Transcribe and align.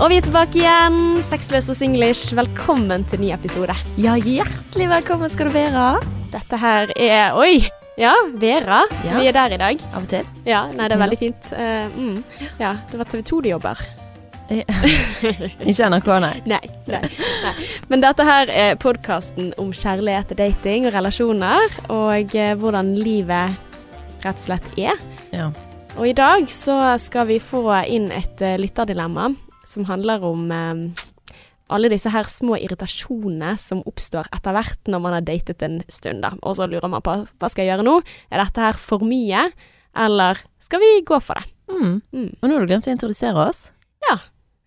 Og 0.00 0.08
vi 0.08 0.16
er 0.16 0.24
tilbake 0.24 0.56
igjen. 0.56 0.94
Sexløs 1.28 1.66
og 1.68 1.76
singlish. 1.76 2.30
Velkommen 2.32 3.02
til 3.10 3.20
ny 3.20 3.34
episode. 3.34 3.74
Ja, 4.00 4.14
hjertelig 4.16 4.86
velkommen 4.88 5.28
skal 5.28 5.50
du 5.50 5.52
være. 5.52 5.98
Dette 6.32 6.56
her 6.62 6.92
er 6.96 7.36
Oi! 7.36 7.66
Ja, 8.00 8.14
Vera. 8.40 8.78
Ja. 9.04 9.18
Vi 9.18 9.28
er 9.28 9.36
der 9.36 9.52
i 9.52 9.58
dag. 9.60 9.82
Av 9.90 10.06
og 10.06 10.06
til. 10.08 10.30
Ja, 10.48 10.62
nei, 10.72 10.86
det 10.88 10.96
er 10.96 11.02
veldig 11.02 11.18
fint. 11.20 11.50
Uh, 11.52 11.92
mm. 11.92 12.46
Ja, 12.62 12.70
det 12.88 13.00
var 13.02 13.10
TV 13.12 13.26
2 13.28 13.42
du 13.44 13.48
jobber. 13.50 13.82
Ikke 15.68 15.90
NRK, 15.92 16.08
nei. 16.24 16.32
Nei, 16.54 16.62
nei, 16.88 17.02
nei. 17.44 17.52
Men 17.92 18.06
dette 18.06 18.24
her 18.24 18.54
er 18.56 18.80
podkasten 18.80 19.52
om 19.60 19.68
kjærlighet 19.76 20.32
og 20.32 20.40
dating 20.40 20.88
og 20.88 20.96
relasjoner, 20.96 21.76
og 21.92 22.32
eh, 22.40 22.54
hvordan 22.56 22.96
livet 22.96 23.60
rett 24.24 24.32
og 24.32 24.42
slett 24.46 24.72
er. 24.80 24.96
Ja. 25.36 25.52
Og 26.00 26.08
i 26.08 26.16
dag 26.16 26.48
så 26.48 26.80
skal 27.04 27.28
vi 27.28 27.36
få 27.52 27.68
inn 27.84 28.08
et 28.16 28.40
lytterdilemma 28.64 29.28
som 29.70 29.86
handler 29.88 30.24
om 30.26 30.50
eh, 30.54 31.06
alle 31.70 31.90
disse 31.92 32.10
her 32.10 32.26
små 32.26 32.56
irritasjonene 32.58 33.54
som 33.62 33.84
oppstår 33.86 34.26
etter 34.34 34.56
hvert 34.56 34.90
når 34.90 35.02
man 35.04 35.14
har 35.14 35.26
datet 35.26 35.62
en 35.62 35.80
stund, 35.92 36.24
da. 36.26 36.32
Og 36.42 36.58
så 36.58 36.66
lurer 36.66 36.90
man 36.90 37.04
på 37.06 37.14
hva 37.22 37.50
skal 37.52 37.64
jeg 37.64 37.74
gjøre 37.76 37.86
nå? 37.86 38.00
Er 38.30 38.42
dette 38.42 38.64
her 38.64 38.80
for 38.80 39.06
mye, 39.06 39.46
eller 39.94 40.42
skal 40.62 40.82
vi 40.82 40.90
gå 41.06 41.20
for 41.22 41.38
det? 41.38 41.46
Mm. 41.70 42.00
Mm. 42.10 42.28
Og 42.40 42.44
nå 42.48 42.56
har 42.56 42.66
du 42.66 42.70
glemt 42.72 42.90
å 42.90 42.94
introdusere 42.94 43.46
oss. 43.46 43.68
Ja. 44.08 44.18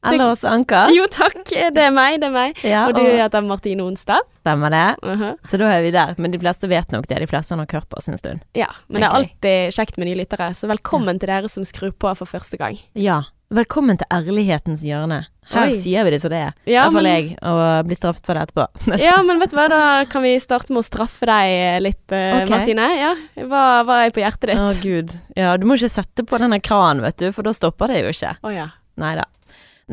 Eller 0.03 0.33
oss 0.33 0.43
Anker. 0.47 0.91
Jo 0.91 1.05
takk, 1.11 1.37
det 1.47 1.79
er 1.79 1.91
meg, 1.95 2.17
det 2.19 2.27
er 2.27 2.33
meg. 2.35 2.57
Ja, 2.67 2.85
Og 2.89 2.97
du 2.97 3.03
heter 3.03 3.43
Martine 3.45 3.85
Onstad. 3.85 4.25
Stemmer 4.43 4.73
det. 4.73 4.87
Mhm. 5.03 5.37
Så 5.47 5.59
da 5.61 5.69
er 5.71 5.83
vi 5.85 5.93
der. 5.95 6.15
Men 6.19 6.33
de 6.33 6.39
fleste 6.41 6.67
vet 6.67 6.91
nok 6.91 7.07
det. 7.07 7.21
De 7.23 7.29
fleste 7.31 7.55
har 7.55 7.61
nok 7.61 7.71
hørt 7.71 7.87
på 7.91 7.99
oss 8.01 8.09
en 8.11 8.19
stund. 8.19 8.43
Ja, 8.59 8.67
men 8.89 8.99
det 9.03 9.07
er 9.07 9.15
alltid 9.19 9.77
kjekt 9.77 9.99
med 9.99 10.09
nye 10.09 10.19
lyttere, 10.19 10.49
så 10.55 10.67
velkommen 10.71 11.19
til 11.23 11.31
dere 11.31 11.51
som 11.51 11.63
skrur 11.67 11.95
på 11.95 12.11
for 12.19 12.27
første 12.27 12.59
gang. 12.59 12.79
Ja. 12.99 13.21
Velkommen 13.53 13.99
til 14.01 14.07
ærlighetens 14.09 14.81
hjørne. 14.81 15.19
Her 15.51 15.67
Oi. 15.69 15.75
sier 15.77 16.07
vi 16.07 16.13
det 16.15 16.19
som 16.23 16.31
det 16.33 16.39
er. 16.41 16.53
Ja, 16.65 16.87
hvert 16.87 16.95
fall 16.95 17.05
men- 17.05 17.27
jeg, 17.27 17.35
og 17.45 17.85
blir 17.85 17.99
straffet 17.99 18.25
for 18.25 18.33
det 18.33 18.47
etterpå. 18.47 18.65
Ja, 19.03 19.17
men 19.21 19.37
vet 19.41 19.51
du 19.51 19.57
hva, 19.59 19.67
da 19.69 19.81
kan 20.09 20.23
vi 20.23 20.31
starte 20.41 20.73
med 20.73 20.81
å 20.81 20.87
straffe 20.87 21.27
deg 21.29 21.83
litt, 21.83 22.05
okay. 22.07 22.47
Martine. 22.49 22.87
Ja, 22.97 23.11
hva, 23.45 23.83
hva 23.85 23.99
er 24.07 24.15
på 24.15 24.23
hjertet 24.23 24.49
ditt? 24.49 24.57
Å 24.57 24.71
gud. 24.81 25.13
Ja, 25.37 25.51
du 25.61 25.67
må 25.69 25.77
ikke 25.77 25.91
sette 25.93 26.25
på 26.25 26.39
denne 26.41 26.57
kranen, 26.65 27.03
vet 27.05 27.19
du, 27.21 27.27
for 27.35 27.45
da 27.45 27.53
stopper 27.53 27.93
det 27.93 28.01
jo 28.01 28.15
ikke. 28.15 28.33
Å 28.41 28.55
ja. 28.55 28.67
Nei 29.03 29.13
da. 29.19 29.27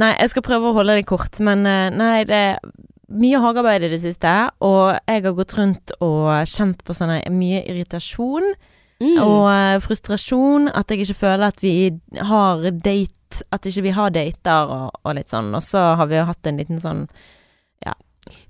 Nei, 0.00 0.14
jeg 0.22 0.32
skal 0.32 0.46
prøve 0.46 0.70
å 0.70 0.76
holde 0.78 0.96
det 0.96 1.04
kort, 1.10 1.36
men 1.44 1.66
eh, 1.68 1.90
nei, 1.92 2.24
det 2.24 2.40
er 2.54 2.58
mye 3.10 3.42
hagearbeid 3.42 3.84
i 3.84 3.92
det 3.92 4.00
siste, 4.00 4.32
og 4.64 4.94
jeg 4.94 5.26
har 5.26 5.36
gått 5.36 5.56
rundt 5.58 5.92
og 6.00 6.30
kjent 6.48 6.80
på 6.86 6.96
sånne 6.96 7.20
mye 7.34 7.60
irritasjon 7.66 8.54
Mm. 9.00 9.16
og 9.24 9.46
eh, 9.48 9.80
frustrasjon, 9.80 10.68
at 10.76 10.92
jeg 10.92 11.06
ikke 11.06 11.20
føler 11.22 11.46
at 11.48 11.62
vi 11.64 11.74
har 12.20 12.66
date, 12.84 13.44
at 13.48 13.64
ikke 13.64 13.86
vi 13.86 13.94
har 13.96 14.12
dater 14.12 14.72
og, 14.74 14.98
og 15.00 15.14
litt 15.16 15.32
sånn, 15.32 15.48
og 15.56 15.64
så 15.64 15.94
har 15.96 16.10
vi 16.10 16.18
jo 16.18 16.26
hatt 16.28 16.50
en 16.50 16.60
liten 16.60 16.82
sånn 16.82 17.06
Ja. 17.86 17.94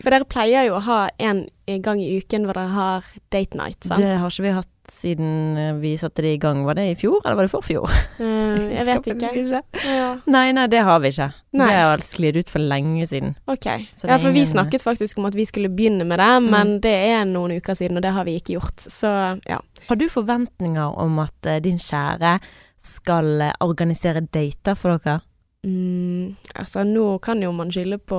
For 0.02 0.10
dere 0.10 0.26
pleier 0.26 0.66
jo 0.66 0.74
å 0.80 0.82
ha 0.88 1.00
en 1.22 1.44
gang 1.84 2.02
i 2.02 2.16
uken 2.18 2.48
hvor 2.48 2.58
dere 2.58 2.74
har 2.74 3.06
date 3.30 3.54
night, 3.54 3.78
sant? 3.86 4.02
Det 4.02 4.18
har 4.18 4.34
ikke 4.34 4.48
vi 4.48 4.56
hatt 4.58 4.79
siden 4.92 5.56
eh, 5.58 5.74
vi 5.80 5.92
satte 6.00 6.22
det 6.24 6.32
i 6.34 6.38
gang. 6.42 6.64
Var 6.66 6.74
det 6.78 6.84
i 6.90 6.96
fjor, 6.98 7.20
eller 7.24 7.36
var 7.38 7.46
det 7.48 7.52
forfjor? 7.52 7.90
Mm, 8.18 8.70
jeg 8.76 8.86
vet 8.88 9.08
ikke. 9.14 9.30
ikke. 9.44 9.60
Ja. 9.86 10.08
Nei, 10.26 10.46
nei, 10.56 10.66
det 10.72 10.82
har 10.86 11.00
vi 11.04 11.10
ikke. 11.14 11.28
Nei. 11.58 11.66
Det 11.70 11.76
har 11.80 12.04
sklidd 12.06 12.36
ut 12.40 12.50
for 12.52 12.62
lenge 12.62 13.06
siden. 13.10 13.34
Ok. 13.50 13.66
Ja, 13.66 14.18
for 14.22 14.30
vi 14.34 14.44
snakket 14.46 14.84
faktisk 14.86 15.18
om 15.18 15.26
at 15.30 15.34
vi 15.38 15.46
skulle 15.48 15.70
begynne 15.72 16.04
med 16.06 16.18
det, 16.22 16.28
Mm. 16.40 16.50
men 16.52 16.74
det 16.84 16.94
er 17.10 17.24
noen 17.26 17.56
uker 17.58 17.74
siden, 17.78 17.96
og 17.98 18.02
det 18.06 18.12
har 18.16 18.24
vi 18.28 18.36
ikke 18.38 18.54
gjort. 18.58 18.84
Så 18.86 19.10
ja. 19.48 19.58
Har 19.88 19.96
du 19.96 20.06
forventninger 20.08 20.98
om 20.98 21.18
at 21.18 21.46
eh, 21.46 21.60
din 21.64 21.78
kjære 21.80 22.38
skal 22.80 23.40
eh, 23.48 23.52
organisere 23.60 24.20
dater 24.26 24.74
for 24.78 24.96
dere? 24.98 25.20
Mm, 25.66 26.36
altså, 26.56 26.84
nå 26.88 27.18
kan 27.20 27.42
jo 27.44 27.50
man 27.52 27.68
skylde 27.70 27.98
på 27.98 28.18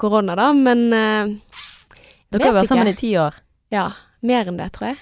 korona, 0.00 0.32
da, 0.38 0.46
men 0.56 0.86
uh, 0.88 1.34
Dere 2.32 2.46
har 2.48 2.54
vært 2.62 2.70
sammen 2.70 2.88
i 2.88 2.96
ti 2.96 3.10
år. 3.20 3.34
ja. 3.74 3.90
Mer 4.24 4.48
enn 4.50 4.56
det, 4.58 4.72
tror 4.74 4.88
jeg. 4.88 4.96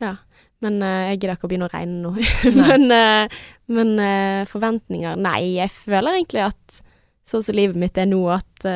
Ja. 0.00 0.14
Men 0.62 0.78
uh, 0.82 1.10
jeg 1.10 1.18
gidder 1.20 1.36
ikke 1.36 1.48
å 1.48 1.50
begynne 1.50 1.68
å 1.68 1.72
regne 1.72 2.00
nå. 2.04 2.14
Men 2.62 2.88
uh, 2.94 3.42
men 3.72 3.92
uh, 3.96 4.42
forventninger 4.50 5.16
Nei, 5.22 5.54
jeg 5.56 5.72
føler 5.72 6.18
egentlig 6.18 6.42
at 6.44 6.80
sånn 7.24 7.44
som 7.46 7.56
livet 7.56 7.78
mitt 7.78 7.98
er 7.98 8.08
nå, 8.10 8.18
at 8.34 8.66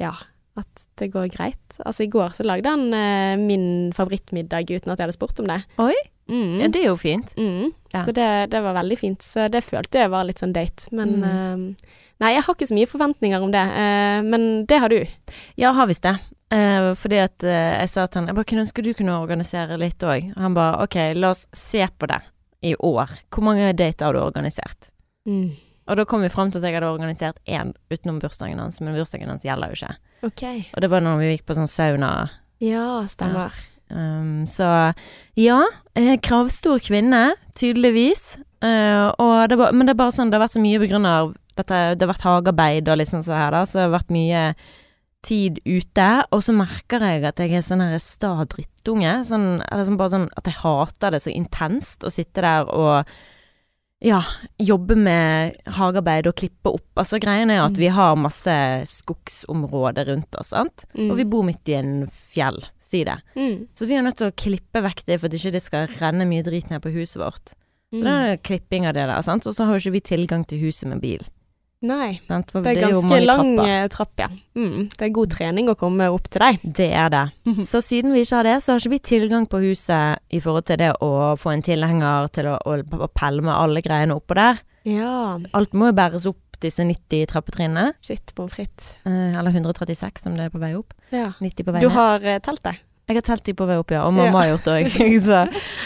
Ja, 0.00 0.12
at 0.60 0.82
det 1.00 1.08
går 1.14 1.30
greit. 1.32 1.78
Altså, 1.80 2.04
i 2.04 2.10
går 2.12 2.34
så 2.36 2.44
lagde 2.44 2.68
han 2.68 2.92
min 3.40 3.64
favorittmiddag 3.96 4.68
uten 4.68 4.92
at 4.92 5.00
jeg 5.00 5.06
hadde 5.06 5.16
spurt 5.16 5.40
om 5.40 5.48
det. 5.48 5.62
Oi. 5.80 5.96
Mm. 6.30 6.60
ja, 6.60 6.68
det 6.68 6.82
er 6.82 6.90
jo 6.90 6.98
fint. 7.00 7.32
Mm. 7.40 7.72
Ja. 7.94 8.04
Så 8.04 8.12
det, 8.14 8.28
det 8.52 8.60
var 8.62 8.76
veldig 8.76 8.98
fint. 9.00 9.24
Så 9.24 9.48
det 9.50 9.64
følte 9.64 10.04
jeg 10.04 10.12
var 10.12 10.28
litt 10.28 10.44
sånn 10.44 10.54
date. 10.56 10.92
Men 10.92 11.16
Mm. 11.24 11.64
Nei, 12.20 12.34
jeg 12.34 12.44
har 12.44 12.54
ikke 12.54 12.68
så 12.68 12.76
mye 12.76 12.90
forventninger 12.90 13.40
om 13.40 13.52
det. 13.54 13.64
men 14.28 14.42
det 14.68 14.78
har 14.84 14.92
du. 14.92 15.00
Ja, 15.56 15.72
har 15.72 15.88
visst 15.88 16.04
det. 16.04 16.18
Eh, 16.50 16.90
fordi 16.98 17.20
at 17.22 17.44
eh, 17.46 17.76
jeg 17.78 17.90
sa 17.92 18.04
til 18.10 18.18
han 18.18 18.30
Jeg 18.32 18.34
bare 18.34 18.48
kunne 18.50 18.62
ønske 18.64 18.82
du 18.82 18.90
kunne 18.98 19.20
organisere 19.22 19.78
litt 19.78 20.02
òg. 20.02 20.32
Han 20.40 20.56
bare 20.56 20.84
OK, 20.84 20.98
la 21.14 21.30
oss 21.30 21.46
se 21.54 21.86
på 21.86 22.10
det 22.10 22.20
i 22.66 22.74
år. 22.74 23.12
Hvor 23.30 23.46
mange 23.46 23.70
dater 23.78 24.08
har 24.08 24.16
du 24.16 24.22
organisert? 24.22 24.90
Og 25.90 25.98
da 25.98 26.04
kom 26.06 26.22
vi 26.22 26.30
fram 26.30 26.52
til 26.52 26.60
at 26.60 26.68
jeg 26.68 26.78
hadde 26.78 26.90
organisert 26.90 27.40
én 27.50 27.72
utenom 27.90 28.20
bursdagen 28.22 28.60
hans, 28.62 28.78
men 28.82 28.94
bursdagen 28.94 29.30
hans 29.30 29.46
gjelder 29.46 29.72
jo 29.72 29.78
ikke. 29.78 29.94
Okay. 30.28 30.62
Og 30.74 30.84
det 30.84 30.90
var 30.92 31.02
når 31.02 31.18
vi 31.22 31.32
gikk 31.32 31.48
på 31.48 31.56
sånn 31.56 31.70
sauna. 31.70 32.12
Ja, 32.62 33.00
stemmer. 33.10 33.56
Um, 33.90 34.44
så 34.46 34.92
ja, 35.40 35.58
eh, 35.98 36.14
kravstor 36.22 36.78
kvinne, 36.84 37.32
tydeligvis. 37.58 38.36
Uh, 38.62 39.10
det 39.48 39.56
var, 39.58 39.72
men 39.72 39.88
det 39.88 39.96
er 39.96 40.02
bare 40.02 40.14
sånn, 40.14 40.30
det 40.30 40.38
har 40.38 40.44
vært 40.44 40.58
så 40.58 40.62
mye 40.62 40.82
på 40.82 40.90
grunn 40.92 41.08
av 41.08 41.32
dette, 41.58 41.80
det 41.96 42.04
har 42.04 42.12
vært 42.12 42.28
hagearbeid 42.28 42.90
og 42.92 43.00
liksom 43.00 43.24
sånn 43.24 43.32
så 43.32 43.38
her, 43.40 43.56
da, 43.56 43.64
så 43.66 43.80
det 43.80 43.86
har 43.86 43.96
vært 43.96 44.14
mye 44.14 44.44
tid 45.22 45.58
ute. 45.66 46.08
Og 46.32 46.42
så 46.42 46.54
merker 46.56 47.00
jeg 47.04 47.24
at 47.28 47.36
jeg 47.42 47.52
er 47.58 47.62
sånn 47.66 47.82
her 47.84 47.98
sta 47.98 48.44
drittunge. 48.44 49.18
Sånn, 49.28 49.62
eller 49.70 49.84
sånn 49.88 49.98
bare 50.00 50.14
sånn 50.14 50.28
at 50.36 50.44
jeg 50.48 50.54
hater 50.62 51.10
det 51.16 51.22
så 51.22 51.34
intenst 51.34 52.04
å 52.04 52.10
sitte 52.12 52.40
der 52.44 52.64
og 52.72 53.04
ja, 54.00 54.22
jobbe 54.56 54.96
med 54.96 55.58
hagearbeid 55.76 56.26
og 56.30 56.36
klippe 56.40 56.70
opp. 56.72 56.86
Altså 56.96 57.18
Greien 57.20 57.50
er 57.52 57.60
at 57.66 57.72
Mm. 57.76 57.80
vi 57.82 57.88
har 57.92 58.16
masse 58.16 58.54
skogsområder 58.88 60.06
rundt 60.08 60.34
oss, 60.40 60.54
sant. 60.54 60.86
Mm. 60.96 61.10
Og 61.10 61.16
vi 61.18 61.24
bor 61.28 61.44
midt 61.44 61.68
i 61.68 61.74
en 61.76 62.06
fjell, 62.32 62.62
si 62.80 63.04
det. 63.04 63.18
Mm. 63.36 63.66
Så 63.76 63.86
vi 63.86 63.94
er 63.98 64.02
nødt 64.06 64.16
til 64.16 64.30
å 64.30 64.36
klippe 64.36 64.80
vekk 64.82 65.04
det 65.06 65.20
for 65.20 65.26
at 65.28 65.36
ikke 65.36 65.52
det 65.52 65.62
skal 65.62 65.86
renne 66.00 66.24
mye 66.28 66.42
drit 66.46 66.70
ned 66.70 66.80
på 66.82 66.92
huset 66.94 67.20
vårt. 67.20 67.52
Så 67.92 67.98
Mm. 68.00 68.04
det 68.04 68.14
er 68.30 68.36
klipping 68.38 68.86
av 68.86 68.94
det 68.94 69.06
der, 69.06 69.20
sant. 69.22 69.46
Og 69.46 69.52
så 69.54 69.66
har 69.66 69.74
jo 69.78 69.90
ikke 69.90 69.92
vi 69.98 70.00
tilgang 70.00 70.46
til 70.46 70.60
huset 70.60 70.88
med 70.88 71.00
bil. 71.02 71.20
Nei. 71.82 72.18
Sant? 72.28 72.50
For 72.52 72.60
Det 72.60 72.74
er 72.76 72.90
ganske 72.90 73.20
lang 73.24 73.54
trapper. 73.56 73.70
eh, 73.72 73.86
trapp, 73.88 74.12
ja. 74.20 74.26
Mm. 74.54 74.90
Det 74.92 75.06
er 75.06 75.12
god 75.16 75.30
trening 75.32 75.70
å 75.72 75.76
komme 75.80 76.10
opp 76.12 76.28
til 76.28 76.42
deg. 76.44 76.58
Det 76.76 76.90
er 76.92 77.08
det. 77.14 77.22
Så 77.64 77.80
siden 77.80 78.12
vi 78.12 78.20
ikke 78.26 78.36
har 78.36 78.44
det, 78.50 78.56
så 78.62 78.74
har 78.74 78.82
ikke 78.82 78.92
vi 78.92 78.98
tilgang 78.98 79.46
på 79.48 79.62
huset 79.64 80.18
i 80.30 80.40
forhold 80.44 80.66
til 80.68 80.76
det 80.82 80.90
å 81.00 81.10
få 81.40 81.54
en 81.54 81.62
tilhenger 81.64 82.28
til 82.36 82.50
å, 82.52 82.58
å, 82.60 82.76
å 83.06 83.08
pelle 83.16 83.40
med 83.40 83.54
alle 83.56 83.80
greiene 83.80 84.12
oppå 84.18 84.36
der. 84.36 84.60
Ja. 84.84 85.38
Alt 85.56 85.72
må 85.72 85.88
jo 85.88 85.96
bæres 85.96 86.26
opp 86.28 86.38
disse 86.60 86.84
90 86.84 87.24
trappetrinnene. 87.32 87.94
Shit, 88.04 88.34
pommes 88.36 88.52
frites. 88.52 88.90
Eh, 89.08 89.32
eller 89.40 89.50
136 89.56 90.20
som 90.26 90.36
det 90.36 90.50
er 90.50 90.52
på 90.52 90.60
vei 90.60 90.74
opp. 90.76 90.92
Ja. 91.10 91.30
90 91.40 91.64
på 91.64 91.72
vei 91.72 91.80
Du 91.80 91.88
ned. 91.88 91.96
har 91.96 92.20
telt, 92.20 92.44
teltet? 92.60 92.84
Jeg 93.10 93.18
har 93.18 93.26
telt 93.26 93.42
de 93.48 93.54
på 93.58 93.66
vei 93.66 93.76
opp, 93.80 93.90
ja. 93.90 94.04
Og 94.06 94.14
mamma 94.14 94.30
Ja. 94.30 94.36
har 94.44 94.48
gjort 94.52 94.68
det 94.68 94.74
òg. 94.78 95.18
så 95.26 95.40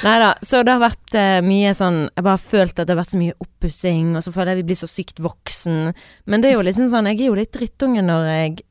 nei 0.04 0.14
da. 0.20 0.30
Så 0.44 0.60
det 0.60 0.74
har 0.74 0.82
vært 0.82 1.14
uh, 1.16 1.40
mye 1.46 1.70
sånn 1.74 2.02
Jeg 2.10 2.20
bare 2.26 2.36
har 2.36 2.42
følt 2.52 2.76
at 2.78 2.84
det 2.86 2.92
har 2.92 3.00
vært 3.00 3.14
så 3.14 3.20
mye 3.22 3.36
oppussing, 3.40 4.10
og 4.18 4.24
så 4.26 4.32
føler 4.34 4.52
jeg 4.52 4.60
vi 4.62 4.66
blir 4.70 4.80
så 4.82 4.88
sykt 4.92 5.22
voksen. 5.24 5.94
Men 6.28 6.44
det 6.44 6.50
er 6.52 6.58
jo 6.58 6.66
liksom 6.68 6.90
sånn 6.92 7.08
Jeg 7.08 7.22
er 7.22 7.30
jo 7.32 7.38
litt 7.40 7.54
drittunge 7.56 8.04
når 8.04 8.28
jeg 8.28 8.64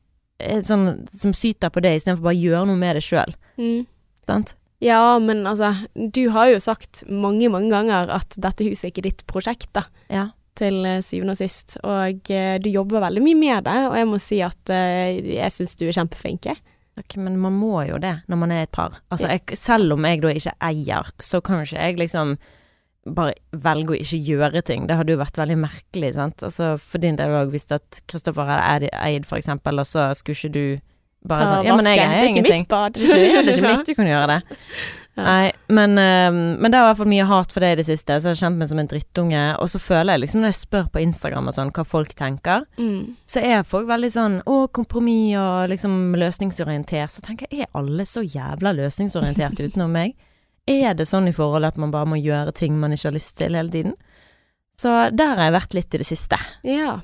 sånn 0.66 0.86
som 1.10 1.32
syter 1.36 1.70
på 1.74 1.80
det, 1.82 1.96
istedenfor 1.98 2.24
bare 2.26 2.36
å 2.36 2.42
gjøre 2.44 2.66
noe 2.70 2.78
med 2.78 2.96
det 2.98 3.02
sjøl. 3.06 3.34
Mm. 3.58 3.84
Sant? 4.26 4.54
Ja, 4.82 5.16
men 5.22 5.44
altså, 5.48 5.70
du 5.94 6.24
har 6.34 6.50
jo 6.50 6.58
sagt 6.60 7.04
mange, 7.08 7.46
mange 7.48 7.70
ganger 7.72 8.10
at 8.12 8.34
dette 8.36 8.66
huset 8.66 8.88
er 8.88 8.92
ikke 8.92 9.04
ditt 9.06 9.22
prosjekt, 9.30 9.70
da. 9.78 9.84
Ja. 10.12 10.26
Til 10.58 10.82
eh, 10.86 10.98
syvende 11.06 11.34
og 11.36 11.40
sist. 11.40 11.78
Og 11.86 12.28
eh, 12.34 12.58
du 12.60 12.68
jobber 12.68 13.02
veldig 13.06 13.22
mye 13.24 13.38
med 13.40 13.64
det, 13.70 13.78
og 13.88 13.96
jeg 13.96 14.10
må 14.10 14.18
si 14.22 14.42
at 14.44 14.74
jeg 14.74 15.54
syns 15.54 15.74
du 15.80 15.86
er 15.88 15.96
kjempeflink. 15.96 16.50
Ok, 16.98 17.16
men 17.18 17.38
man 17.42 17.52
må 17.58 17.80
jo 17.88 17.96
det 17.98 18.20
når 18.30 18.38
man 18.38 18.52
er 18.54 18.62
et 18.68 18.70
par. 18.72 19.00
Altså, 19.10 19.26
jeg, 19.32 19.56
selv 19.58 19.92
om 19.96 20.04
jeg 20.06 20.20
da 20.22 20.28
ikke 20.30 20.52
eier, 20.62 21.08
så 21.20 21.40
kan 21.42 21.58
jo 21.58 21.66
ikke 21.66 21.80
jeg 21.88 21.96
liksom 21.98 22.36
bare 23.14 23.34
velge 23.52 23.92
å 23.92 23.98
ikke 24.00 24.20
gjøre 24.24 24.62
ting. 24.64 24.86
Det 24.88 24.96
hadde 24.96 25.12
jo 25.12 25.18
vært 25.20 25.36
veldig 25.36 25.56
merkelig, 25.60 26.14
sant. 26.16 26.40
Altså 26.46 26.78
for 26.80 27.02
din 27.02 27.18
del 27.18 27.34
òg, 27.36 27.50
hvis 27.52 27.66
at 27.74 27.98
Kristoffer 28.08 28.46
hadde 28.48 28.88
eid- 28.94 29.26
for 29.28 29.36
eksempel, 29.36 29.82
og 29.82 29.86
så 29.90 30.06
skulle 30.16 30.38
ikke 30.38 30.52
du 30.54 30.78
bare 31.26 31.40
Ta 31.44 31.50
sånn 31.50 31.66
Ja, 31.66 31.76
men 31.76 31.84
jeg 31.90 31.98
vasken. 31.98 32.28
ingenting. 32.28 32.44
Det 32.44 32.50
er 32.50 32.54
ikke 32.54 32.60
mitt 32.60 32.68
bad. 32.68 32.92
Det 32.94 33.10
er 33.10 33.52
ikke 33.52 33.68
mitt, 33.76 33.86
du 33.86 33.94
kan 33.94 34.06
gjøre 34.06 34.26
det. 34.28 34.40
Ja. 35.14 35.22
Nei, 35.28 35.52
men, 35.70 35.92
eh, 35.98 36.30
men 36.34 36.70
det 36.72 36.74
er 36.74 36.82
i 36.82 36.86
hvert 36.88 36.98
fall 36.98 37.10
mye 37.12 37.26
hat 37.30 37.52
for 37.54 37.62
det 37.62 37.68
i 37.70 37.76
det 37.78 37.84
siste, 37.86 38.16
så 38.18 38.32
jeg 38.32 38.34
har 38.34 38.40
kjent 38.40 38.58
meg 38.58 38.68
som 38.72 38.80
en 38.82 38.88
drittunge. 38.90 39.42
Og 39.62 39.68
så 39.70 39.78
føler 39.78 40.16
jeg 40.16 40.22
liksom 40.24 40.40
når 40.42 40.50
jeg 40.50 40.58
spør 40.58 40.88
på 40.90 41.02
Instagram 41.04 41.50
og 41.52 41.54
sånn 41.54 41.70
hva 41.76 41.84
folk 41.86 42.14
tenker, 42.18 42.64
Mm. 42.76 43.14
så 43.26 43.42
er 43.42 43.62
folk 43.62 43.86
veldig 43.86 44.10
sånn 44.10 44.42
å, 44.44 44.56
kompromiss 44.74 45.36
og 45.38 45.68
liksom 45.70 46.14
løsningsorientert. 46.18 47.10
Så 47.14 47.22
tenker 47.22 47.46
jeg, 47.50 47.60
er 47.68 47.78
alle 47.78 48.02
så 48.04 48.24
jævla 48.26 48.72
løsningsorientert 48.74 49.60
utenom 49.68 49.92
meg? 49.92 50.16
Er 50.66 50.94
det 50.94 51.06
sånn 51.06 51.28
i 51.28 51.32
forholdet 51.36 51.74
at 51.74 51.76
man 51.78 51.90
bare 51.92 52.06
må 52.08 52.16
gjøre 52.18 52.52
ting 52.56 52.78
man 52.80 52.90
ikke 52.96 53.10
har 53.12 53.18
lyst 53.18 53.36
til 53.38 53.54
hele 53.54 53.70
tiden? 53.70 53.94
Så 54.76 54.90
der 55.14 55.36
har 55.36 55.44
jeg 55.46 55.54
vært 55.54 55.74
litt 55.78 55.94
i 55.94 55.98
det 56.02 56.06
siste. 56.08 56.38
Ja. 56.66 56.96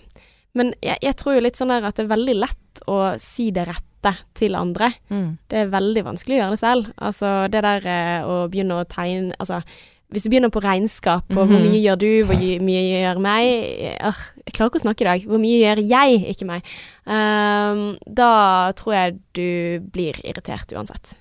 Men 0.59 0.73
jeg, 0.83 0.99
jeg 1.03 1.15
tror 1.21 1.37
jo 1.37 1.45
litt 1.45 1.55
sånn 1.61 1.69
der 1.71 1.85
at 1.87 1.95
det 1.95 2.09
er 2.09 2.17
veldig 2.17 2.35
lett 2.41 2.81
å 2.91 2.97
si 3.23 3.51
det 3.55 3.69
rette 3.69 3.87
til 4.35 4.55
andre. 4.59 4.93
Mm. 5.11 5.39
Det 5.51 5.59
er 5.59 5.73
veldig 5.73 6.05
vanskelig 6.05 6.37
å 6.39 6.43
gjøre 6.43 6.57
det 6.57 6.59
selv. 6.65 6.91
Altså 7.01 7.33
det 7.53 7.63
der 7.63 7.87
eh, 7.87 8.21
å 8.27 8.43
begynne 8.51 8.81
å 8.81 8.85
tegne 8.89 9.33
Altså 9.39 9.63
hvis 10.11 10.25
du 10.27 10.31
begynner 10.33 10.51
på 10.51 10.59
regnskap, 10.59 11.23
og 11.31 11.37
hvor 11.47 11.47
Mhm. 11.55 11.69
mye 11.71 11.81
gjør 11.85 11.99
du, 12.03 12.25
hvor 12.27 12.35
mye 12.67 12.81
gjør 12.83 13.21
meg 13.23 13.45
Jeg 13.47 14.55
klarer 14.57 14.71
ikke 14.73 14.81
å 14.81 14.83
snakke 14.83 15.01
i 15.03 15.07
dag. 15.07 15.23
Hvor 15.23 15.39
mye 15.39 15.61
gjør 15.63 15.83
jeg, 15.87 16.25
ikke 16.35 16.47
meg. 16.49 16.63
Um, 17.07 17.97
da 18.11 18.73
tror 18.75 18.93
jeg 18.97 19.15
du 19.39 19.79
blir 19.95 20.19
irritert 20.27 20.73
uansett. 20.75 21.13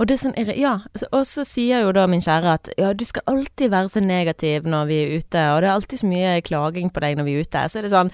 Og 0.00 0.08
det 0.08 0.16
er 0.16 0.22
sånn, 0.24 0.56
ja, 0.58 0.80
og 1.12 1.22
så 1.30 1.44
sier 1.46 1.82
jo 1.84 1.92
da 1.92 2.06
min 2.10 2.20
kjære 2.24 2.54
at 2.56 2.68
ja, 2.76 2.92
du 2.92 3.04
skal 3.04 3.22
alltid 3.30 3.70
være 3.70 3.88
så 3.92 4.00
negativ 4.02 4.64
når 4.66 4.86
vi 4.90 4.98
er 5.04 5.14
ute, 5.20 5.42
og 5.54 5.60
det 5.62 5.68
er 5.68 5.74
alltid 5.76 5.98
så 6.02 6.06
mye 6.10 6.42
klaging 6.42 6.90
på 6.90 7.00
deg 7.04 7.16
når 7.18 7.24
vi 7.28 7.34
er 7.38 7.46
ute. 7.46 7.64
Så 7.70 7.78
er 7.78 7.82
det 7.86 7.92
sånn 7.94 8.10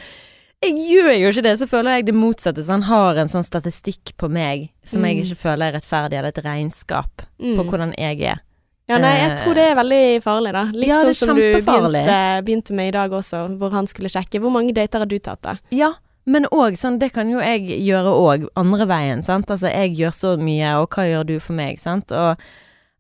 Jeg 0.65 0.75
gjør 0.89 1.13
jo 1.21 1.29
ikke 1.31 1.43
det, 1.43 1.59
så 1.61 1.67
føler 1.69 1.97
jeg 1.99 2.07
det 2.07 2.15
motsatte. 2.15 2.63
Så 2.65 2.71
han 2.75 2.83
har 2.89 3.19
en 3.21 3.29
sånn 3.29 3.45
statistikk 3.47 4.15
på 4.17 4.31
meg 4.31 4.71
som 4.85 5.05
jeg 5.05 5.17
Mm. 5.17 5.23
ikke 5.25 5.37
føler 5.43 5.69
er 5.69 5.79
rettferdig, 5.79 6.19
eller 6.19 6.29
et 6.29 6.45
regnskap 6.45 7.17
på 7.39 7.63
Mm. 7.63 7.69
hvordan 7.71 7.95
jeg 7.99 8.21
er. 8.23 8.41
Ja, 8.89 8.99
nei, 8.99 9.17
jeg 9.17 9.31
Eh, 9.33 9.37
tror 9.37 9.55
det 9.55 9.65
er 9.71 9.75
veldig 9.77 10.23
farlig, 10.23 10.53
da. 10.53 10.65
Litt 10.75 10.89
Ja, 10.89 10.97
sånn 11.03 11.15
som 11.15 11.37
du 11.37 11.43
begynte, 11.43 12.45
begynte 12.45 12.73
med 12.75 12.89
i 12.89 12.91
dag 12.99 13.11
også, 13.11 13.57
hvor 13.59 13.71
han 13.73 13.87
skulle 13.87 14.09
sjekke. 14.11 14.41
Hvor 14.41 14.51
mange 14.53 14.75
dater 14.75 14.99
har 14.99 15.07
du 15.07 15.19
tatt, 15.19 15.41
da? 15.43 15.55
Ja, 15.71 15.93
men 16.27 16.45
òg 16.53 16.73
sånn, 16.77 16.99
det 16.99 17.13
kan 17.15 17.29
jo 17.31 17.39
jeg 17.41 17.67
gjøre 17.81 18.13
òg, 18.13 18.49
andre 18.57 18.87
veien, 18.87 19.23
sant. 19.25 19.47
Altså, 19.51 19.71
jeg 19.73 19.97
gjør 19.97 20.13
så 20.13 20.37
mye, 20.39 20.75
og 20.83 20.91
hva 20.91 21.05
gjør 21.09 21.27
du 21.27 21.41
for 21.41 21.55
meg, 21.55 21.79
sant. 21.79 22.13
Og 22.13 22.37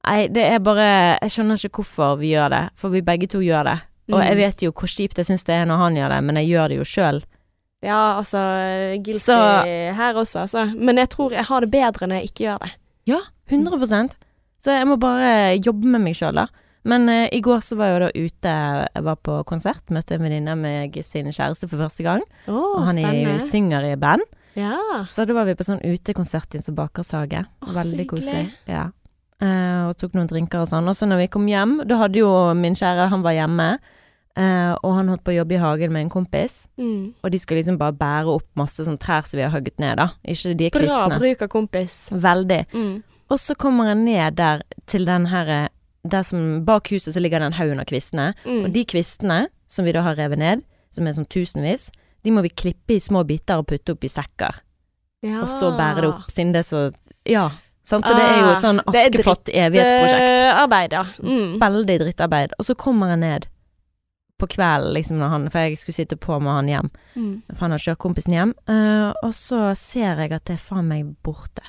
nei, 0.06 0.26
det 0.28 0.52
er 0.52 0.58
bare 0.58 1.18
Jeg 1.20 1.30
skjønner 1.30 1.54
ikke 1.56 1.82
hvorfor 1.84 2.18
vi 2.18 2.30
gjør 2.32 2.50
det, 2.50 2.70
for 2.76 2.88
vi 2.88 3.00
begge 3.02 3.28
to 3.28 3.38
gjør 3.40 3.64
det. 3.64 3.80
Og 4.12 4.20
Mm. 4.20 4.26
jeg 4.26 4.36
vet 4.36 4.56
jo 4.62 4.72
hvor 4.72 4.88
kjipt 4.88 5.16
jeg 5.16 5.26
syns 5.26 5.44
det 5.44 5.54
er 5.54 5.64
når 5.66 5.76
han 5.78 5.94
gjør 5.96 6.08
det, 6.10 6.24
men 6.24 6.34
jeg 6.36 6.48
gjør 6.48 6.68
det 6.68 6.76
jo 6.78 6.84
sjøl. 6.84 7.22
Ja, 7.84 8.16
altså 8.18 8.40
Guilty 9.04 9.20
Så- 9.26 9.94
her 9.98 10.16
også, 10.16 10.44
altså. 10.46 10.66
Men 10.74 10.96
jeg 11.02 11.10
tror 11.12 11.32
jeg 11.36 11.44
har 11.44 11.60
det 11.64 11.70
bedre 11.70 12.08
når 12.08 12.22
jeg 12.22 12.30
ikke 12.30 12.44
gjør 12.46 12.62
det. 12.64 12.72
Ja, 13.10 13.20
100% 13.52 14.14
Så 14.64 14.72
jeg 14.72 14.86
må 14.88 14.96
bare 14.96 15.58
jobbe 15.60 15.84
med 15.92 16.00
meg 16.00 16.16
sjøl, 16.16 16.38
da. 16.40 16.46
Men 16.88 17.08
uh, 17.08 17.26
i 17.32 17.40
går 17.44 17.60
så 17.64 17.76
var 17.76 17.90
jeg 17.90 17.94
jo 17.96 18.00
da 18.04 18.08
ute, 18.14 18.54
jeg 18.94 19.04
var 19.04 19.16
på 19.24 19.38
konsert, 19.48 19.84
møtte 19.92 20.16
en 20.16 20.24
venninne 20.24 20.54
med 20.56 20.96
sin 21.04 21.28
kjæreste 21.32 21.68
for 21.68 21.80
første 21.80 22.04
gang. 22.04 22.24
Oh, 22.48 22.78
og 22.78 22.86
han 22.88 22.98
er, 23.00 23.08
spennende. 23.08 23.48
synger 23.52 23.86
i 23.88 23.94
band. 24.00 24.24
Ja. 24.56 24.76
Så 25.08 25.24
da 25.26 25.34
var 25.36 25.48
vi 25.48 25.56
på 25.58 25.64
sånn 25.66 25.80
utekonsert 25.84 26.54
i 26.54 26.60
en 26.60 26.66
sånn 26.66 26.76
bakershage. 26.78 27.40
Åh, 27.64 27.72
Veldig 27.76 28.06
koselig. 28.08 28.44
Ja. 28.68 28.90
Uh, 29.42 29.88
og 29.90 29.96
tok 30.00 30.14
noen 30.16 30.28
drinker 30.30 30.62
og 30.62 30.70
sånn. 30.70 30.88
Og 30.88 30.96
så 30.96 31.08
når 31.08 31.24
vi 31.24 31.30
kom 31.32 31.48
hjem, 31.50 31.78
da 31.88 31.98
hadde 32.04 32.20
jo 32.20 32.30
min 32.56 32.76
kjære, 32.78 33.08
han 33.12 33.24
var 33.24 33.36
hjemme. 33.36 33.68
Eh, 34.36 34.74
og 34.82 34.94
han 34.96 35.08
holdt 35.08 35.24
på 35.24 35.32
å 35.32 35.36
jobbe 35.38 35.54
i 35.54 35.60
hagen 35.62 35.92
med 35.92 36.02
en 36.06 36.10
kompis. 36.10 36.66
Mm. 36.78 37.14
Og 37.22 37.30
de 37.30 37.38
skal 37.38 37.56
liksom 37.60 37.78
bare 37.78 37.92
bære 37.92 38.26
opp 38.34 38.46
masse 38.58 38.84
sånn 38.86 38.98
trær 38.98 39.22
som 39.28 39.38
vi 39.38 39.44
har 39.46 39.52
hugget 39.54 39.78
ned, 39.82 39.96
da. 39.98 40.08
Ikke 40.26 40.54
de 40.56 40.66
er 40.66 40.70
Bra 40.74 40.80
kristne. 40.80 41.18
bruk 41.22 41.42
av 41.42 41.48
kompis. 41.48 41.96
Veldig. 42.12 42.60
Mm. 42.74 43.02
Og 43.30 43.38
så 43.40 43.54
kommer 43.56 43.88
han 43.92 44.04
ned 44.04 44.36
der 44.36 44.62
til 44.86 45.04
den 45.06 45.26
her 45.26 45.68
Der 46.06 46.22
som 46.22 46.64
Bak 46.66 46.90
huset 46.92 47.14
så 47.14 47.20
ligger 47.20 47.40
den 47.40 47.54
haugen 47.56 47.80
av 47.80 47.86
kvistene. 47.88 48.34
Mm. 48.44 48.64
Og 48.66 48.72
de 48.74 48.84
kvistene 48.84 49.46
som 49.68 49.86
vi 49.86 49.92
da 49.92 50.02
har 50.02 50.14
revet 50.16 50.38
ned, 50.38 50.60
som 50.92 51.06
er 51.06 51.14
sånn 51.16 51.24
tusenvis, 51.32 51.86
de 52.22 52.30
må 52.30 52.42
vi 52.44 52.50
klippe 52.50 52.92
i 52.94 53.00
små 53.00 53.24
biter 53.24 53.56
og 53.62 53.66
putte 53.70 53.92
opp 53.96 54.04
i 54.04 54.08
sekker. 54.12 54.58
ja. 55.24 55.40
Og 55.40 55.48
så 55.48 55.70
bære 55.78 56.02
det 56.02 56.08
opp, 56.10 56.28
siden 56.30 56.52
det 56.52 56.58
er 56.60 56.68
så 56.68 56.92
Ja. 57.24 57.50
Sant? 57.84 58.04
Så 58.04 58.12
det 58.16 58.22
er 58.22 58.38
jo 58.40 58.52
sånn 58.60 58.80
Ah, 58.86 58.92
det 58.92 59.00
er 59.00 59.08
Askepott-evighetsprosjekt. 59.08 60.28
Eh, 60.28 60.62
arbeid, 60.62 60.92
ja. 60.92 61.04
Mm. 61.22 61.58
Veldig 61.60 61.98
drittarbeid. 62.00 62.52
Og 62.58 62.64
så 62.66 62.74
kommer 62.76 63.08
han 63.08 63.20
ned 63.20 63.46
på 64.44 64.50
kvelden, 64.56 64.92
liksom, 64.94 65.24
han 65.24 65.48
For 65.50 65.64
jeg 65.64 65.80
skulle 65.80 65.96
sitte 65.96 66.20
på 66.20 66.38
med 66.42 66.52
han 66.52 66.70
hjem. 66.70 66.92
Mm. 67.14 67.32
For 67.50 67.64
han 67.66 67.74
har 67.76 67.84
kjørt 67.86 68.02
kompisen 68.04 68.36
hjem. 68.36 68.54
Uh, 68.70 69.10
og 69.24 69.32
så 69.36 69.66
ser 69.78 70.22
jeg 70.22 70.32
at 70.36 70.46
det 70.46 70.58
er 70.58 70.62
faen 70.62 70.90
meg 70.92 71.16
borte. 71.26 71.64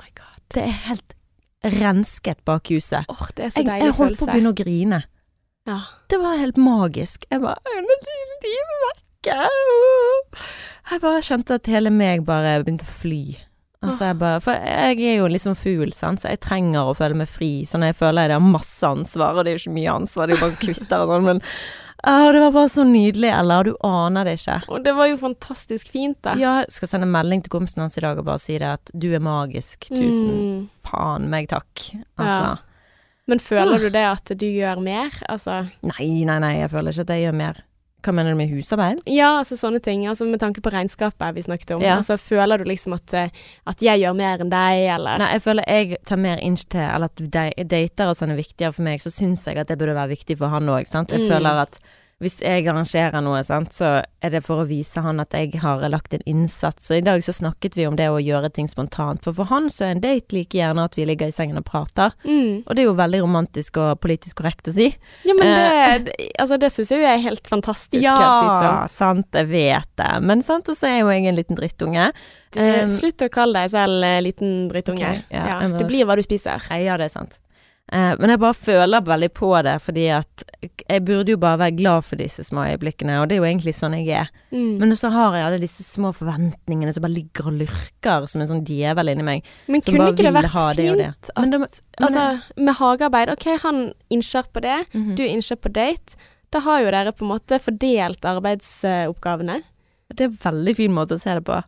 My 0.00 0.10
God. 0.14 0.40
Det 0.54 0.64
er 0.64 0.80
helt 0.86 1.16
rensket 1.66 2.44
bak 2.46 2.70
huset. 2.70 3.08
Oh, 3.10 3.26
det 3.34 3.48
er 3.48 3.52
så 3.52 3.62
Jeg, 3.62 3.70
deilig 3.70 3.88
jeg 3.88 3.98
holdt 3.98 4.20
på 4.20 4.28
å 4.28 4.30
begynne 4.30 4.52
å 4.52 4.58
grine. 4.62 5.02
Ja. 5.66 5.80
Det 6.10 6.20
var 6.22 6.38
helt 6.38 6.60
magisk. 6.60 7.26
Jeg 7.30 7.42
bare 7.42 7.58
«Øyne, 7.74 7.98
de 8.44 8.52
er 8.54 8.76
vekke. 8.84 9.40
Jeg 10.92 11.02
bare 11.02 11.24
kjente 11.26 11.58
at 11.58 11.70
hele 11.70 11.90
meg 11.90 12.22
bare 12.28 12.60
begynte 12.62 12.86
å 12.86 12.98
fly. 13.00 13.22
Altså 13.86 14.08
jeg 14.08 14.18
bare, 14.18 14.40
for 14.42 14.56
jeg 14.66 15.00
er 15.04 15.18
jo 15.20 15.26
liksom 15.30 15.56
fugl, 15.58 15.90
sant, 15.94 16.22
så 16.22 16.32
jeg 16.32 16.40
trenger 16.42 16.88
å 16.88 16.94
føle 16.96 17.18
meg 17.18 17.28
fri. 17.30 17.50
Sånn 17.68 17.84
jeg 17.86 17.96
føler 17.98 18.30
jeg 18.32 18.40
har 18.40 18.46
masse 18.54 18.88
ansvar, 18.88 19.36
og 19.36 19.44
det 19.44 19.52
er 19.52 19.58
jo 19.58 19.62
ikke 19.64 19.76
mye 19.76 19.96
ansvar, 20.00 20.26
det 20.26 20.34
er 20.34 20.40
jo 20.40 20.46
bare 20.46 20.62
kvister 20.62 21.04
og 21.04 21.12
sånn, 21.12 21.28
men 21.28 21.42
ah, 22.06 22.30
det 22.32 22.40
var 22.40 22.52
bare 22.54 22.70
så 22.72 22.84
nydelig, 22.86 23.30
eller 23.34 23.64
du 23.68 23.72
aner 23.84 24.24
det 24.28 24.36
ikke. 24.40 24.60
Og 24.72 24.84
det 24.86 24.94
var 24.96 25.10
jo 25.10 25.16
fantastisk 25.20 25.90
fint, 25.92 26.16
da. 26.24 26.34
Ja, 26.40 26.54
jeg 26.64 26.72
skal 26.76 26.88
sende 26.94 27.08
melding 27.10 27.42
til 27.44 27.50
kompisen 27.52 27.82
hans 27.84 27.98
i 27.98 28.04
dag 28.04 28.18
og 28.18 28.24
bare 28.28 28.42
si 28.42 28.56
det 28.62 28.68
at 28.78 28.90
du 28.94 29.08
er 29.14 29.20
magisk. 29.24 29.88
Tusen 29.90 30.32
Mm. 30.36 30.68
faen 30.86 31.28
meg 31.32 31.48
takk. 31.52 31.88
Altså. 32.18 32.40
Ja. 32.54 32.56
Men 33.26 33.40
føler 33.42 33.78
du 33.82 33.88
det 33.90 34.04
at 34.06 34.30
du 34.38 34.46
gjør 34.46 34.78
mer? 34.80 35.10
Altså 35.28 35.64
Nei, 35.82 36.22
nei, 36.24 36.38
nei, 36.38 36.52
jeg 36.60 36.70
føler 36.70 36.92
ikke 36.94 37.06
at 37.08 37.14
jeg 37.16 37.24
gjør 37.26 37.34
mer. 37.40 37.62
Hva 38.06 38.12
mener 38.14 38.30
du 38.30 38.38
med 38.38 38.48
husarbeid? 38.54 39.00
Ja, 39.10 39.32
altså 39.40 39.56
sånne 39.58 39.80
ting. 39.82 40.04
Altså 40.06 40.24
med 40.30 40.38
tanke 40.38 40.62
på 40.62 40.70
regnskapet 40.70 41.34
vi 41.34 41.42
snakket 41.42 41.72
om. 41.74 41.82
Ja. 41.82 41.96
Altså 41.98 42.14
føler 42.22 42.62
du 42.62 42.64
liksom 42.70 42.94
at, 42.94 43.14
eh, 43.18 43.30
at 43.66 43.82
jeg 43.82 43.98
gjør 44.04 44.14
mer 44.14 44.38
enn 44.44 44.52
deg, 44.52 44.84
eller 44.94 45.18
Nei, 45.18 45.32
jeg 45.34 45.42
føler 45.42 45.64
jeg 45.66 45.98
tar 46.06 46.16
mer 46.22 46.38
inch 46.38 46.62
til 46.70 46.80
Eller 46.86 47.10
at 47.10 47.16
de- 47.16 47.64
dater 47.66 48.06
og 48.12 48.14
sånn 48.14 48.30
er 48.30 48.38
viktigere 48.38 48.72
for 48.72 48.82
meg, 48.86 49.00
så 49.02 49.10
syns 49.10 49.44
jeg 49.50 49.58
at 49.58 49.66
det 49.66 49.78
burde 49.78 49.96
være 49.98 50.14
viktig 50.14 50.38
for 50.38 50.48
han 50.54 50.70
òg, 50.70 50.86
sant. 50.86 51.10
Jeg 51.10 51.26
Mm. 51.26 51.28
føler 51.34 51.62
at 51.66 51.80
hvis 52.22 52.38
jeg 52.40 52.64
arrangerer 52.64 53.20
noe, 53.20 53.42
sant, 53.44 53.74
så 53.76 53.88
er 54.24 54.30
det 54.32 54.40
for 54.46 54.62
å 54.62 54.66
vise 54.68 55.02
han 55.04 55.20
at 55.20 55.34
jeg 55.36 55.58
har 55.60 55.82
lagt 55.92 56.14
en 56.16 56.22
innsats. 56.24 56.86
Så 56.88 56.96
i 56.96 57.02
dag 57.04 57.20
så 57.24 57.34
snakket 57.36 57.76
vi 57.76 57.84
om 57.84 57.98
det 57.98 58.06
å 58.08 58.16
gjøre 58.22 58.48
ting 58.56 58.70
spontant. 58.72 59.20
For 59.26 59.36
for 59.36 59.50
han 59.50 59.68
så 59.68 59.84
er 59.84 59.94
en 59.96 60.00
date 60.00 60.32
like 60.32 60.56
gjerne 60.56 60.86
at 60.88 60.96
vi 60.96 61.04
ligger 61.04 61.28
i 61.28 61.34
sengen 61.36 61.60
og 61.60 61.66
prater. 61.68 62.16
mm. 62.24 62.64
Og 62.64 62.72
det 62.72 62.82
er 62.82 62.88
jo 62.88 62.96
veldig 62.96 63.20
romantisk 63.20 63.76
og 63.84 64.00
politisk 64.00 64.40
korrekt 64.40 64.72
å 64.72 64.76
si. 64.78 64.88
Ja, 65.28 65.36
men 65.36 65.44
Eh. 65.46 65.98
det, 65.98 66.04
det 66.08 66.32
Altså, 66.40 66.56
det 66.58 66.72
syns 66.72 66.90
jeg 66.90 67.00
jo 67.04 67.06
er 67.12 67.20
helt 67.20 67.46
fantastisk. 67.52 68.02
Ja, 68.02 68.16
som. 68.16 68.88
sant, 68.88 69.28
jeg 69.36 69.48
vet 69.52 69.88
det. 70.00 70.12
Men 70.24 70.42
sant, 70.42 70.68
og 70.72 70.76
så 70.76 70.88
er 70.88 71.00
jo 71.02 71.12
jeg 71.12 71.26
en 71.28 71.36
liten 71.36 71.56
drittunge. 71.60 72.12
Du, 72.52 72.60
Um, 72.62 72.88
Slutt 72.88 73.20
å 73.20 73.28
kalle 73.28 73.66
deg 73.66 73.70
selv 73.76 74.04
eh, 74.08 74.22
liten 74.24 74.68
drittunge. 74.72 75.04
Okay, 75.20 75.24
ja, 75.36 75.60
ja, 75.60 75.68
det 75.68 75.84
blir 75.86 76.06
hva 76.08 76.16
du 76.16 76.22
spiser. 76.24 76.64
Ja, 76.80 76.96
det 76.96 77.10
er 77.10 77.12
sant. 77.12 77.36
Eh, 77.92 78.16
men 78.18 78.30
jeg 78.32 78.40
bare 78.42 78.54
føler 78.58 79.04
veldig 79.06 79.28
på 79.30 79.48
det, 79.62 79.76
fordi 79.84 80.08
at 80.10 80.42
jeg 80.90 81.04
burde 81.06 81.30
jo 81.30 81.36
bare 81.38 81.58
være 81.60 81.76
glad 81.78 82.02
for 82.04 82.16
disse 82.18 82.42
små 82.42 82.64
øyeblikkene, 82.66 83.20
og 83.22 83.28
det 83.28 83.36
er 83.36 83.40
jo 83.44 83.46
egentlig 83.46 83.74
sånn 83.78 83.94
jeg 83.94 84.08
er. 84.24 84.30
Mm. 84.50 84.78
Men 84.80 84.94
så 84.98 85.10
har 85.14 85.36
jeg 85.38 85.44
alle 85.46 85.60
disse 85.62 85.84
små 85.86 86.10
forventningene 86.16 86.92
som 86.92 87.02
bare 87.06 87.14
ligger 87.14 87.46
og 87.46 87.60
lurker 87.60 88.26
som 88.26 88.42
en 88.42 88.48
sånn 88.50 88.64
djevel 88.66 89.12
inni 89.12 89.22
meg. 89.28 89.44
Men 89.70 89.82
som 89.86 89.94
kunne 89.94 90.08
ikke 90.10 90.26
det 90.26 90.34
vært 90.34 90.50
ha 90.56 90.64
det 90.72 90.76
det. 90.82 91.06
fint 91.06 91.30
at 91.36 91.48
men- 91.48 91.68
Altså, 92.02 92.24
med 92.56 92.74
hagearbeid, 92.74 93.30
OK, 93.30 93.46
han 93.62 93.92
innser 94.10 94.42
på 94.52 94.60
det, 94.66 94.90
Mhm. 94.92 95.14
du 95.14 95.22
innser 95.22 95.56
på 95.56 95.72
date. 95.72 96.16
Da 96.50 96.60
har 96.60 96.80
jo 96.82 96.90
dere 96.90 97.12
på 97.12 97.22
en 97.22 97.38
måte 97.38 97.60
fordelt 97.60 98.20
arbeidsoppgavene. 98.24 99.62
Det 100.14 100.20
er 100.20 100.24
en 100.30 100.38
veldig 100.42 100.76
fin 100.76 100.92
måte 100.94 101.14
å 101.16 101.20
se 101.20 101.34
det 101.34 101.44
på. 101.44 101.62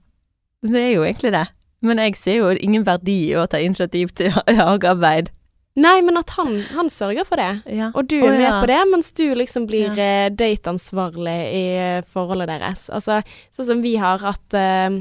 Det 0.62 0.74
er 0.82 0.94
jo 0.94 1.02
egentlig 1.02 1.32
det. 1.32 1.48
Men 1.80 1.98
jeg 1.98 2.16
ser 2.16 2.36
jo 2.38 2.48
ingen 2.58 2.84
verdi 2.84 3.30
i 3.30 3.34
å 3.38 3.46
ta 3.48 3.58
initiativ 3.58 4.12
til 4.14 4.30
hagearbeid. 4.46 5.30
Nei, 5.78 6.00
men 6.02 6.18
at 6.18 6.32
han, 6.34 6.56
han 6.74 6.88
sørger 6.90 7.26
for 7.28 7.38
det. 7.38 7.62
Ja. 7.70 7.90
Og 7.94 8.08
du 8.10 8.16
er 8.18 8.32
er 8.32 8.34
med 8.34 8.46
ja. 8.46 8.54
på 8.58 8.68
det, 8.70 8.78
mens 8.90 9.12
du 9.14 9.24
liksom 9.38 9.68
blir 9.70 9.94
Ja. 9.94 10.26
eh, 10.26 10.30
dateansvarlig 10.34 11.38
i 11.54 11.64
eh, 11.78 12.02
forholdet 12.14 12.50
deres. 12.50 12.88
Altså, 12.90 13.20
sånn 13.54 13.68
som 13.68 13.82
vi 13.84 13.94
har 14.00 14.22
at 14.26 14.58
uh, 14.58 14.98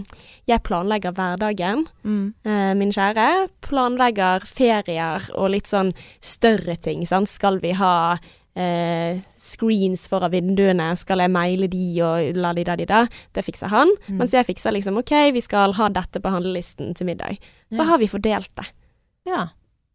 jeg 0.48 0.64
planlegger 0.68 1.16
hverdagen. 1.18 1.88
Mm. 2.04 2.34
uh, 2.46 2.74
min 2.78 2.94
kjære 2.94 3.50
planlegger 3.66 4.46
ferier 4.46 5.30
og 5.34 5.52
litt 5.56 5.72
sånn 5.72 5.94
større 6.22 6.78
ting. 6.78 7.06
Sant? 7.10 7.32
Skal 7.32 7.60
vi 7.64 7.74
ha 7.78 8.18
uh, 8.18 9.12
screens 9.42 10.08
foran 10.12 10.36
vinduene? 10.36 10.92
Skal 11.00 11.26
jeg 11.26 11.34
maile 11.34 11.68
de 11.74 11.86
og 12.06 12.38
la 12.38 12.54
de 12.54 12.68
da 12.68 12.78
de 12.78 12.86
da. 12.90 13.04
Det 13.34 13.46
fikser 13.48 13.74
han. 13.74 13.90
Mm. 14.08 14.22
Mens 14.22 14.36
jeg 14.38 14.46
fikser 14.46 14.78
liksom 14.78 15.02
OK, 15.02 15.16
vi 15.34 15.42
skal 15.42 15.74
ha 15.80 15.90
dette 15.90 16.22
på 16.22 16.34
handlelisten 16.34 16.94
til 16.98 17.10
middag. 17.10 17.42
Så 17.74 17.88
har 17.88 17.98
vi 17.98 18.12
fordelt 18.12 18.54
det. 18.56 18.70
ja. 19.28 19.48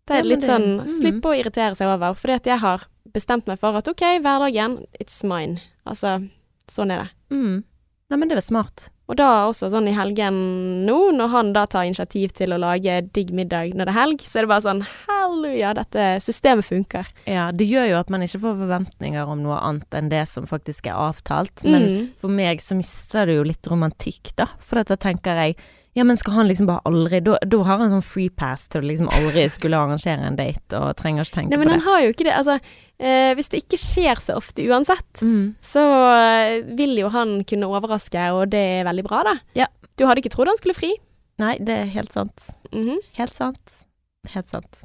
Det 0.07 0.15
er 0.17 0.23
Ja, 0.25 0.29
litt 0.29 0.41
det- 0.41 0.49
sånn 0.51 0.81
mm. 0.81 0.89
Slippe 0.89 1.31
å 1.31 1.37
irritere 1.39 1.77
seg 1.77 1.87
over. 1.87 2.15
Fordi 2.15 2.35
at 2.35 2.45
jeg 2.45 2.59
har 2.59 2.87
bestemt 3.13 3.47
meg 3.47 3.59
for 3.59 3.77
at 3.77 3.89
OK, 3.89 4.01
hverdagen, 4.21 4.85
it's 5.01 5.23
mine. 5.23 5.61
Altså, 5.87 6.29
sånn 6.69 6.91
er 6.91 7.05
det. 7.05 7.11
Mm. 7.37 7.65
Nei, 8.11 8.17
men 8.19 8.29
det 8.29 8.37
er 8.37 8.41
smart. 8.43 8.89
Og 9.09 9.17
da 9.17 9.47
også 9.49 9.71
sånn 9.71 9.89
i 9.89 9.93
helgen 9.93 10.87
nå, 10.87 11.13
når 11.13 11.29
han 11.31 11.53
da 11.53 11.67
tar 11.67 11.85
initiativ 11.85 12.33
til 12.33 12.51
å 12.53 12.59
lage 12.59 13.13
digg 13.13 13.31
middag 13.33 13.75
når 13.75 13.85
det 13.87 13.89
er 13.95 14.01
helg, 14.01 14.19
så 14.21 14.39
er 14.39 14.43
det 14.43 14.49
bare 14.49 14.63
sånn 14.63 14.87
halleluja, 15.07 15.75
dette 15.75 16.05
systemet 16.21 16.65
funker. 16.65 17.07
Ja, 17.27 17.51
det 17.53 17.69
gjør 17.69 17.89
jo 17.91 17.99
at 17.99 18.11
man 18.11 18.23
ikke 18.23 18.41
får 18.41 18.57
forventninger 18.63 19.29
om 19.29 19.43
noe 19.43 19.59
annet 19.61 19.91
enn 19.99 20.09
det 20.09 20.27
som 20.29 20.47
faktisk 20.47 20.87
er 20.87 20.95
avtalt. 20.97 21.63
Men 21.65 21.83
Mm. 21.83 22.09
for 22.17 22.29
meg 22.29 22.59
så 22.61 22.75
mister 22.77 23.27
det 23.27 23.37
jo 23.37 23.45
litt 23.45 23.63
romantikk, 23.69 24.35
da. 24.37 24.47
For 24.61 24.77
dette 24.83 24.97
tenker 24.99 25.35
jeg 25.37 25.57
Ja, 25.95 26.05
men 26.09 26.17
skal 26.17 26.33
han 26.39 26.49
liksom 26.49 26.67
bare 26.71 26.81
aldri 26.89 27.19
Da, 27.21 27.35
da 27.45 27.59
har 27.69 27.79
han 27.83 27.91
sånn 27.93 28.03
free 28.07 28.31
pass 28.33 28.63
til 28.73 28.81
å 28.81 28.87
liksom 28.89 29.11
aldri 29.13 29.43
skulle 29.53 29.77
arrangere 29.77 30.25
en 30.25 30.39
date, 30.39 30.73
og 30.79 30.95
trenger 30.97 31.27
ikke 31.27 31.35
tenke 31.37 31.51
Nei, 31.53 31.59
på 31.59 31.65
men 31.67 31.75
han 31.75 31.85
har 31.85 32.01
jo 32.07 32.15
ikke 32.15 32.25
det. 32.25 32.33
Altså, 32.39 32.57
eh, 32.99 33.35
hvis 33.37 33.51
det 33.53 33.61
ikke 33.67 33.81
skjer 33.83 34.23
så 34.25 34.39
ofte 34.41 34.65
uansett, 34.65 35.21
Mm. 35.21 35.55
så 35.61 35.85
eh, 36.17 36.63
vil 36.81 36.97
jo 36.97 37.11
han 37.13 37.45
kunne 37.45 37.69
overraske, 37.69 38.25
og 38.33 38.49
det 38.55 38.65
er 38.81 38.85
veldig 38.89 39.05
bra, 39.05 39.23
da. 39.29 39.35
Ja. 39.55 39.67
Du 40.01 40.07
hadde 40.09 40.23
ikke 40.25 40.33
trodd 40.33 40.49
han 40.49 40.57
skulle 40.57 40.75
fri? 40.79 40.95
Nei, 41.39 41.59
det 41.61 41.77
er 41.83 41.93
helt 41.93 42.13
sant. 42.13 42.49
Mhm. 42.73 42.97
Helt 43.19 43.37
sant. 43.37 43.85
Helt 44.33 44.49
sant. 44.49 44.85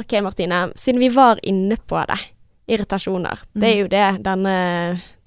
Ok, 0.00 0.12
Martine. 0.22 0.72
Siden 0.76 0.98
vi 1.00 1.08
var 1.08 1.38
inne 1.46 1.76
på 1.86 2.00
det, 2.10 2.18
irritasjoner. 2.68 3.38
Det 3.52 3.68
er 3.68 3.80
jo 3.82 3.88
det 3.92 4.22
denne, 4.24 4.54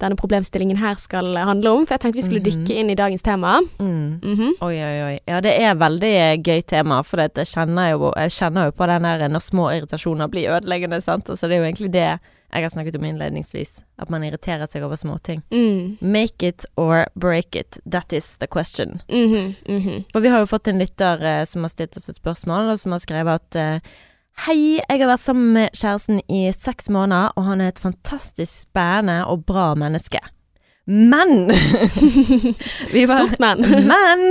denne 0.02 0.16
problemstillingen 0.18 0.78
her 0.80 0.94
skal 0.98 1.36
handle 1.36 1.70
om. 1.70 1.84
For 1.86 1.94
jeg 1.94 2.00
tenkte 2.06 2.18
vi 2.20 2.26
skulle 2.26 2.42
Mhm. 2.42 2.64
dykke 2.64 2.78
inn 2.80 2.90
i 2.90 2.94
dagens 2.98 3.22
tema. 3.22 3.60
Mm. 3.78 4.20
Mhm. 4.22 4.52
Oi, 4.60 4.74
oi, 4.82 5.02
oi. 5.02 5.18
Ja, 5.28 5.40
det 5.40 5.54
er 5.60 5.74
veldig 5.74 6.42
gøy 6.42 6.62
tema, 6.66 7.02
for 7.04 7.18
jeg, 7.18 7.32
kjenner 7.34 7.90
jo, 7.92 8.12
jeg 8.16 8.30
kjenner 8.30 8.64
jo 8.66 8.70
på 8.72 8.86
den 8.86 9.02
der 9.02 9.28
når 9.28 9.40
små 9.42 9.70
irritasjoner 9.70 10.28
blir 10.28 10.50
ødeleggende, 10.58 11.00
sant. 11.02 11.26
Altså, 11.28 11.48
det 11.48 11.52
er 11.58 11.62
jo 11.64 11.70
egentlig 11.72 11.92
det 11.92 12.18
jeg 12.50 12.62
har 12.62 12.70
snakket 12.70 12.96
om 12.96 13.04
innledningsvis, 13.04 13.82
at 13.98 14.08
man 14.08 14.22
irriterer 14.24 14.66
seg 14.70 14.82
over 14.82 14.96
småting. 14.96 15.42
Mm. 15.52 15.98
Make 16.00 16.42
it 16.42 16.64
or 16.78 17.04
break 17.14 17.54
it, 17.54 17.78
that 17.84 18.10
is 18.12 18.36
the 18.38 18.46
question. 18.46 19.02
Mhm. 19.10 19.54
Mhm. 19.68 20.04
For 20.12 20.20
vi 20.20 20.28
har 20.28 20.38
jo 20.38 20.46
fått 20.46 20.66
en 20.68 20.78
lytter 20.78 21.22
eh, 21.22 21.44
som 21.44 21.62
har 21.62 21.68
stilt 21.68 21.94
oss 21.98 22.08
et 22.08 22.16
spørsmål, 22.16 22.70
og 22.72 22.78
som 22.78 22.92
har 22.92 23.00
skrevet 23.00 23.34
at 23.34 23.54
eh, 23.56 23.80
Hei, 24.38 24.78
jeg 24.78 25.00
har 25.00 25.08
vært 25.10 25.24
sammen 25.24 25.54
med 25.56 25.72
kjæresten 25.74 26.20
i 26.30 26.46
seks 26.54 26.86
måneder, 26.94 27.32
og 27.34 27.46
han 27.48 27.62
er 27.62 27.72
et 27.72 27.80
fantastisk 27.82 28.68
spennende 28.68 29.24
og 29.26 29.42
bra 29.48 29.72
menneske. 29.74 30.20
Men 30.88 31.50
vi 32.94 33.02
var, 33.10 33.18
Stort 33.26 33.40
men. 33.42 33.64
Men 33.90 34.22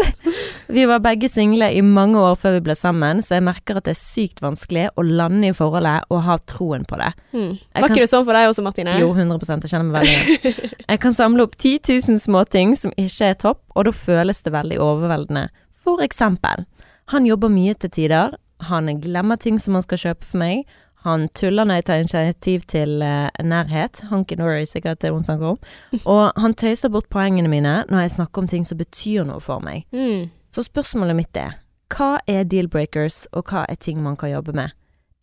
vi 0.73 0.85
var 0.89 1.03
begge 1.03 1.29
single 1.29 1.67
i 1.75 1.83
mange 1.85 2.17
år 2.17 2.39
før 2.39 2.55
vi 2.55 2.63
ble 2.65 2.75
sammen, 2.79 3.19
så 3.21 3.35
jeg 3.35 3.45
merker 3.45 3.77
at 3.77 3.85
det 3.85 3.93
er 3.93 3.99
sykt 3.99 4.41
vanskelig 4.41 4.87
å 4.95 5.05
lande 5.05 5.51
i 5.51 5.57
forholdet 5.57 6.07
og 6.09 6.23
ha 6.25 6.39
troen 6.49 6.87
på 6.87 6.97
det. 7.03 7.11
Mm. 7.35 7.51
Var 7.59 7.91
ikke 7.91 8.07
det 8.07 8.09
sånn 8.09 8.25
for 8.25 8.39
deg 8.39 8.49
også, 8.49 8.65
Martine? 8.65 8.95
Jo, 9.03 9.11
100 9.11 9.37
jeg 9.67 9.73
kjenner 9.75 9.91
meg 9.91 9.99
veldig 9.99 10.15
igjen. 10.15 10.73
Jeg 10.87 11.03
kan 11.03 11.13
samle 11.19 11.43
opp 11.43 11.59
10 11.59 11.93
000 12.07 12.23
småting 12.23 12.73
som 12.79 12.95
ikke 12.95 13.33
er 13.35 13.39
topp, 13.43 13.61
og 13.75 13.89
da 13.89 13.93
føles 13.93 14.39
det 14.41 14.55
veldig 14.55 14.79
overveldende. 14.81 15.49
For 15.83 15.99
eksempel, 16.01 16.63
han 17.11 17.27
jobber 17.27 17.51
mye 17.51 17.75
til 17.75 17.91
tider, 17.91 18.33
han 18.59 19.01
glemmer 19.01 19.35
ting 19.37 19.59
som 19.59 19.73
han 19.77 19.83
skal 19.85 19.97
kjøpe 19.97 20.25
for 20.25 20.41
meg, 20.41 20.65
han 21.05 21.27
tuller 21.37 21.63
når 21.67 21.75
jeg 21.79 21.85
tar 21.85 22.01
initiativ 22.01 22.63
til 22.67 23.03
uh, 23.05 23.29
nærhet, 23.45 24.01
hunky-dory 24.09 24.65
sikkert 24.67 24.99
det 25.01 25.11
hun 25.13 25.23
snakker 25.23 25.53
om, 25.53 25.59
og 26.13 26.31
han 26.41 26.55
tøyser 26.57 26.89
bort 26.89 27.07
poengene 27.13 27.47
mine 27.51 27.83
når 27.87 27.99
jeg 28.07 28.15
snakker 28.17 28.41
om 28.43 28.47
ting 28.51 28.65
som 28.67 28.79
betyr 28.81 29.23
noe 29.29 29.39
for 29.43 29.63
meg. 29.63 29.85
Mm. 29.93 30.29
Så 30.51 30.65
spørsmålet 30.65 31.15
mitt 31.15 31.37
er, 31.37 31.59
hva 31.93 32.17
er 32.27 32.43
deal-breakers, 32.43 33.27
og 33.31 33.47
hva 33.51 33.65
er 33.69 33.75
ting 33.79 34.01
man 34.03 34.17
kan 34.19 34.33
jobbe 34.33 34.55
med? 34.57 34.73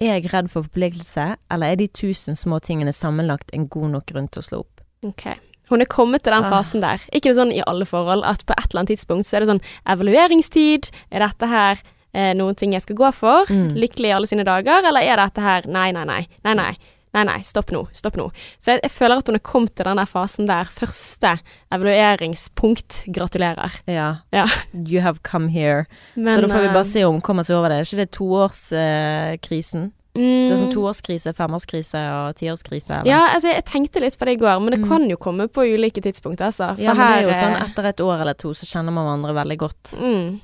Er 0.00 0.16
jeg 0.16 0.30
redd 0.32 0.48
for 0.52 0.64
forpliktelse, 0.66 1.34
eller 1.52 1.66
er 1.74 1.76
de 1.80 1.86
tusen 1.88 2.36
små 2.38 2.58
tingene 2.64 2.92
sammenlagt 2.92 3.50
en 3.52 3.66
god 3.68 3.92
nok 3.98 4.06
grunn 4.12 4.28
til 4.28 4.40
å 4.40 4.46
slå 4.46 4.62
opp? 4.64 4.80
Ok. 5.04 5.26
Hun 5.70 5.80
er 5.80 5.88
kommet 5.88 6.22
til 6.24 6.32
den 6.32 6.44
Ah. 6.44 6.50
fasen 6.50 6.80
der. 6.82 7.00
Ikke 7.12 7.30
det 7.30 7.36
sånn 7.38 7.52
i 7.52 7.62
alle 7.66 7.86
forhold 7.88 8.24
at 8.24 8.44
på 8.46 8.52
et 8.52 8.66
eller 8.70 8.80
annet 8.82 8.92
tidspunkt 8.94 9.26
så 9.26 9.36
er 9.36 9.40
det 9.44 9.48
sånn 9.48 9.62
evalueringstid. 9.88 10.90
Er 11.10 11.24
dette 11.24 11.46
her 11.48 11.80
eh, 12.14 12.32
noen 12.38 12.54
ting 12.56 12.72
jeg 12.72 12.82
skal 12.86 12.96
gå 12.96 13.10
for? 13.14 13.50
Mm. 13.50 13.74
Lykkelig 13.76 14.08
i 14.08 14.16
alle 14.16 14.26
sine 14.30 14.44
dager? 14.46 14.86
Eller 14.88 15.02
er 15.02 15.16
dette 15.26 15.42
her 15.44 15.66
nei, 15.68 15.90
nei, 15.92 16.04
nei. 16.08 16.22
Nei, 16.44 16.54
nei. 16.54 16.72
Nei, 17.14 17.22
nei, 17.28 17.36
stopp 17.46 17.68
nå, 17.70 17.84
stopp 17.94 18.16
nå. 18.18 18.24
Så 18.58 18.72
jeg, 18.72 18.80
jeg 18.82 18.90
føler 18.90 19.20
at 19.20 19.28
hun 19.30 19.36
er 19.38 19.42
kommet 19.46 19.70
til 19.78 19.86
den 19.86 20.00
der 20.00 20.08
fasen 20.10 20.48
der. 20.50 20.66
Første 20.66 21.36
evalueringspunkt. 21.70 23.04
Gratulerer. 23.14 23.72
Ja. 23.86 24.16
Ja. 24.34 24.46
You 24.74 25.00
have 25.00 25.18
come 25.22 25.46
here. 25.48 25.84
Men, 26.14 26.34
så 26.34 26.40
da 26.42 26.48
får 26.48 26.60
vi 26.64 26.66
eh, 26.66 26.72
bare 26.74 26.84
se 26.90 27.04
om 27.06 27.14
hun 27.14 27.20
kommer 27.22 27.46
seg 27.46 27.54
over 27.60 27.70
det. 27.70 27.78
Er 27.78 27.86
ikke 27.86 28.02
det 28.02 28.10
toårskrisen? 28.18 29.92
mm, 30.14 30.24
det 30.48 30.52
er 30.54 30.58
sånn 30.60 30.74
toårskrise, 30.74 31.32
femårskrise 31.34 32.00
og 32.14 32.36
tiårskrise, 32.38 33.00
eller? 33.00 33.08
Ja, 33.10 33.22
altså 33.34 33.50
jeg 33.50 33.64
tenkte 33.66 34.02
litt 34.04 34.14
på 34.18 34.28
det 34.28 34.36
i 34.36 34.40
går, 34.42 34.60
men 34.62 34.70
det 34.76 34.80
Mm. 34.82 34.88
kan 34.88 35.06
jo 35.10 35.16
komme 35.16 35.48
på 35.48 35.64
ulike 35.66 36.00
tidspunkt, 36.02 36.40
altså. 36.40 36.74
For 36.76 36.82
Ja, 36.82 36.94
men 36.94 37.12
det 37.12 37.22
er 37.24 37.28
jo 37.28 37.34
sånn 37.34 37.56
eh, 37.56 37.64
etter 37.68 37.84
et 37.90 38.00
år 38.00 38.20
eller 38.22 38.34
to 38.34 38.50
så 38.54 38.66
kjenner 38.66 38.92
man 38.94 39.06
hverandre 39.06 39.34
veldig 39.34 39.58
godt. 39.58 39.94
mm. 39.98 40.40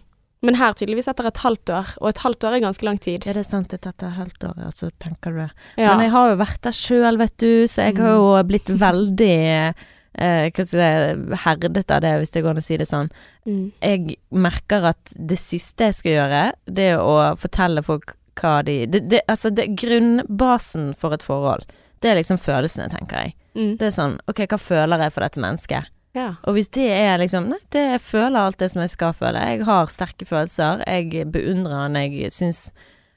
Men 0.47 0.57
her 0.57 0.73
tydeligvis 0.73 1.09
etter 1.11 1.29
et 1.29 1.43
halvt 1.43 1.71
år, 1.77 1.93
og 2.01 2.09
et 2.09 2.23
halvt 2.25 2.45
år 2.49 2.57
er 2.57 2.65
ganske 2.65 2.87
lang 2.87 2.99
tid. 3.03 3.27
Er 3.29 3.37
det 3.37 3.45
sant 3.45 3.69
det 3.73 3.83
er 3.83 3.93
etter 3.93 4.09
et 4.09 4.17
halvt 4.17 4.47
år, 4.49 4.61
og 4.71 4.77
så 4.77 4.89
tenker 5.03 5.35
du 5.35 5.43
det? 5.43 5.51
Ja. 5.77 5.93
Men 5.93 6.07
jeg 6.07 6.15
har 6.15 6.31
jo 6.31 6.39
vært 6.41 6.63
der 6.65 6.77
sjøl, 6.77 7.21
vet 7.21 7.35
du, 7.43 7.51
så 7.69 7.91
jeg 7.91 7.99
har 8.01 8.15
jo 8.17 8.31
blitt 8.49 8.73
veldig 8.81 9.35
eh, 9.45 10.47
hva 10.49 10.65
skal 10.65 10.81
jeg 10.81 11.19
si, 11.19 11.43
herdet 11.45 11.93
av 11.93 12.01
det, 12.07 12.15
hvis 12.23 12.33
det 12.35 12.45
går 12.45 12.55
an 12.55 12.63
å 12.63 12.65
si 12.65 12.81
det 12.81 12.89
sånn. 12.89 13.13
Mm. 13.49 13.67
jeg 13.81 14.17
merker 14.37 14.85
at 14.93 15.13
det 15.17 15.39
siste 15.41 15.91
jeg 15.91 15.99
skal 15.99 16.17
gjøre, 16.17 16.43
det 16.69 16.89
er 16.95 17.05
å 17.05 17.37
fortelle 17.41 17.85
folk 17.85 18.17
hva 18.41 18.61
de 18.65 18.85
det, 18.89 19.05
det, 19.11 19.23
Altså, 19.29 19.51
det, 19.53 19.71
grunnbasen 19.81 20.95
for 20.97 21.17
et 21.17 21.25
forhold, 21.25 21.69
det 22.01 22.11
er 22.11 22.21
liksom 22.21 22.41
følelsene, 22.41 22.89
tenker 22.93 23.27
jeg. 23.27 23.37
Mm. 23.55 23.73
Det 23.81 23.91
er 23.91 23.97
sånn, 23.97 24.21
ok, 24.31 24.47
hva 24.49 24.61
føler 24.61 25.05
jeg 25.05 25.13
for 25.13 25.27
dette 25.27 25.43
mennesket? 25.43 25.97
Ja. 26.15 26.35
Og 26.45 26.57
hvis 26.57 26.69
det 26.75 26.89
er 26.91 27.19
liksom 27.23 27.45
Nei, 27.53 27.59
det 27.71 27.83
jeg 27.93 28.01
føler 28.03 28.41
alt 28.41 28.59
det 28.59 28.71
som 28.73 28.81
jeg 28.83 28.91
skal 28.91 29.13
føle. 29.15 29.39
Jeg 29.53 29.65
har 29.69 29.87
sterke 29.93 30.27
følelser. 30.27 30.83
Jeg 30.87 31.29
beundrer 31.33 31.85
han. 31.85 31.95
Jeg 31.95 32.33
syns 32.35 32.71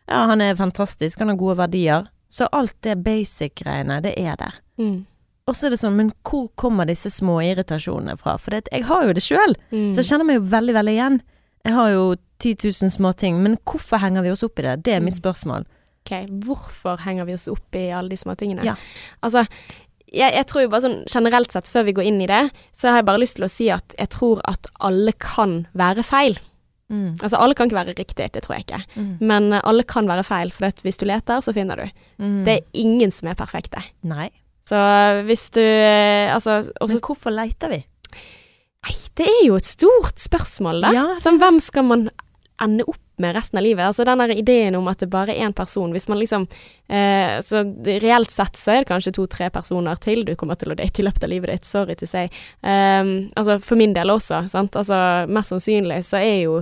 Ja, 0.07 0.25
han 0.29 0.41
er 0.41 0.53
fantastisk. 0.59 1.19
Han 1.23 1.29
har 1.31 1.39
gode 1.39 1.57
verdier. 1.57 2.07
Så 2.29 2.47
alt 2.51 2.75
det 2.83 2.97
basic-greiene, 3.05 4.01
det 4.03 4.13
er 4.19 4.35
der. 4.35 4.55
Mm. 4.77 5.05
Og 5.47 5.55
så 5.55 5.67
er 5.67 5.73
det 5.73 5.79
sånn, 5.81 5.95
men 5.99 6.11
hvor 6.23 6.47
kommer 6.59 6.87
disse 6.87 7.09
små 7.11 7.37
irritasjonene 7.43 8.15
fra? 8.19 8.37
For 8.39 8.55
det, 8.55 8.67
jeg 8.71 8.85
har 8.87 9.05
jo 9.07 9.13
det 9.13 9.23
sjøl. 9.23 9.55
Mm. 9.71 9.89
Så 9.93 10.01
jeg 10.01 10.09
kjenner 10.11 10.25
meg 10.29 10.37
jo 10.39 10.45
veldig, 10.53 10.73
veldig 10.77 10.93
igjen. 10.95 11.17
Jeg 11.67 11.73
har 11.77 11.89
jo 11.93 12.03
10 12.43 12.55
000 12.83 12.91
små 12.91 13.11
ting, 13.15 13.37
men 13.43 13.57
hvorfor 13.69 14.01
henger 14.03 14.23
vi 14.25 14.31
oss 14.33 14.43
opp 14.43 14.59
i 14.59 14.65
det? 14.67 14.77
Det 14.83 14.93
er 14.97 14.99
mitt 15.03 15.15
Mm. 15.19 15.21
spørsmål. 15.23 15.65
Ok, 16.03 16.13
hvorfor 16.43 16.97
henger 16.99 17.25
vi 17.25 17.33
oss 17.37 17.47
opp 17.47 17.75
i 17.79 17.85
alle 17.95 18.09
de 18.09 18.17
små 18.19 18.35
tingene? 18.35 18.63
Ja. 18.67 18.75
Altså, 19.23 19.45
jeg, 20.13 20.33
jeg 20.37 20.47
tror 20.49 20.65
jo 20.65 20.71
bare 20.71 20.85
sånn 20.85 20.99
generelt 21.09 21.53
sett, 21.55 21.69
før 21.71 21.87
vi 21.89 21.95
går 21.97 22.07
inn 22.09 22.21
i 22.23 22.29
det, 22.29 22.43
så 22.75 22.91
har 22.91 23.01
jeg 23.01 23.09
bare 23.09 23.21
lyst 23.23 23.39
til 23.39 23.47
å 23.47 23.51
si 23.51 23.69
at 23.73 23.95
jeg 23.99 24.11
tror 24.13 24.43
at 24.49 24.69
alle 24.85 25.13
kan 25.21 25.63
være 25.77 26.05
feil. 26.07 26.37
Mm. 26.93 27.15
Altså, 27.17 27.39
alle 27.39 27.57
kan 27.57 27.69
ikke 27.69 27.79
være 27.79 27.95
riktig, 27.97 28.29
det 28.35 28.43
tror 28.45 28.57
jeg 28.57 28.67
ikke. 28.67 28.81
Mm. 28.95 29.11
Men 29.25 29.49
uh, 29.55 29.61
alle 29.65 29.85
kan 29.89 30.09
være 30.09 30.25
feil, 30.27 30.53
for 30.53 30.69
at 30.69 30.83
hvis 30.85 30.99
du 31.01 31.07
leter, 31.09 31.41
så 31.41 31.53
finner 31.55 31.81
du. 31.81 32.03
Mm. 32.21 32.41
Det 32.45 32.57
er 32.57 32.83
ingen 32.83 33.13
som 33.13 33.31
er 33.31 33.39
perfekte. 33.39 33.81
Nei. 34.05 34.29
Så 34.69 34.79
hvis 35.27 35.49
du 35.51 35.59
uh, 35.59 36.31
Altså, 36.31 36.61
også 36.79 36.95
Men 36.95 37.03
hvorfor 37.03 37.33
leter 37.35 37.73
vi? 37.73 37.81
Nei, 38.83 38.93
det 39.19 39.25
er 39.27 39.41
jo 39.47 39.57
et 39.59 39.67
stort 39.67 40.21
spørsmål, 40.21 40.85
da. 40.85 40.91
Ja, 40.95 41.07
Sånn, 41.23 41.39
hvem 41.41 41.59
skal 41.63 41.87
man 41.87 42.07
ende 42.61 42.85
opp 42.87 43.02
med 43.21 43.35
resten 43.35 43.59
av 43.59 43.63
livet? 43.65 43.85
Altså 43.85 44.05
den 44.07 44.21
der 44.23 44.33
ideen 44.35 44.75
om 44.75 44.87
at 44.91 45.01
det 45.03 45.09
bare 45.13 45.35
er 45.35 45.45
én 45.47 45.53
person. 45.55 45.91
Hvis 45.93 46.07
man 46.09 46.19
liksom 46.21 46.47
eh, 46.87 47.39
Så 47.45 47.63
reelt 47.85 48.31
sett 48.31 48.57
så 48.59 48.71
er 48.71 48.83
det 48.83 48.91
kanskje 48.91 49.15
to-tre 49.17 49.49
personer 49.53 49.99
til 50.01 50.25
du 50.25 50.35
kommer 50.39 50.57
til 50.59 50.73
å 50.73 50.77
date 50.79 51.01
i 51.01 51.05
løpet 51.05 51.27
av 51.27 51.33
livet 51.33 51.53
ditt. 51.53 51.69
Sorry 51.69 51.95
to 51.99 52.09
say. 52.09 52.29
Um, 52.61 53.29
altså 53.35 53.59
for 53.63 53.79
min 53.79 53.93
del 53.93 54.13
også, 54.13 54.45
sant. 54.51 54.75
Altså 54.79 54.97
mest 55.29 55.53
sannsynlig 55.53 56.01
så 56.07 56.19
er 56.21 56.39
jo 56.45 56.57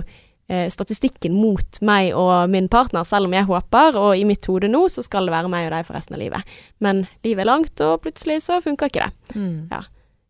eh, 0.52 0.68
statistikken 0.72 1.34
mot 1.38 1.80
meg 1.80 2.12
og 2.18 2.50
min 2.52 2.68
partner, 2.72 3.06
selv 3.08 3.30
om 3.30 3.36
jeg 3.36 3.48
håper, 3.48 3.98
og 3.98 4.12
i 4.18 4.26
mitt 4.28 4.46
hode 4.50 4.70
nå, 4.70 4.84
så 4.92 5.04
skal 5.04 5.28
det 5.28 5.36
være 5.36 5.50
meg 5.52 5.68
og 5.68 5.74
deg 5.76 5.88
for 5.88 5.98
resten 5.98 6.18
av 6.18 6.22
livet. 6.24 6.54
Men 6.84 7.06
livet 7.24 7.46
er 7.46 7.50
langt, 7.50 7.74
og 7.84 8.00
plutselig 8.04 8.42
så 8.46 8.60
funker 8.64 8.92
ikke 8.92 9.08
det. 9.08 9.36
Mm. 9.38 9.58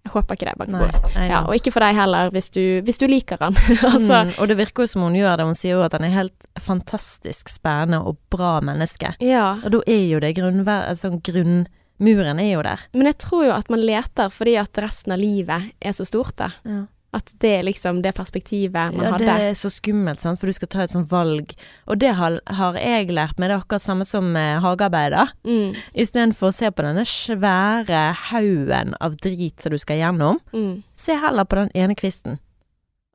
Jeg 0.03 0.13
håper 0.17 0.35
ikke 0.37 0.47
det 0.49 0.55
bak 0.59 0.71
Nei. 0.73 0.81
bordet. 0.83 1.13
Ja, 1.31 1.41
og 1.47 1.55
ikke 1.55 1.71
for 1.75 1.85
deg 1.85 1.95
heller, 1.95 2.33
hvis 2.35 2.51
du, 2.51 2.63
hvis 2.83 2.99
du 2.99 3.05
liker 3.07 3.39
han. 3.41 3.55
altså, 3.93 4.25
mm. 4.27 4.33
Og 4.43 4.51
det 4.51 4.57
virker 4.59 4.83
jo 4.83 4.91
som 4.91 5.05
hun 5.07 5.19
gjør 5.19 5.39
det. 5.39 5.47
Hun 5.47 5.59
sier 5.59 5.77
jo 5.77 5.85
at 5.87 5.95
han 5.95 6.07
er 6.09 6.17
helt 6.17 6.49
fantastisk 6.61 7.53
spennende 7.53 8.03
og 8.03 8.19
bra 8.33 8.57
menneske. 8.65 9.15
ja. 9.23 9.53
Og 9.63 9.77
da 9.77 9.83
er 9.87 10.03
jo 10.11 10.23
det 10.23 10.35
grunnvær... 10.41 10.89
Altså 10.91 11.13
grunnmuren 11.15 12.43
er 12.43 12.51
jo 12.51 12.65
der. 12.67 12.83
Men 12.97 13.13
jeg 13.13 13.21
tror 13.23 13.47
jo 13.47 13.55
at 13.55 13.71
man 13.71 13.85
leter 13.87 14.33
fordi 14.35 14.57
at 14.59 14.83
resten 14.83 15.15
av 15.15 15.23
livet 15.23 15.71
er 15.79 15.95
så 15.95 16.07
stort, 16.09 16.35
da. 16.41 16.51
Ja. 16.67 16.83
At 17.15 17.29
det 17.45 17.51
er 17.59 17.63
liksom 17.67 17.99
det 18.03 18.15
perspektivet 18.17 18.73
man 18.97 19.05
Ja, 19.05 19.19
det 19.21 19.29
er 19.29 19.53
så 19.59 19.69
skummelt, 19.69 20.21
sant? 20.23 20.41
for 20.41 20.47
du 20.49 20.53
skal 20.57 20.69
ta 20.73 20.83
et 20.83 20.91
sånt 20.95 21.11
valg. 21.11 21.53
Og 21.87 21.99
det 22.01 22.15
har, 22.17 22.39
har 22.47 22.75
jeg 22.81 23.11
lært 23.13 23.37
meg, 23.39 23.51
det 23.51 23.57
er 23.59 23.61
akkurat 23.61 23.83
samme 23.85 24.07
som 24.09 24.31
med 24.33 24.63
hagearbeider. 24.65 25.29
Mm, 25.45 25.75
Istedenfor 25.95 26.49
å 26.49 26.55
se 26.57 26.71
på 26.73 26.83
denne 26.87 27.05
svære 27.05 28.01
haugen 28.31 28.95
av 29.01 29.17
drit 29.21 29.61
som 29.61 29.73
du 29.75 29.79
skal 29.83 30.01
gjennom, 30.01 30.41
mm, 30.55 30.83
se 30.97 31.13
heller 31.21 31.45
på 31.45 31.57
den 31.61 31.71
ene 31.75 31.95
kvisten. 31.99 32.39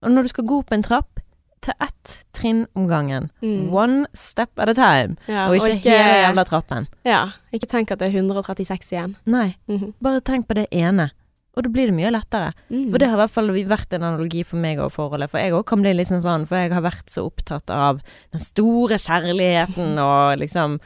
Og 0.05 0.11
når 0.13 0.27
du 0.27 0.33
skal 0.35 0.45
gå 0.45 0.59
opp 0.61 0.71
en 0.77 0.83
trapp, 0.85 1.19
ta 1.65 1.73
ett 1.81 2.19
trinn 2.37 2.67
om 2.77 2.85
gangen. 2.87 3.31
mm. 3.41 3.71
One 3.73 4.05
step 4.13 4.51
at 4.61 4.69
a 4.69 4.73
time. 4.77 5.17
Ja, 5.27 5.47
og 5.49 5.55
ikke, 5.57 5.89
hele 5.89 6.19
jævla 6.27 6.45
trappen. 6.45 6.85
Ja, 7.03 7.31
ikke 7.51 7.65
tenk 7.67 7.89
at 7.91 7.97
det 7.99 8.13
er 8.13 8.19
136 8.21 8.91
igjen. 8.93 9.15
Nei, 9.25 9.55
Mhm. 9.67 9.93
bare 9.99 10.21
tenk 10.21 10.45
på 10.47 10.53
det 10.53 10.67
ene. 10.71 11.09
Og 11.57 11.65
da 11.65 11.71
blir 11.73 11.89
det 11.89 11.97
mye 11.97 12.13
lettere. 12.13 12.51
Mm. 12.69 12.91
For 12.91 13.01
det 13.01 13.09
har 13.09 13.17
i 13.17 13.21
hvert 13.23 13.33
fall 13.33 13.51
vært 13.71 13.97
en 13.97 14.05
analogi 14.05 14.43
for 14.45 14.61
meg 14.61 14.81
og 14.83 14.93
forholdet. 14.93 15.31
For 15.33 15.41
jeg 15.41 15.55
òg 15.57 15.65
kan 15.71 15.81
bli 15.81 15.95
liksom 15.97 16.21
sånn 16.21 16.45
for 16.49 16.61
jeg 16.61 16.75
har 16.75 16.85
vært 16.85 17.09
så 17.09 17.25
opptatt 17.25 17.73
av 17.73 18.03
den 18.35 18.43
store 18.43 19.01
kjærligheten 19.01 19.97
og 20.07 20.37
liksom 20.43 20.77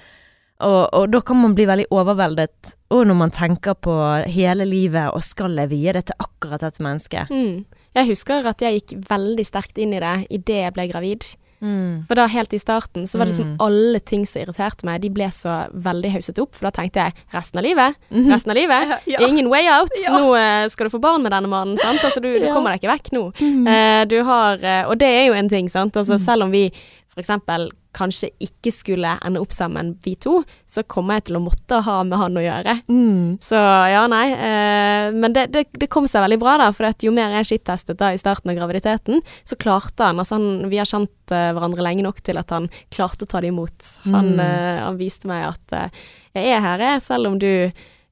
og, 0.62 0.82
og 0.94 1.08
da 1.10 1.22
kan 1.25 1.40
man 1.42 1.56
bli 1.58 1.66
veldig 1.66 1.88
overveldet, 1.90 2.75
og 2.94 3.08
når 3.10 3.18
man 3.18 3.32
tenker 3.34 3.74
på 3.82 3.96
hele 4.30 4.68
livet 4.68 5.10
og 5.10 5.24
skal 5.25 5.58
jeg 5.58 5.72
vie 5.72 5.94
det 5.98 6.04
til 6.10 6.22
akkurat 6.22 6.62
dette 6.62 6.84
mennesket. 6.86 7.32
Mm. 7.34 7.63
Jeg 7.98 8.10
husker 8.12 8.46
at 8.48 8.62
jeg 8.63 8.78
gikk 8.78 8.94
veldig 9.10 9.46
sterkt 9.48 9.82
inn 9.82 9.96
i 9.98 10.04
det 10.04 10.13
idet 10.30 10.60
jeg 10.62 10.75
ble 10.75 10.86
gravid. 10.92 11.25
Mm. 11.62 12.06
For 12.08 12.15
da 12.15 12.25
helt 12.27 12.53
i 12.53 12.60
starten 12.60 13.03
så 13.08 13.18
var 13.20 13.25
det 13.25 13.34
liksom 13.36 13.51
Mm. 13.51 13.58
alle 13.60 14.00
ting 14.00 14.25
som 14.25 14.41
irriterte 14.41 14.84
meg, 14.86 15.01
de 15.01 15.10
ble 15.10 15.27
så 15.30 15.68
veldig 15.74 16.12
hauset 16.12 16.39
opp. 16.39 16.56
For 16.56 16.65
da 16.70 16.72
tenkte 16.82 17.03
jeg 17.06 17.13
resten 17.34 17.58
av 17.60 17.63
livet, 17.63 17.96
resten 18.12 18.50
av 18.51 18.56
livet, 18.58 18.96
Ja. 19.08 19.20
ingen 19.27 19.50
way 19.50 19.68
out. 19.70 19.89
Ja. 20.03 20.18
Nå 20.18 20.36
eh, 20.36 20.68
skal 20.70 20.88
du 20.89 20.98
få 20.98 21.01
barn 21.01 21.22
med 21.24 21.32
denne 21.32 21.48
mannen, 21.48 21.77
sant. 21.77 22.00
Altså 22.03 22.22
du, 22.22 22.32
du 22.39 22.46
Ja. 22.50 22.53
kommer 22.53 22.72
deg 22.74 22.82
ikke 22.82 22.94
vekk 22.96 23.12
nå. 23.13 23.24
Mm. 23.39 23.68
Uh, 23.68 24.06
du 24.06 24.24
har 24.24 24.58
uh, 24.63 24.89
Og 24.89 24.98
det 24.98 25.08
er 25.08 25.25
jo 25.27 25.34
en 25.34 25.50
ting, 25.50 25.70
sant. 25.70 25.94
Altså 25.96 26.13
Mm. 26.18 26.25
selv 26.25 26.44
om 26.44 26.51
vi 26.51 26.72
for 27.13 27.20
eksempel 27.22 27.70
kanskje 27.98 28.29
ikke 28.39 28.71
skulle 28.71 29.10
ende 29.25 29.41
opp 29.43 29.51
sammen, 29.51 29.93
vi 30.05 30.13
to, 30.15 30.41
så 30.69 30.83
kommer 30.88 31.17
jeg 31.19 31.25
til 31.27 31.39
å 31.39 31.43
måtte 31.43 31.81
ha 31.83 31.98
med 32.07 32.17
han 32.21 32.38
å 32.39 32.43
gjøre. 32.43 32.75
Mm. 32.88 33.38
Så 33.43 33.60
ja, 33.91 34.05
nei. 34.12 34.27
Eh, 34.31 35.12
men 35.15 35.36
det, 35.36 35.48
det, 35.51 35.65
det 35.75 35.89
kom 35.91 36.07
seg 36.07 36.24
veldig 36.24 36.39
bra, 36.39 36.57
da. 36.62 36.69
For 36.75 36.88
jo 37.03 37.12
mer 37.15 37.36
jeg 37.39 37.50
skittestet 37.51 38.00
da 38.00 38.13
i 38.15 38.19
starten 38.21 38.53
av 38.53 38.57
graviditeten, 38.60 39.21
så 39.43 39.57
klarte 39.60 40.07
han 40.07 40.21
Altså 40.21 40.38
han, 40.38 40.69
vi 40.71 40.79
har 40.79 40.88
kjent 40.89 41.33
eh, 41.36 41.50
hverandre 41.55 41.83
lenge 41.83 42.05
nok 42.05 42.21
til 42.24 42.39
at 42.39 42.51
han 42.55 42.69
klarte 42.93 43.27
å 43.27 43.31
ta 43.31 43.41
det 43.43 43.51
imot. 43.51 43.91
Han, 44.07 44.31
Mm. 44.31 44.39
eh, 44.39 44.83
han 44.86 44.98
viste 45.00 45.27
meg 45.27 45.48
at 45.50 45.74
eh, 45.75 46.01
jeg 46.38 46.55
er 46.55 46.62
her, 46.63 46.79
jeg, 46.79 47.01
selv 47.03 47.27
om 47.27 47.39
du 47.41 47.71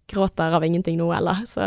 gråter 0.09 0.55
av 0.57 0.63
ingenting 0.65 0.97
nå, 0.99 1.07
eller. 1.13 1.43
Så 1.47 1.61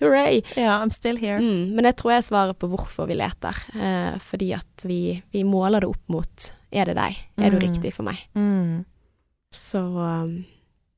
hurray. 0.00 0.42
Ja, 0.56 0.78
I'm 0.82 0.90
still 0.94 1.16
here. 1.20 1.38
Mm, 1.40 1.74
men 1.76 1.84
jeg 1.88 1.96
tror 1.96 2.12
jeg 2.16 2.26
svarer 2.28 2.54
på 2.58 2.68
hvorfor 2.72 3.08
vi 3.08 3.14
leter. 3.18 3.56
Eh, 3.74 4.18
fordi 4.18 4.52
at 4.56 4.84
vi, 4.84 5.22
vi 5.32 5.44
måler 5.44 5.80
det 5.84 5.88
opp 5.88 6.02
mot 6.12 6.50
Er 6.72 6.84
det 6.90 6.96
deg? 6.98 7.16
Er 7.38 7.50
du 7.50 7.56
Mm. 7.56 7.62
riktig 7.68 7.92
for 7.94 8.04
meg? 8.04 8.16
Mm. 8.36 8.84
Så 9.52 9.78
um, 9.80 10.44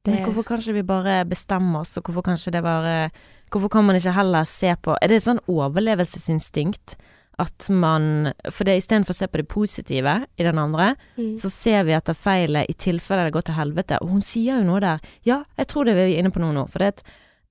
det 0.04 0.14
Men 0.14 0.24
hvorfor 0.24 0.44
kan 0.44 0.58
ikke 0.58 0.72
vi 0.80 0.82
bare 0.82 1.24
bestemme 1.28 1.78
oss, 1.82 1.96
og 1.98 2.02
hvorfor 2.08 2.22
kan 2.24 2.34
ikke 2.40 2.50
det 2.56 2.62
bare 2.64 3.10
Hvorfor 3.50 3.68
kan 3.70 3.84
man 3.84 3.96
ikke 3.96 4.12
heller 4.12 4.44
se 4.44 4.74
på 4.82 4.96
Er 5.00 5.08
det 5.08 5.16
et 5.20 5.26
sånn 5.28 5.40
overlevelsesinstinkt 5.48 6.96
at 7.38 7.68
man 7.70 8.32
For 8.50 8.66
det 8.66 8.80
istedenfor 8.80 9.14
å 9.14 9.18
se 9.20 9.28
på 9.30 9.38
det 9.38 9.46
positive 9.48 10.14
i 10.36 10.42
den 10.42 10.58
andre, 10.58 10.96
mm. 11.16 11.36
så 11.38 11.50
ser 11.52 11.84
vi 11.86 11.94
etter 11.94 12.16
feilet 12.18 12.66
i 12.68 12.74
tilfelle 12.74 13.28
det 13.28 13.34
går 13.36 13.46
til 13.46 13.54
helvete. 13.54 14.00
Og 14.02 14.10
hun 14.10 14.24
sier 14.26 14.58
jo 14.58 14.66
noe 14.66 14.80
der. 14.82 14.98
Ja, 15.22 15.44
jeg 15.56 15.68
tror 15.70 15.86
det 15.86 15.94
er 15.94 16.00
vi 16.00 16.16
er 16.16 16.22
inne 16.24 16.32
på 16.34 16.42
noe 16.42 16.56
nå. 16.56 16.64
For 16.72 16.82
det 16.82 16.88
at 16.96 17.04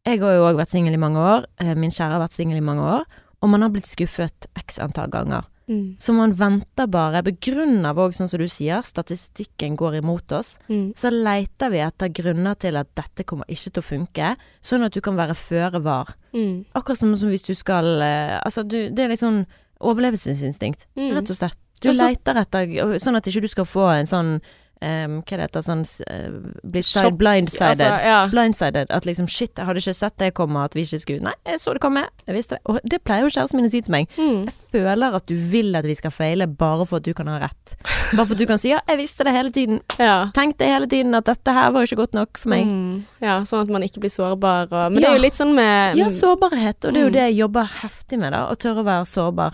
jeg 0.08 0.22
har 0.24 0.34
jo 0.38 0.48
òg 0.48 0.58
vært 0.60 0.72
singel 0.74 0.96
i 0.96 1.02
mange 1.02 1.20
år. 1.20 1.46
eh, 1.60 1.74
Min 1.76 1.92
kjære 1.92 2.16
har 2.16 2.24
vært 2.24 2.36
singel 2.38 2.58
i 2.58 2.64
mange 2.64 2.82
år. 2.82 3.06
Og 3.44 3.50
man 3.52 3.62
har 3.62 3.70
blitt 3.70 3.86
skuffet 3.86 4.48
x 4.58 4.80
antall 4.80 5.12
ganger. 5.14 5.46
Mm. 5.68 5.98
Så 6.00 6.14
man 6.16 6.32
venter 6.40 6.88
bare, 6.88 7.20
begrunna 7.28 7.92
òg, 7.94 8.14
sånn 8.16 8.30
som 8.32 8.40
du 8.40 8.48
sier, 8.48 8.80
statistikken 8.88 9.76
går 9.76 9.98
imot 10.00 10.32
oss. 10.32 10.54
Mm. 10.72 10.94
Så 10.96 11.12
leiter 11.12 11.70
vi 11.74 11.82
etter 11.84 12.08
grunner 12.16 12.56
til 12.56 12.78
at 12.80 12.88
dette 12.96 13.26
kommer 13.28 13.44
ikke 13.52 13.74
til 13.76 13.84
å 13.84 13.86
funke, 13.86 14.30
sånn 14.64 14.86
at 14.88 14.94
du 14.96 15.02
kan 15.04 15.18
være 15.20 15.36
føre 15.36 15.82
var. 15.84 16.16
Mm. 16.34 16.66
Akkurat 16.74 16.98
som, 17.02 17.12
som 17.20 17.30
hvis 17.30 17.44
du 17.44 17.54
skal 17.54 18.00
eh, 18.02 18.40
Altså, 18.40 18.64
du, 18.64 18.90
det 18.90 19.04
er 19.04 19.10
litt 19.12 19.20
sånn 19.20 19.44
overlevelsesinstinkt, 19.84 20.86
Mm. 20.96 21.14
rett 21.16 21.30
og 21.30 21.36
slett. 21.36 21.58
Du 21.82 21.90
Og 21.90 21.96
leiter 21.96 22.34
etter 22.42 22.98
Sånn 23.00 23.16
at 23.16 23.28
ikke 23.28 23.42
du 23.42 23.48
skal 23.48 23.66
få 23.66 23.86
en 24.00 24.06
sånn 24.10 24.42
em, 24.82 25.22
Hva 25.24 25.38
det 25.38 25.46
heter 25.48 25.62
sånn 25.66 25.82
uh, 25.84 26.52
blitt 26.64 26.86
side 26.86 27.12
blindsided. 27.18 27.82
Altså, 27.82 28.08
ja. 28.08 28.28
Blindsided. 28.32 28.92
At 28.92 29.06
liksom 29.06 29.28
shit, 29.28 29.54
jeg 29.58 29.66
hadde 29.66 29.80
ikke 29.82 29.94
sett 29.98 30.18
det 30.18 30.34
komme, 30.38 30.64
at 30.64 30.74
vi 30.78 30.84
ikke 30.86 31.00
skulle 31.02 31.22
Nei, 31.28 31.34
jeg 31.46 31.60
så 31.64 31.74
det 31.74 31.82
komme. 31.82 32.06
Jeg 32.28 32.36
visste 32.36 32.56
det. 32.58 32.62
Og 32.66 32.80
det 32.84 33.02
pleier 33.04 33.26
jo 33.26 33.32
kjæresten 33.34 33.58
min 33.62 33.68
å 33.70 33.72
si 33.74 33.82
til 33.82 33.92
meg. 33.96 34.08
Mm. 34.18 34.46
Jeg 34.48 34.56
føler 34.76 35.16
at 35.18 35.26
du 35.28 35.36
vil 35.52 35.76
at 35.76 35.86
vi 35.86 35.96
skal 35.96 36.12
feile 36.12 36.48
bare 36.48 36.86
for 36.86 36.98
at 37.02 37.08
du 37.08 37.14
kan 37.18 37.28
ha 37.28 37.40
rett. 37.46 37.76
Bare 38.14 38.26
for 38.26 38.34
at 38.36 38.40
du 38.42 38.46
kan 38.50 38.60
si 38.62 38.70
ja, 38.72 38.80
jeg 38.88 38.98
visste 39.02 39.24
det 39.28 39.34
hele 39.34 39.52
tiden. 39.52 39.82
ja. 40.00 40.30
Tenkte 40.36 40.68
hele 40.70 40.88
tiden 40.92 41.16
at 41.16 41.26
dette 41.26 41.54
her 41.56 41.72
var 41.72 41.88
ikke 41.88 42.00
godt 42.04 42.14
nok 42.14 42.38
for 42.38 42.54
meg. 42.54 42.66
Mm. 42.68 43.06
Ja, 43.24 43.40
sånn 43.50 43.64
at 43.66 43.72
man 43.74 43.84
ikke 43.88 44.04
blir 44.04 44.14
sårbar 44.14 44.68
og 44.72 44.92
Men 44.94 45.02
det 45.02 45.10
er 45.10 45.18
jo 45.18 45.24
litt 45.26 45.40
sånn 45.40 45.56
med 45.58 45.98
Ja, 45.98 46.10
sårbarhet, 46.14 46.86
og 46.86 46.94
det 46.94 47.02
er 47.02 47.04
jo 47.04 47.10
Mm. 47.10 47.14
det 47.18 47.24
jeg 47.32 47.38
jobber 47.42 47.72
heftig 47.82 48.20
med, 48.20 48.32
da. 48.34 48.46
Å 48.52 48.56
tørre 48.60 48.84
å 48.84 48.86
være 48.86 49.06
sårbar. 49.10 49.54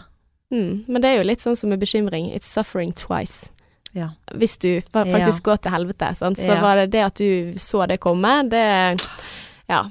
mm. 0.52 0.86
Men 0.88 1.02
det 1.02 1.10
er 1.10 1.18
jo 1.22 1.24
litt 1.30 1.40
sånn 1.42 1.56
som 1.56 1.70
med 1.70 1.80
bekymring. 1.80 2.34
It's 2.34 2.46
suffering 2.50 2.92
twice. 2.94 3.50
Ja. 3.94 4.10
Hvis 4.34 4.58
du 4.58 4.82
faktisk 4.90 5.44
går 5.46 5.62
til 5.64 5.74
helvete, 5.76 6.10
sant? 6.18 6.40
så 6.42 6.58
var 6.62 6.82
det 6.82 6.88
det 6.96 7.04
at 7.06 7.20
du 7.22 7.60
så 7.62 7.86
det 7.90 8.00
komme, 8.04 8.42
det 8.50 8.64
Ja. 9.70 9.86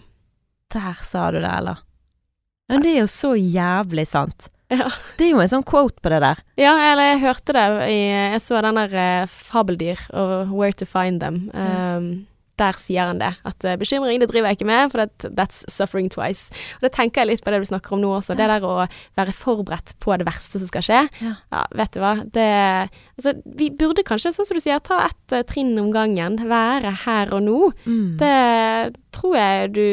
Der 0.73 0.99
sa 1.05 1.31
du 1.31 1.38
det, 1.38 1.53
eller? 1.53 1.83
Men 2.69 2.83
det 2.83 2.95
er 2.95 3.01
jo 3.03 3.11
så 3.11 3.35
jævlig 3.37 4.07
sant. 4.09 4.49
Ja. 4.73 4.88
Det 5.19 5.27
er 5.27 5.35
jo 5.35 5.41
en 5.43 5.51
sånn 5.51 5.67
quote 5.69 6.01
på 6.01 6.09
det 6.09 6.23
der. 6.25 6.38
Ja, 6.57 6.73
eller 6.88 7.11
jeg 7.11 7.23
hørte 7.27 7.53
det 7.53 7.65
i 7.93 7.99
Jeg 8.09 8.41
så 8.41 8.62
den 8.65 8.79
der 8.81 8.95
eh, 8.97 9.29
Fabeldyr 9.29 10.01
og 10.17 10.55
Where 10.55 10.73
to 10.73 10.88
Find 10.88 11.21
Them. 11.21 11.51
Um, 11.53 12.07
Der 12.62 12.79
sier 12.79 13.11
han 13.11 13.18
det. 13.22 13.33
At 13.48 13.66
uh, 13.66 13.75
bekymring, 13.81 14.22
det 14.22 14.31
driver 14.31 14.53
jeg 14.53 14.61
ikke 14.61 14.68
med, 14.70 14.92
for 14.92 15.03
that, 15.03 15.27
that's 15.37 15.62
suffering 15.72 16.09
twice. 16.12 16.48
Og 16.79 16.87
det 16.87 16.92
tenker 16.96 17.22
jeg 17.25 17.33
litt 17.33 17.44
på 17.44 17.51
det 17.55 17.62
du 17.64 17.68
snakker 17.72 17.96
om 17.96 18.03
nå 18.05 18.14
også. 18.20 18.37
Det 18.38 18.46
der 18.51 18.64
å 18.68 18.87
være 19.18 19.35
forberedt 19.37 19.96
på 20.03 20.14
det 20.20 20.27
verste 20.29 20.62
som 20.62 20.70
skal 20.70 20.87
skje. 20.87 21.01
Ja. 21.25 21.35
vet 21.75 21.92
du 21.96 22.01
hva. 22.05 22.14
Det 22.33 22.48
Altså, 23.22 23.35
vi 23.59 23.68
burde 23.79 24.03
kanskje, 24.07 24.33
sånn 24.35 24.46
som 24.48 24.57
du 24.59 24.62
sier, 24.64 24.81
ta 24.83 25.03
ett 25.09 25.35
uh, 25.37 25.42
trinn 25.46 25.75
om 25.83 25.90
gangen. 25.94 26.38
Være 26.51 26.90
her 27.05 27.33
og 27.37 27.42
nå. 27.44 27.59
Mm. 27.87 28.16
Det 28.22 28.35
tror 29.14 29.37
jeg 29.37 29.72
du 29.77 29.85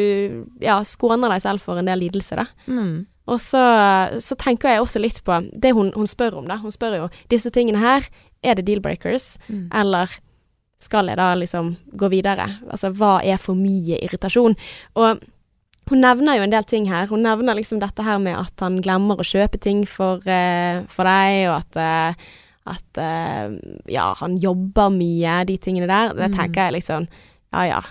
ja, 0.64 0.80
skåner 0.88 1.34
deg 1.36 1.44
selv 1.44 1.62
for 1.66 1.80
en 1.82 1.90
del 1.90 2.00
lidelse, 2.06 2.38
da. 2.40 2.46
Mm. 2.72 3.06
Og 3.30 3.38
så, 3.44 3.60
så 4.26 4.38
tenker 4.42 4.72
jeg 4.74 4.82
også 4.82 5.02
litt 5.04 5.20
på 5.28 5.36
det 5.54 5.76
hun, 5.78 5.92
hun 5.94 6.10
spør 6.10 6.40
om, 6.40 6.48
da. 6.50 6.58
Hun 6.64 6.74
spør 6.74 6.96
jo 7.04 7.10
disse 7.30 7.52
tingene 7.54 7.82
her, 7.84 8.08
er 8.42 8.56
det 8.58 8.66
deal-breakers, 8.70 9.36
Mm. 9.50 9.68
eller 9.76 10.16
skal 10.80 11.10
jeg 11.12 11.18
da 11.20 11.34
liksom 11.36 11.74
gå 12.00 12.08
videre? 12.12 12.46
Altså 12.72 12.92
hva 12.96 13.20
er 13.26 13.38
for 13.42 13.58
mye 13.60 13.98
irritasjon? 14.00 14.56
Og 14.96 15.22
hun 15.90 16.04
nevner 16.04 16.38
jo 16.38 16.44
en 16.46 16.54
del 16.54 16.64
ting 16.70 16.86
her. 16.88 17.08
Hun 17.10 17.24
nevner 17.26 17.58
liksom 17.58 17.80
dette 17.82 18.04
her 18.06 18.20
med 18.22 18.38
at 18.38 18.62
han 18.64 18.78
glemmer 18.86 19.20
å 19.20 19.26
kjøpe 19.26 19.60
ting 19.60 19.82
for, 19.90 20.22
uh, 20.30 20.84
for 20.88 21.10
deg, 21.10 21.48
og 21.50 21.56
at, 21.58 21.80
uh, 21.82 22.36
at 22.76 23.00
uh, 23.02 23.56
ja, 23.90 24.12
han 24.22 24.38
jobber 24.38 24.92
mye, 24.94 25.40
de 25.50 25.58
tingene 25.58 25.90
der. 25.90 26.14
Det 26.14 26.30
Mm. 26.30 26.38
tenker 26.38 26.62
jeg 26.70 26.78
liksom 26.82 27.08
Ja 27.52 27.64
ja, 27.66 27.82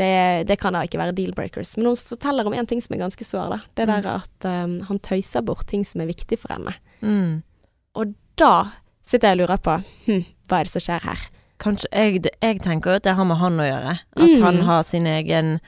det, 0.00 0.46
det 0.48 0.56
kan 0.58 0.72
da 0.72 0.80
ikke 0.86 0.96
være 0.96 1.12
deal-breakers. 1.12 1.76
Men 1.76 1.90
hun 1.92 1.96
forteller 2.00 2.46
om 2.48 2.54
en 2.56 2.66
ting 2.66 2.80
som 2.80 2.94
er 2.96 3.02
ganske 3.04 3.24
sår, 3.28 3.50
da. 3.52 3.58
Det 3.76 3.86
Mm. 3.86 3.92
der 3.92 4.08
at 4.14 4.46
um, 4.48 4.80
han 4.88 4.98
tøyser 4.98 5.44
bort 5.44 5.66
ting 5.68 5.84
som 5.84 6.00
er 6.00 6.06
viktig 6.08 6.38
for 6.40 6.48
henne. 6.56 6.72
Mm. 7.02 7.42
Da 8.40 8.70
sitter 9.04 9.28
jeg 9.28 9.36
og 9.36 9.42
lurer 9.44 9.60
på 9.60 9.74
hm, 10.06 10.22
hva 10.48 10.58
er 10.62 10.64
det 10.64 10.72
som 10.72 10.80
skjer 10.80 11.04
her? 11.04 11.20
Kanskje 11.62 11.86
jeg, 11.92 12.24
jeg 12.42 12.60
tenker 12.64 12.96
at 12.98 13.04
det 13.06 13.14
har 13.14 13.24
med 13.28 13.38
han 13.38 13.60
å 13.62 13.68
gjøre. 13.68 13.92
At 14.16 14.28
Mm. 14.32 14.42
han 14.42 14.60
har 14.66 14.82
sin 14.82 15.06
egen 15.06 15.60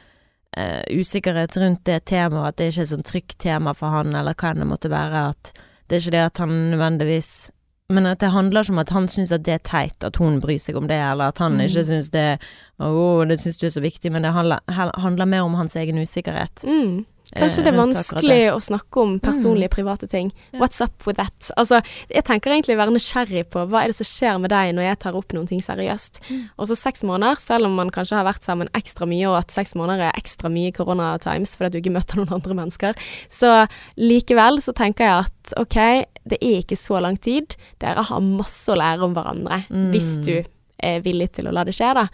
uh, 0.58 0.82
usikkerhet 0.90 1.56
rundt 1.56 1.84
det 1.86 2.04
temaet, 2.10 2.48
at 2.48 2.56
det 2.58 2.68
ikke 2.72 2.80
er 2.80 2.88
et 2.88 2.92
sånn 2.94 3.06
trygt 3.06 3.38
tema 3.38 3.74
for 3.78 3.88
han, 3.94 4.14
eller 4.14 4.34
hva 4.34 4.50
enn 4.50 4.62
det 4.64 4.66
måtte 4.70 4.90
være. 4.90 5.28
At 5.30 5.52
det 5.88 5.96
er 5.96 6.00
ikke 6.02 6.16
det 6.16 6.24
at 6.26 6.38
han 6.38 6.54
nødvendigvis 6.72 7.50
Men 7.90 8.06
at 8.06 8.18
det 8.18 8.30
handler 8.32 8.62
ikke 8.64 8.72
om 8.72 8.78
at 8.80 8.88
han 8.96 9.06
syns 9.12 9.30
at 9.30 9.42
det 9.44 9.52
er 9.54 9.58
teit 9.68 10.04
at 10.08 10.16
hun 10.16 10.38
bryr 10.40 10.56
seg 10.58 10.74
om 10.80 10.86
det, 10.88 10.96
eller 10.96 11.28
at 11.28 11.38
han 11.38 11.52
Mm. 11.58 11.66
ikke 11.68 11.84
syns 11.84 12.10
det 12.10 12.38
Å, 12.80 13.28
det 13.28 13.36
syns 13.38 13.58
du 13.60 13.66
er 13.66 13.70
så 13.74 13.82
viktig, 13.84 14.10
men 14.10 14.22
det 14.22 14.32
handler, 14.32 14.60
handler 14.98 15.26
mer 15.26 15.42
om 15.44 15.54
hans 15.54 15.76
egen 15.76 15.98
usikkerhet. 16.00 16.64
Mm. 16.64 17.04
Kanskje 17.34 17.64
det 17.64 17.72
er 17.72 17.78
vanskelig 17.78 18.36
det. 18.36 18.50
å 18.52 18.60
snakke 18.62 19.00
om 19.02 19.18
personlige, 19.18 19.68
Mm. 19.70 19.74
private 19.74 20.06
ting. 20.08 20.32
What's 20.52 20.80
up 20.84 21.06
with 21.06 21.16
that? 21.16 21.50
Altså, 21.56 21.80
jeg 22.08 22.22
tenker 22.24 22.52
egentlig 22.52 22.76
å 22.76 22.82
være 22.84 22.92
nysgjerrig 22.94 23.44
på 23.50 23.66
hva 23.68 23.82
er 23.82 23.86
det 23.88 23.96
som 23.96 24.04
skjer 24.06 24.38
med 24.40 24.50
deg 24.50 24.74
når 24.76 24.82
jeg 24.86 24.98
tar 25.00 25.16
opp 25.16 25.32
noen 25.32 25.46
ting 25.48 25.60
seriøst. 25.60 26.20
Mm. 26.30 26.50
Og 26.58 26.68
så 26.68 26.76
seks 26.76 27.02
måneder, 27.02 27.36
selv 27.40 27.64
om 27.66 27.74
man 27.74 27.90
kanskje 27.90 28.16
har 28.16 28.24
vært 28.24 28.44
sammen 28.44 28.68
ekstra 28.72 29.08
mye, 29.08 29.26
og 29.32 29.38
at 29.38 29.48
seks 29.50 29.74
måneder 29.74 30.10
er 30.12 30.20
ekstra 30.20 30.48
mye 30.52 30.70
korona-times 30.70 31.56
fordi 31.56 31.72
du 31.72 31.80
ikke 31.80 31.94
møter 31.96 32.16
noen 32.20 32.32
andre 32.38 32.54
mennesker, 32.54 32.94
så 33.30 33.66
likevel 33.98 34.60
så 34.62 34.72
tenker 34.76 35.04
jeg 35.04 35.24
at 35.24 35.54
ok, 35.58 36.06
det 36.28 36.38
er 36.40 36.62
ikke 36.62 36.78
så 36.78 37.00
lang 37.02 37.16
tid. 37.20 37.56
Dere 37.80 38.04
har 38.04 38.20
masse 38.20 38.68
å 38.70 38.76
lære 38.78 39.02
om 39.02 39.14
hverandre, 39.14 39.64
Mm. 39.70 39.90
hvis 39.92 40.22
du 40.24 40.44
er 40.78 41.00
villig 41.00 41.32
til 41.32 41.46
å 41.46 41.52
la 41.52 41.64
det 41.64 41.74
skje, 41.74 41.94
da. 41.94 42.08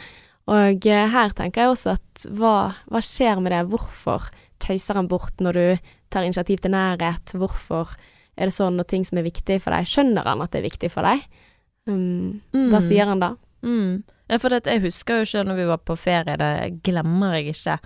Og 0.48 0.86
eh, 0.86 1.08
her 1.08 1.28
tenker 1.30 1.62
jeg 1.62 1.70
også 1.76 1.92
at 1.92 2.26
hva, 2.32 2.74
hva 2.90 3.00
skjer 3.04 3.40
med 3.42 3.52
det? 3.52 3.68
Hvorfor 3.68 4.30
tøyser 4.62 4.98
han 5.00 5.08
bort 5.10 5.40
når 5.42 5.52
du 5.58 5.90
tar 6.12 6.26
initiativ 6.28 6.60
til 6.64 6.74
nærhet? 6.74 7.32
Hvorfor 7.36 7.94
er 8.38 8.48
det 8.48 8.54
sånn 8.56 8.78
og 8.80 8.86
ting 8.88 9.04
som 9.04 9.18
er 9.20 9.26
viktig 9.26 9.58
for 9.64 9.74
deg, 9.74 9.88
skjønner 9.90 10.24
han 10.28 10.40
at 10.44 10.52
det 10.54 10.60
er 10.62 10.68
viktig 10.70 10.90
for 10.92 11.06
deg? 11.08 11.24
Um, 11.88 12.40
Hva 12.52 12.78
Mm. 12.80 12.88
sier 12.88 13.06
han 13.08 13.20
da? 13.20 13.34
Mm. 13.62 14.02
Ja, 14.30 14.38
for 14.38 14.48
det, 14.52 14.62
jeg 14.66 14.80
husker 14.86 15.18
jo 15.20 15.24
selv 15.28 15.48
når 15.50 15.56
vi 15.58 15.66
var 15.68 15.78
på 15.84 15.96
ferie, 15.98 16.36
det 16.40 16.82
glemmer 16.86 17.34
jeg 17.36 17.54
ikke. 17.54 17.78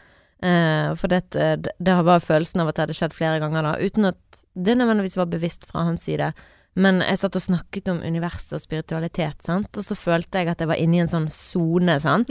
Uh, 0.45 0.95
for 1.01 1.09
det, 1.09 1.23
det, 1.33 1.73
det 1.81 1.95
var 2.05 2.21
følelsen 2.21 2.61
av 2.61 2.69
at 2.69 2.77
det 2.77 2.83
hadde 2.85 2.97
skjedd 2.99 3.15
flere 3.17 3.41
ganger 3.41 3.63
da, 3.65 3.73
uten 3.81 4.05
at 4.11 4.45
det 4.55 4.77
nødvendigvis 4.77 5.17
var 5.17 5.27
bevisst 5.33 5.65
fra 5.71 5.87
hans 5.89 6.05
side. 6.05 6.33
Men 6.77 6.99
jeg 7.07 7.19
satt 7.23 7.37
og 7.39 7.43
snakket 7.43 7.89
om 7.89 8.01
universet 8.03 8.57
og 8.59 8.61
spiritualitet, 8.65 9.43
sant, 9.47 9.71
og 9.79 9.85
så 9.87 9.95
følte 9.95 10.41
jeg 10.43 10.49
at 10.51 10.59
jeg 10.61 10.69
var 10.69 10.81
inne 10.83 10.99
i 10.99 11.03
en 11.05 11.11
sånn 11.11 11.29
sone, 11.31 11.97
sant. 12.03 12.29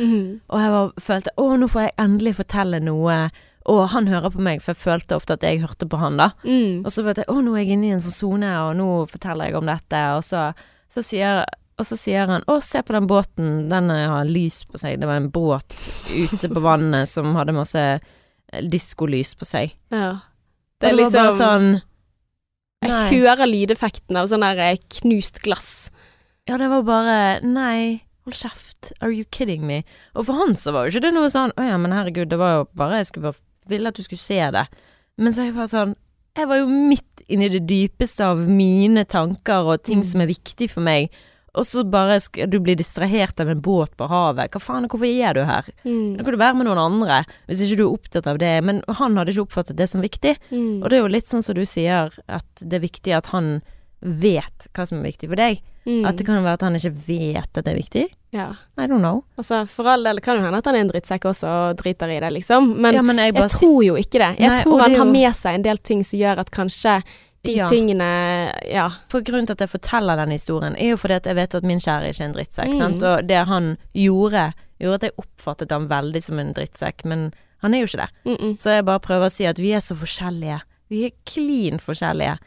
Og 0.51 0.59
jeg 0.59 0.71
var, 0.75 0.91
følte 0.99 1.31
å, 1.39 1.45
nå 1.57 1.69
får 1.71 1.85
jeg 1.87 1.93
endelig 2.03 2.35
fortelle 2.41 2.81
noe, 2.83 3.17
og 3.69 3.81
han 3.93 4.09
hører 4.11 4.33
på 4.33 4.43
meg, 4.43 4.61
for 4.63 4.73
jeg 4.73 4.81
følte 4.81 5.15
ofte 5.15 5.37
at 5.37 5.43
jeg 5.45 5.61
hørte 5.63 5.87
på 5.87 5.99
han, 6.01 6.17
da. 6.19 6.31
Mm. 6.43 6.83
Og 6.83 6.91
så 6.91 7.03
følte 7.05 7.23
jeg 7.23 7.31
å, 7.31 7.41
nå 7.43 7.55
er 7.55 7.63
jeg 7.63 7.77
inne 7.77 7.89
i 7.89 7.93
en 7.95 8.03
sånn 8.03 8.15
sone, 8.15 8.49
og 8.65 8.73
nå 8.79 8.87
forteller 9.11 9.49
jeg 9.49 9.59
om 9.59 9.69
dette, 9.71 10.01
og 10.17 10.23
så, 10.27 10.49
så 10.91 11.03
sier 11.05 11.43
og 11.73 11.87
så 11.87 11.97
sier 11.97 12.29
han 12.29 12.43
'Å, 12.45 12.59
se 12.61 12.83
på 12.85 12.93
den 12.93 13.07
båten, 13.09 13.69
den 13.69 13.89
har 13.89 14.27
lys 14.29 14.61
på 14.69 14.77
seg'. 14.77 14.99
Det 15.01 15.07
var 15.09 15.17
en 15.17 15.31
båt 15.33 15.73
ute 16.13 16.49
på 16.49 16.61
vannet 16.61 17.09
som 17.09 17.33
hadde 17.35 17.55
masse 17.55 17.81
eh, 17.81 18.61
diskolys 18.61 19.33
på 19.33 19.47
seg. 19.49 19.73
Ja. 19.89 20.19
Det, 20.77 20.91
det 20.91 21.07
var 21.07 21.11
bare 21.15 21.33
sånn 21.37 21.67
Jeg 22.83 23.23
hører 23.23 23.47
lydeffekten 23.47 24.17
av 24.19 24.27
sånn 24.27 24.45
der 24.45 24.59
eh, 24.59 24.81
knust 24.99 25.41
glass. 25.41 25.89
Ja, 26.45 26.59
det 26.59 26.67
var 26.69 26.83
bare 26.83 27.17
Nei, 27.41 28.03
hold 28.27 28.35
kjeft. 28.35 28.91
Are 29.01 29.11
you 29.11 29.23
kidding 29.31 29.65
me? 29.65 29.83
Og 30.13 30.27
for 30.27 30.35
han 30.35 30.57
så 30.59 30.75
var 30.75 30.85
jo 30.85 30.93
ikke 30.93 31.07
det 31.07 31.13
noe 31.15 31.31
sånn 31.31 31.55
Å 31.55 31.63
ja, 31.63 31.77
men 31.79 31.95
herregud, 31.95 32.27
det 32.29 32.37
var 32.37 32.57
jo 32.57 32.65
bare 32.75 32.99
Jeg 32.99 33.07
skulle 33.07 33.31
bare 33.31 33.39
ville 33.69 33.87
at 33.91 33.95
du 33.99 34.03
skulle 34.03 34.19
se 34.23 34.39
det. 34.51 34.65
Men 35.17 35.33
så 35.33 35.41
er 35.43 35.51
jeg 35.51 35.55
bare 35.59 35.71
sånn 35.71 35.95
Jeg 36.35 36.47
var 36.49 36.57
jo 36.57 36.65
midt 36.67 37.21
inni 37.29 37.45
det 37.53 37.67
dypeste 37.69 38.25
av 38.25 38.39
mine 38.49 39.03
tanker 39.05 39.67
og 39.69 39.83
ting 39.85 39.99
Mm. 40.01 40.03
som 40.11 40.21
er 40.21 40.31
viktig 40.31 40.67
for 40.71 40.81
meg. 40.81 41.11
Og 41.53 41.63
så 41.69 41.83
bare 41.87 42.19
skal 42.19 42.49
du 42.49 42.57
bli 42.59 42.73
distrahert 42.73 43.39
av 43.39 43.49
en 43.49 43.61
båt 43.61 43.93
på 43.95 44.07
havet. 44.09 44.49
Hva 44.49 44.59
faen, 44.59 44.87
hvorfor 44.89 45.05
er 45.05 45.33
du 45.37 45.43
her? 45.45 45.61
Mm. 45.85 46.17
Da 46.17 46.23
kan 46.23 46.33
du 46.33 46.39
være 46.41 46.55
med 46.57 46.65
noen 46.65 46.81
andre, 46.81 47.19
hvis 47.47 47.61
ikke 47.61 47.77
du 47.77 47.83
er 47.85 47.93
opptatt 47.93 48.25
av 48.25 48.39
det. 48.39 48.63
Men 48.65 48.81
han 48.89 49.15
hadde 49.15 49.29
ikke 49.35 49.45
oppfattet 49.45 49.75
det 49.77 49.87
som 49.89 50.01
viktig. 50.01 50.35
Mm. 50.49 50.81
Og 50.81 50.89
det 50.89 50.97
er 50.97 51.03
jo 51.05 51.13
litt 51.13 51.29
sånn 51.29 51.43
som 51.45 51.53
du 51.53 51.61
sier, 51.69 52.09
at 52.27 52.45
det 52.57 52.73
er 52.73 52.87
viktig 52.87 53.13
at 53.15 53.27
han 53.27 53.61
vet 54.01 54.67
hva 54.73 54.87
som 54.87 54.97
er 54.99 55.11
viktig 55.11 55.29
for 55.29 55.35
deg. 55.39 55.61
Mm. 55.85 56.01
At 56.09 56.17
det 56.17 56.25
kan 56.25 56.41
være 56.43 56.57
at 56.57 56.65
han 56.65 56.75
ikke 56.75 56.95
vet 57.07 57.57
at 57.57 57.63
det 57.63 57.71
er 57.75 57.77
viktig. 57.79 58.05
Ja. 58.33 58.47
I 58.77 58.87
don't 58.89 59.03
know. 59.03 59.21
Altså, 59.37 59.65
for 59.69 59.87
all 59.87 60.03
del 60.03 60.19
kan 60.25 60.39
jo 60.39 60.45
hende 60.47 60.57
at 60.57 60.65
han 60.65 60.75
er 60.75 60.87
en 60.87 60.89
drittsekk 60.89 61.27
også 61.29 61.49
og 61.49 61.77
driter 61.83 62.09
i 62.09 62.17
det, 62.23 62.31
liksom. 62.39 62.71
Men 62.81 62.97
ja, 62.97 63.03
men 63.05 63.21
jeg 63.21 63.35
jeg 63.37 63.51
tror 63.53 63.83
jo 63.85 63.93
ikke 63.99 64.17
det. 64.23 64.31
Jeg 64.41 64.49
Nei, 64.49 64.63
tror 64.63 64.81
han 64.81 64.95
jo... 64.95 65.03
har 65.03 65.11
med 65.11 65.37
seg 65.37 65.59
en 65.59 65.67
del 65.67 65.77
ting 65.77 66.01
som 66.07 66.17
gjør 66.19 66.41
at 66.41 66.49
kanskje 66.51 66.95
de 67.43 67.57
Ja. 67.59 67.67
tingene 67.67 68.07
Ja. 68.71 68.89
For 69.11 69.21
grunnen 69.21 69.45
til 69.45 69.53
at 69.53 69.61
jeg 69.65 69.69
forteller 69.69 70.17
den 70.17 70.31
historien, 70.31 70.75
er 70.79 70.95
jo 70.95 70.97
fordi 70.97 71.19
at 71.19 71.25
jeg 71.29 71.35
vet 71.35 71.55
at 71.55 71.63
min 71.63 71.79
kjære 71.79 72.09
ikke 72.09 72.23
er 72.23 72.29
en 72.29 72.35
drittsekk. 72.37 72.73
Mm. 72.73 72.77
Sant? 72.79 73.03
Og 73.03 73.27
det 73.27 73.45
han 73.47 73.77
gjorde, 73.93 74.53
gjorde 74.79 74.95
at 74.95 75.03
jeg 75.03 75.17
oppfattet 75.17 75.71
han 75.71 75.89
veldig 75.91 76.23
som 76.23 76.39
en 76.39 76.53
drittsekk, 76.53 77.05
men 77.05 77.33
han 77.61 77.73
er 77.73 77.83
jo 77.83 77.85
ikke 77.91 78.01
det. 78.01 78.09
Mm 78.25 78.35
-mm. 78.35 78.57
Så 78.57 78.69
jeg 78.69 78.85
bare 78.85 78.99
prøver 78.99 79.25
å 79.25 79.31
si 79.31 79.45
at 79.45 79.59
vi 79.59 79.71
er 79.71 79.79
så 79.79 79.95
forskjellige. 79.95 80.61
Vi 80.89 81.05
er 81.05 81.11
klin 81.25 81.79
forskjellige. 81.79 82.37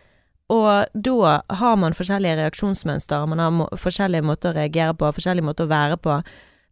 Og 0.52 0.86
da 0.94 1.38
har 1.58 1.78
man 1.80 1.96
forskjellige 1.96 2.36
reaksjonsmønster, 2.38 3.24
man 3.26 3.42
har 3.42 3.54
må 3.54 3.66
forskjellige 3.74 4.26
måter 4.26 4.52
å 4.52 4.58
reagere 4.60 4.94
på, 4.94 5.10
forskjellige 5.16 5.46
måter 5.46 5.66
å 5.66 5.72
være 5.72 5.96
på. 5.98 6.20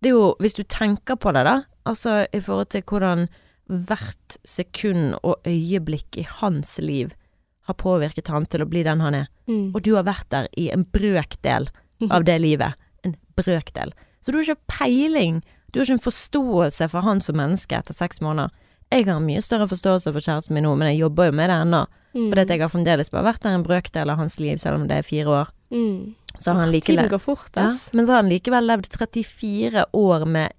Det 0.02 0.12
er 0.12 0.14
jo, 0.14 0.28
hvis 0.42 0.54
du 0.54 0.62
tenker 0.62 1.18
på 1.18 1.32
det, 1.34 1.42
da, 1.48 1.56
altså 1.88 2.22
i 2.30 2.40
forhold 2.44 2.70
til 2.70 2.84
hvordan 2.86 3.26
hvert 3.66 4.38
sekund 4.46 5.16
og 5.22 5.40
øyeblikk 5.48 6.18
i 6.20 6.26
hans 6.28 6.76
liv 6.78 7.14
har 7.64 7.76
påvirket 7.80 8.28
han 8.28 8.46
til 8.46 8.62
å 8.62 8.68
bli 8.68 8.84
den 8.84 9.00
han 9.00 9.16
er. 9.24 9.28
Mm. 9.48 9.72
Og 9.72 9.80
du 9.86 9.94
har 9.96 10.04
vært 10.06 10.28
der 10.30 10.48
i 10.60 10.68
en 10.70 10.84
brøkdel 10.84 11.70
av 12.10 12.24
det 12.28 12.36
livet. 12.44 12.76
En 13.02 13.16
brøkdel. 13.38 13.94
Så 14.20 14.30
du 14.30 14.38
har 14.38 14.46
ikke 14.46 14.76
peiling. 14.78 15.40
Du 15.72 15.80
har 15.80 15.88
ikke 15.88 15.98
en 15.98 16.06
forståelse 16.06 16.90
for 16.92 17.06
han 17.06 17.24
som 17.24 17.40
menneske 17.40 17.76
etter 17.76 17.96
seks 17.96 18.20
måneder. 18.24 18.52
Jeg 18.92 19.08
har 19.08 19.24
mye 19.24 19.42
større 19.42 19.66
forståelse 19.66 20.12
for 20.12 20.22
kjæresten 20.22 20.54
min 20.54 20.68
nå, 20.68 20.74
men 20.78 20.92
jeg 20.92 21.00
jobber 21.00 21.30
jo 21.30 21.38
med 21.40 21.50
det 21.50 21.56
ennå. 21.64 21.80
Mm. 22.14 22.28
At 22.38 22.48
jeg 22.48 22.60
har 22.62 22.70
fremdeles 22.70 23.10
bare 23.10 23.24
vært 23.32 23.42
der 23.42 23.56
en 23.58 23.64
brøkdel 23.66 24.10
av 24.10 24.20
hans 24.20 24.38
liv, 24.38 24.58
selv 24.62 24.80
om 24.80 24.86
det 24.88 25.00
er 25.00 25.02
fire 25.06 25.26
år. 25.42 25.48
Mm. 25.74 26.14
Så 26.38 26.52
har 26.52 26.60
han 26.60 26.72
Tiden 26.80 27.08
går 27.10 27.18
fort, 27.22 27.50
ja. 27.56 27.72
Men 27.92 28.06
så 28.06 28.12
har 28.14 28.22
han 28.22 28.30
likevel 28.30 28.66
levd 28.66 28.86
34 28.94 29.84
år 29.94 30.24
med 30.26 30.52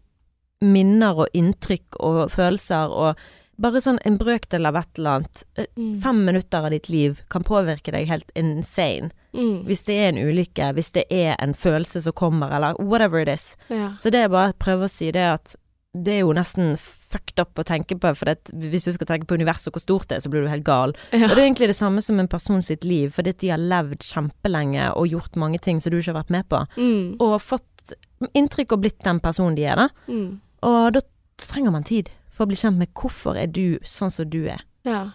minner 0.61 1.17
og 1.25 1.27
inntrykk 1.35 1.97
og 1.99 2.21
følelser 2.33 2.91
og 2.95 3.19
bare 3.61 3.79
sånn 3.83 3.99
en 4.07 4.17
brøkdel 4.19 4.67
av 4.67 4.75
et 4.81 4.97
eller 4.99 5.19
annet. 5.19 5.43
Eh, 5.55 5.65
Mm. 5.77 6.01
Fem 6.01 6.25
minutter 6.25 6.57
av 6.65 6.71
ditt 6.71 6.89
liv 6.89 7.21
kan 7.29 7.43
påvirke 7.43 7.91
deg 7.91 8.07
helt 8.07 8.31
insane. 8.35 9.11
Mm. 9.33 9.65
Hvis 9.65 9.83
det 9.85 9.95
er 9.95 10.09
en 10.09 10.17
ulykke, 10.27 10.73
hvis 10.73 10.91
det 10.91 11.05
er 11.11 11.35
en 11.39 11.53
følelse 11.53 12.01
som 12.01 12.13
kommer, 12.13 12.51
eller 12.51 12.75
whatever 12.79 13.19
it 13.21 13.27
is. 13.29 13.55
Ja. 13.69 13.93
Så 14.01 14.11
det 14.11 14.23
er 14.23 14.29
bare 14.29 14.51
å 14.53 14.57
prøve 14.59 14.85
å 14.85 14.89
si 14.91 15.11
det 15.11 15.23
at 15.33 15.55
det 15.93 16.13
er 16.13 16.19
jo 16.25 16.33
nesten 16.33 16.77
fucked 17.15 17.39
up 17.39 17.56
å 17.62 17.65
tenke 17.67 17.95
på, 17.99 18.12
for 18.19 18.28
det, 18.28 18.51
hvis 18.51 18.86
du 18.89 18.91
skal 18.95 19.08
tenke 19.08 19.28
på 19.30 19.38
universet 19.39 19.69
og 19.71 19.78
hvor 19.78 19.84
stort 19.86 20.10
det 20.12 20.17
er, 20.19 20.23
så 20.25 20.32
blir 20.34 20.43
du 20.43 20.51
helt 20.51 20.67
gal. 20.67 20.93
Ja. 21.15 21.30
Og 21.30 21.36
det 21.36 21.39
er 21.39 21.45
egentlig 21.47 21.69
det 21.71 21.78
samme 21.80 22.04
som 22.04 22.19
en 22.19 22.28
person 22.32 22.63
sitt 22.65 22.84
liv, 22.84 23.13
fordi 23.15 23.34
de 23.45 23.54
har 23.54 23.62
levd 23.63 24.04
kjempelenge 24.04 24.89
og 24.95 25.08
gjort 25.13 25.39
mange 25.39 25.62
ting 25.63 25.80
som 25.82 25.93
du 25.93 25.99
ikke 26.01 26.12
har 26.13 26.19
vært 26.23 26.34
med 26.36 26.49
på, 26.51 26.62
Mm. 26.75 27.15
og 27.23 27.39
fått 27.41 27.95
inntrykk 28.36 28.73
og 28.75 28.82
blitt 28.84 29.04
den 29.06 29.19
personen 29.23 29.56
de 29.56 29.63
er, 29.69 29.75
da. 29.75 29.88
Mm. 30.12 30.41
Og 30.65 30.93
da 30.95 31.01
trenger 31.38 31.71
man 31.71 31.84
tid 31.88 32.10
for 32.34 32.45
å 32.45 32.51
bli 32.51 32.58
kjent 32.60 32.78
med 32.80 32.91
hvorfor 32.97 33.38
er 33.39 33.47
du 33.47 33.78
sånn 33.88 34.12
som 34.12 34.28
du 34.30 34.43
er. 34.51 34.63
Ja. 34.84 35.12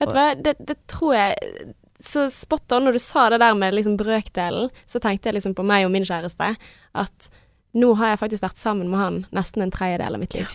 Vet 0.00 0.10
du 0.10 0.16
hva, 0.18 0.26
det, 0.34 0.56
det 0.66 0.76
tror 0.90 1.14
jeg 1.14 1.74
Så 2.04 2.24
spot 2.28 2.72
on, 2.74 2.84
når 2.84 2.96
du 2.96 2.98
sa 3.00 3.28
det 3.30 3.38
der 3.40 3.54
med 3.54 3.72
liksom 3.72 3.94
brøkdelen, 3.96 4.66
så 4.90 5.00
tenkte 5.00 5.30
jeg 5.30 5.36
liksom 5.38 5.54
på 5.56 5.64
meg 5.64 5.86
og 5.86 5.92
min 5.94 6.04
kjæreste, 6.04 6.48
at 7.00 7.28
nå 7.74 7.92
har 7.96 8.10
jeg 8.12 8.18
faktisk 8.20 8.42
vært 8.42 8.58
sammen 8.60 8.90
med 8.90 8.98
han 9.00 9.16
nesten 9.32 9.62
en 9.64 9.70
tredjedel 9.72 10.14
av 10.18 10.20
mitt 10.20 10.34
liv. 10.34 10.50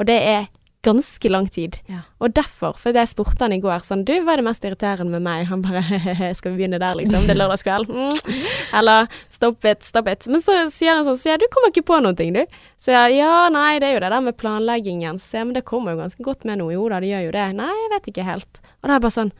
Og 0.00 0.08
det 0.08 0.18
er 0.18 0.50
ganske 0.82 1.28
lang 1.30 1.46
tid. 1.48 1.76
Ja. 1.86 2.00
Og 2.18 2.34
derfor, 2.34 2.74
for 2.78 2.96
jeg 2.96 3.10
spurte 3.10 3.44
han 3.44 3.54
i 3.54 3.60
går 3.62 3.84
sånn 3.86 4.02
Du, 4.06 4.12
hva 4.24 4.34
er 4.34 4.42
det 4.42 4.46
mest 4.48 4.64
irriterende 4.66 5.14
med 5.14 5.22
meg? 5.24 5.44
Han 5.50 5.62
bare 5.62 5.82
Skal 6.38 6.52
vi 6.52 6.62
begynne 6.62 6.80
der, 6.82 6.96
liksom? 6.98 7.26
Det 7.26 7.36
er 7.36 7.38
lørdagskveld. 7.38 7.92
Mm. 7.92 8.40
Eller 8.80 9.06
stopp 9.30 9.68
it, 9.68 9.86
stopp 9.86 10.10
it. 10.10 10.26
Men 10.30 10.42
så 10.42 10.56
sier 10.74 10.96
han 10.96 11.06
sånn 11.06 11.20
Så 11.20 11.30
ja, 11.30 11.38
du 11.38 11.46
kommer 11.52 11.70
ikke 11.72 11.86
på 11.92 12.00
noen 12.02 12.18
ting, 12.18 12.34
du? 12.34 12.58
Så 12.82 12.94
jeg 12.94 13.20
ja, 13.20 13.46
nei, 13.54 13.76
det 13.82 13.92
er 13.92 13.96
jo 13.96 14.02
det 14.02 14.12
der 14.16 14.26
med 14.26 14.38
planleggingen. 14.40 15.22
Så 15.22 15.38
ja, 15.38 15.46
men 15.46 15.54
det 15.56 15.64
kommer 15.68 15.94
jo 15.94 16.02
ganske 16.02 16.26
godt 16.26 16.46
med 16.48 16.58
noe. 16.62 16.74
Jo 16.74 16.88
da, 16.90 16.98
det 17.02 17.12
gjør 17.12 17.28
jo 17.28 17.36
det. 17.38 17.46
Nei, 17.62 17.70
jeg 17.84 17.94
vet 17.94 18.12
ikke 18.12 18.26
helt. 18.26 18.62
Og 18.80 18.88
da 18.88 18.92
er 18.92 18.98
jeg 18.98 19.06
bare 19.06 19.18
sånn 19.20 19.34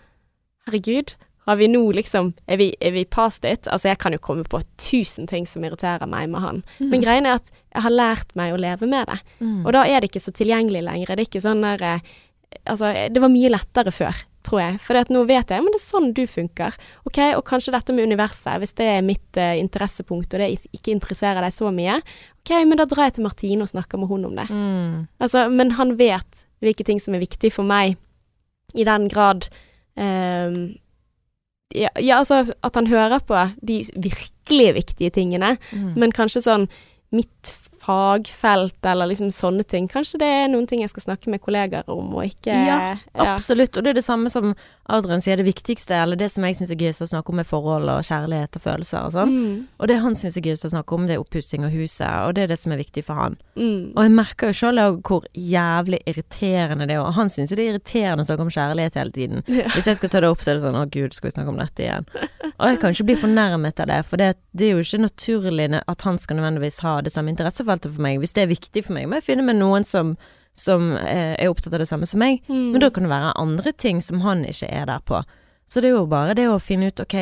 Herregud. 0.68 1.16
Har 1.44 1.58
vi 1.58 1.68
nå 1.68 1.82
liksom 1.92 2.32
Er 2.46 2.56
vi, 2.60 2.70
er 2.80 2.94
vi 2.94 3.04
past 3.04 3.44
it? 3.44 3.66
Altså, 3.66 3.90
jeg 3.90 3.98
kan 3.98 4.14
jo 4.14 4.22
komme 4.22 4.44
på 4.48 4.60
tusen 4.78 5.26
ting 5.30 5.46
som 5.48 5.64
irriterer 5.64 6.06
meg 6.06 6.30
med 6.30 6.44
han. 6.44 6.60
Men 6.78 7.02
greien 7.02 7.26
er 7.26 7.40
at 7.40 7.50
jeg 7.72 7.86
har 7.86 7.94
lært 7.94 8.34
meg 8.38 8.54
å 8.54 8.60
leve 8.60 8.86
med 8.86 9.08
det. 9.10 9.18
Mm. 9.40 9.62
Og 9.64 9.72
da 9.74 9.86
er 9.86 10.00
det 10.00 10.12
ikke 10.12 10.22
så 10.22 10.34
tilgjengelig 10.36 10.84
lenger. 10.86 11.14
Det 11.14 11.24
er 11.24 11.30
ikke 11.30 11.46
sånn 11.46 11.64
der 11.66 11.88
eh, 11.88 12.12
Altså, 12.68 12.90
det 13.08 13.16
var 13.16 13.30
mye 13.32 13.48
lettere 13.48 13.88
før, 13.94 14.18
tror 14.44 14.60
jeg. 14.60 14.74
For 14.84 15.08
nå 15.08 15.22
vet 15.24 15.48
jeg 15.54 15.64
men 15.64 15.72
det 15.72 15.78
er 15.78 15.84
sånn 15.86 16.10
du 16.12 16.26
funker. 16.28 16.74
Ok, 17.08 17.18
Og 17.38 17.40
kanskje 17.48 17.72
dette 17.72 17.94
med 17.96 18.04
universet, 18.10 18.58
hvis 18.60 18.76
det 18.76 18.88
er 18.92 19.06
mitt 19.06 19.40
uh, 19.40 19.54
interessepunkt, 19.56 20.34
og 20.34 20.42
det 20.42 20.50
ikke 20.68 20.92
interesserer 20.92 21.40
deg 21.40 21.54
så 21.56 21.72
mye, 21.72 21.96
ok, 22.42 22.52
men 22.68 22.76
da 22.76 22.84
drar 22.84 23.08
jeg 23.08 23.16
til 23.16 23.24
Martine 23.24 23.64
og 23.64 23.72
snakker 23.72 24.02
med 24.02 24.12
hun 24.12 24.28
om 24.28 24.36
det. 24.36 24.44
Mm. 24.52 25.08
Altså, 25.16 25.46
men 25.48 25.72
han 25.80 25.96
vet 25.96 26.44
hvilke 26.62 26.84
ting 26.86 27.00
som 27.00 27.16
er 27.16 27.24
viktig 27.24 27.54
for 27.56 27.66
meg, 27.66 27.96
i 28.76 28.84
den 28.84 29.08
grad 29.12 29.48
ehm, 29.96 30.74
ja, 31.74 31.88
ja, 31.98 32.18
altså 32.18 32.42
at 32.62 32.74
han 32.74 32.86
hører 32.86 33.20
på 33.20 33.38
de 33.62 33.82
virkelig 33.96 34.74
viktige 34.74 35.10
tingene, 35.10 35.56
Mm. 35.72 35.94
men 35.96 36.12
kanskje 36.12 36.42
sånn 36.44 36.68
mitt 37.12 37.54
fagfelt 37.82 38.86
eller 38.86 39.06
liksom 39.10 39.30
sånne 39.34 39.64
ting. 39.66 39.88
Kanskje 39.90 40.18
det 40.22 40.28
er 40.28 40.48
noen 40.52 40.68
ting 40.70 40.80
jeg 40.84 40.90
skal 40.92 41.02
snakke 41.08 41.30
med 41.32 41.40
kollegaer 41.42 41.88
om, 41.90 42.12
og 42.14 42.24
ikke 42.28 42.54
Ja, 42.54 42.96
Absolutt, 43.34 43.76
og 43.76 43.84
det 43.84 43.90
er 43.90 43.98
det 44.00 44.04
samme 44.06 44.30
som 44.30 44.54
Adrian 44.90 45.20
sier, 45.22 45.36
det 45.38 45.46
viktigste, 45.46 45.94
eller 45.94 46.18
det 46.18 46.26
som 46.32 46.42
jeg 46.44 46.56
syns 46.58 46.72
er 46.74 46.78
gøyest 46.80 47.04
å 47.04 47.06
snakke 47.06 47.30
om, 47.30 47.38
er 47.38 47.46
forhold 47.46 47.88
og 47.92 48.02
kjærlighet 48.08 48.56
og 48.58 48.64
følelser 48.64 49.06
og 49.06 49.12
sånn. 49.14 49.30
Mm, 49.32 49.60
Og 49.78 49.88
det 49.88 49.98
han 50.02 50.16
syns 50.18 50.36
er 50.36 50.42
gøyest 50.48 50.66
å 50.66 50.72
snakke 50.72 50.96
om, 50.96 51.06
det 51.06 51.14
er 51.16 51.22
oppussing 51.22 51.64
av 51.64 51.70
huset, 51.70 52.08
og 52.26 52.34
det 52.34 52.42
er 52.42 52.50
det 52.50 52.58
som 52.58 52.72
er 52.74 52.80
viktig 52.82 53.04
for 53.06 53.14
han. 53.14 53.36
mm, 53.56 53.92
Og 53.94 54.02
jeg 54.02 54.14
merker 54.16 54.50
jo 54.50 54.58
sjøl 54.58 54.82
hvor 55.06 55.26
jævlig 55.38 56.00
irriterende 56.10 56.88
det 56.90 56.96
er, 56.96 57.04
og 57.06 57.14
han 57.14 57.30
syns 57.30 57.52
jo 57.54 57.56
det 57.60 57.66
er 57.68 57.74
irriterende 57.76 58.26
å 58.26 58.30
snakke 58.30 58.46
om 58.48 58.52
kjærlighet 58.58 58.98
hele 58.98 59.14
tiden. 59.14 59.44
ja. 59.60 59.68
Hvis 59.76 59.86
jeg 59.86 60.00
skal 60.00 60.12
ta 60.12 60.20
det 60.20 60.32
opp, 60.34 60.42
så 60.42 60.50
er 60.50 60.58
det 60.58 60.66
sånn 60.66 60.80
å 60.82 60.84
gud, 60.90 61.14
skal 61.14 61.30
vi 61.30 61.36
snakke 61.36 61.54
om 61.54 61.62
dette 61.62 61.86
igjen? 61.86 62.08
Og 62.58 62.68
jeg 62.68 62.78
kan 62.82 62.94
ikke 62.94 63.08
bli 63.08 63.16
fornærmet 63.22 63.80
av 63.82 63.86
det, 63.90 64.02
for 64.10 64.20
det, 64.20 64.32
det 64.52 64.66
er 64.68 64.76
jo 64.76 64.82
ikke 64.84 65.02
naturlig 65.06 65.70
at 65.78 66.02
han 66.06 66.18
skal 66.18 66.38
nødvendigvis 66.38 66.82
ha 66.84 66.98
det 67.02 67.14
samme 67.14 67.32
interessefeltet 67.32 67.94
for 67.94 68.02
meg. 68.04 68.18
Hvis 68.22 68.34
det 68.36 68.44
er 68.44 68.52
viktig 68.52 68.84
for 68.86 68.98
meg, 68.98 69.08
må 69.10 69.18
jeg 69.18 69.28
finne 69.30 69.46
meg 69.46 69.56
noen 69.58 69.86
som, 69.88 70.16
som 70.54 70.92
eh, 70.96 71.34
er 71.38 71.48
opptatt 71.48 71.72
av 71.74 71.80
det 71.80 71.88
samme 71.88 72.06
som 72.06 72.20
meg. 72.20 72.42
Mm. 72.48 72.72
Men 72.74 72.80
da 72.84 72.90
kan 72.90 73.06
det 73.06 73.12
være 73.12 73.32
andre 73.40 73.72
ting 73.72 74.02
som 74.04 74.20
han 74.26 74.44
ikke 74.44 74.68
er 74.68 74.86
der 74.90 75.00
på. 75.08 75.22
Så 75.68 75.80
det 75.80 75.88
er 75.90 75.96
jo 75.96 76.06
bare 76.10 76.34
det 76.36 76.48
å 76.52 76.58
finne 76.60 76.90
ut, 76.92 77.00
ok, 77.00 77.14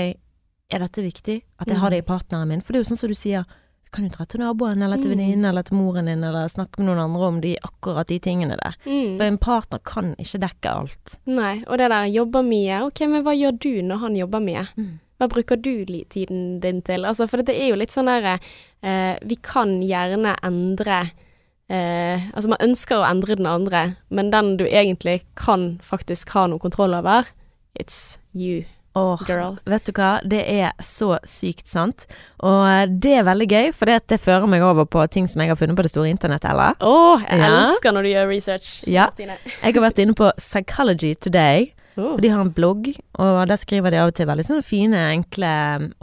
er 0.70 0.78
dette 0.84 1.02
viktig? 1.02 1.40
At 1.58 1.68
jeg 1.70 1.78
har 1.82 1.90
det 1.90 1.98
i 2.02 2.06
partneren 2.06 2.48
min? 2.50 2.60
For 2.62 2.72
det 2.72 2.80
er 2.80 2.84
jo 2.84 2.88
sånn 2.92 2.98
som 3.04 3.10
du 3.12 3.18
sier, 3.18 3.44
kan 3.90 4.04
jo 4.06 4.10
dra 4.14 4.24
til 4.30 4.38
naboen, 4.38 4.82
eller 4.86 5.00
til 5.02 5.10
Mm. 5.10 5.16
venninnen, 5.18 5.44
eller 5.50 5.62
til 5.66 5.76
moren 5.76 6.06
din, 6.06 6.22
eller 6.22 6.46
snakke 6.50 6.78
med 6.78 6.86
noen 6.86 7.00
andre 7.08 7.26
om 7.26 7.40
de, 7.42 7.56
akkurat 7.66 8.06
de 8.06 8.18
tingene 8.22 8.54
der. 8.58 8.76
Mm. 8.86 9.16
For 9.18 9.24
en 9.26 9.38
partner 9.38 9.80
kan 9.82 10.12
ikke 10.18 10.38
dekke 10.44 10.70
alt. 10.70 11.16
Nei, 11.26 11.64
og 11.66 11.78
det 11.78 11.88
der 11.90 12.06
jobber 12.06 12.42
mye. 12.46 12.82
Ok, 12.86 13.00
men 13.10 13.24
hva 13.26 13.34
gjør 13.34 13.58
du 13.58 13.72
når 13.82 13.98
han 14.04 14.14
jobber 14.16 14.40
mye? 14.46 14.66
Mm. 14.78 14.92
Hva 15.18 15.28
bruker 15.28 15.56
du 15.60 15.72
tiden 16.08 16.60
din 16.62 16.82
til? 16.82 17.04
Altså, 17.04 17.26
for 17.28 17.42
det 17.42 17.54
er 17.58 17.68
jo 17.68 17.76
litt 17.76 17.90
sånn 17.90 18.06
der 18.06 18.38
eh, 18.82 19.18
Vi 19.26 19.36
kan 19.42 19.80
gjerne 19.82 20.36
endre 20.42 21.10
eh, 21.70 22.26
Altså, 22.34 22.48
man 22.50 22.60
ønsker 22.66 22.98
å 23.00 23.06
endre 23.08 23.36
den 23.38 23.46
andre, 23.46 23.84
men 24.10 24.30
den 24.34 24.56
du 24.60 24.66
egentlig 24.66 25.22
kan 25.38 25.78
faktisk 25.86 26.30
ha 26.34 26.46
noe 26.50 26.58
kontroll 26.62 26.94
over, 26.98 27.30
it's 27.78 28.18
you, 28.34 28.64
Oh, 28.98 29.16
girl. 29.24 29.54
vet 29.70 29.84
du 29.86 29.92
hva, 29.94 30.18
det 30.26 30.40
er 30.50 30.72
så 30.82 31.12
sykt 31.24 31.68
sant. 31.70 32.08
Og 32.42 32.64
eh, 32.66 32.86
det 32.90 33.12
er 33.20 33.22
veldig 33.28 33.46
gøy, 33.48 33.68
for 33.72 33.86
det, 33.86 34.00
det 34.10 34.18
fører 34.20 34.48
meg 34.50 34.64
over 34.66 34.84
på 34.90 35.04
ting 35.14 35.28
som 35.30 35.40
jeg 35.44 35.52
har 35.52 35.56
funnet 35.60 35.78
på 35.78 35.84
det 35.86 35.92
store 35.92 36.10
internettet, 36.10 36.50
eller? 36.50 36.74
Å, 36.82 37.20
jeg 37.22 37.38
Ja. 37.38 37.52
elsker 37.70 37.94
når 37.94 38.02
du 38.02 38.10
gjør 38.10 38.28
research, 38.32 38.70
Ja. 38.90 39.06
Jeg 39.16 39.74
har 39.74 39.84
vært 39.86 40.02
inne 40.02 40.14
på 40.18 40.32
Psychology 40.42 41.14
Today, 41.14 41.70
Oh. 41.98 42.14
og 42.14 42.20
de 42.22 42.30
har 42.30 42.40
en 42.44 42.52
blogg, 42.54 42.92
og 43.18 43.38
der 43.50 43.58
skriver 43.58 43.90
de 43.90 43.98
av 43.98 44.12
og 44.12 44.14
til 44.16 44.28
veldig 44.30 44.44
sånne 44.46 44.64
fine, 44.64 45.00
enkle, 45.16 45.50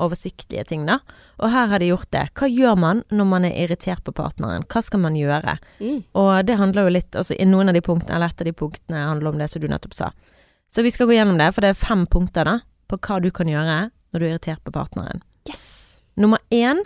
oversiktlige 0.04 0.65
ting, 0.67 0.84
da. 0.89 0.97
Og 1.39 1.54
her 1.54 1.69
har 1.71 1.80
de 1.80 1.91
gjort 1.91 2.10
det. 2.12 2.26
Hva 2.38 2.50
gjør 2.52 2.76
man 2.82 3.04
når 3.08 3.30
man 3.30 3.47
er 3.47 3.56
irritert 3.63 4.04
på 4.04 4.15
partneren? 4.17 4.65
Hva 4.67 4.84
skal 4.84 5.02
man 5.06 5.15
gjøre? 5.17 5.56
Mm. 5.80 6.02
Og 6.19 6.32
det 6.47 6.60
handler 6.60 6.88
jo 6.88 6.95
litt, 6.97 7.15
altså 7.15 7.38
noen 7.47 7.71
av 7.71 7.78
de 7.78 7.84
punktene, 7.86 8.17
eller 8.17 8.34
et 8.34 8.43
av 8.43 8.50
de 8.50 8.56
punktene 8.58 9.06
handler 9.13 9.32
om 9.32 9.39
det 9.39 9.50
som 9.54 9.63
du 9.63 9.69
nettopp 9.71 9.95
sa. 9.95 10.12
Så 10.73 10.84
vi 10.84 10.91
skal 10.91 11.08
gå 11.08 11.15
gjennom 11.15 11.39
det, 11.39 11.54
for 11.56 11.63
det 11.63 11.71
er 11.71 11.80
fem 11.80 12.04
punkter, 12.10 12.47
da. 12.47 12.60
på 12.88 13.00
hva 13.00 13.19
du 13.23 13.32
kan 13.32 13.50
gjøre 13.50 13.80
når 14.12 14.19
du 14.19 14.26
er 14.26 14.34
irritert 14.36 14.63
på 14.63 14.76
partneren. 14.76 15.23
Yes. 15.47 16.00
Nummer 16.19 16.39
én 16.52 16.84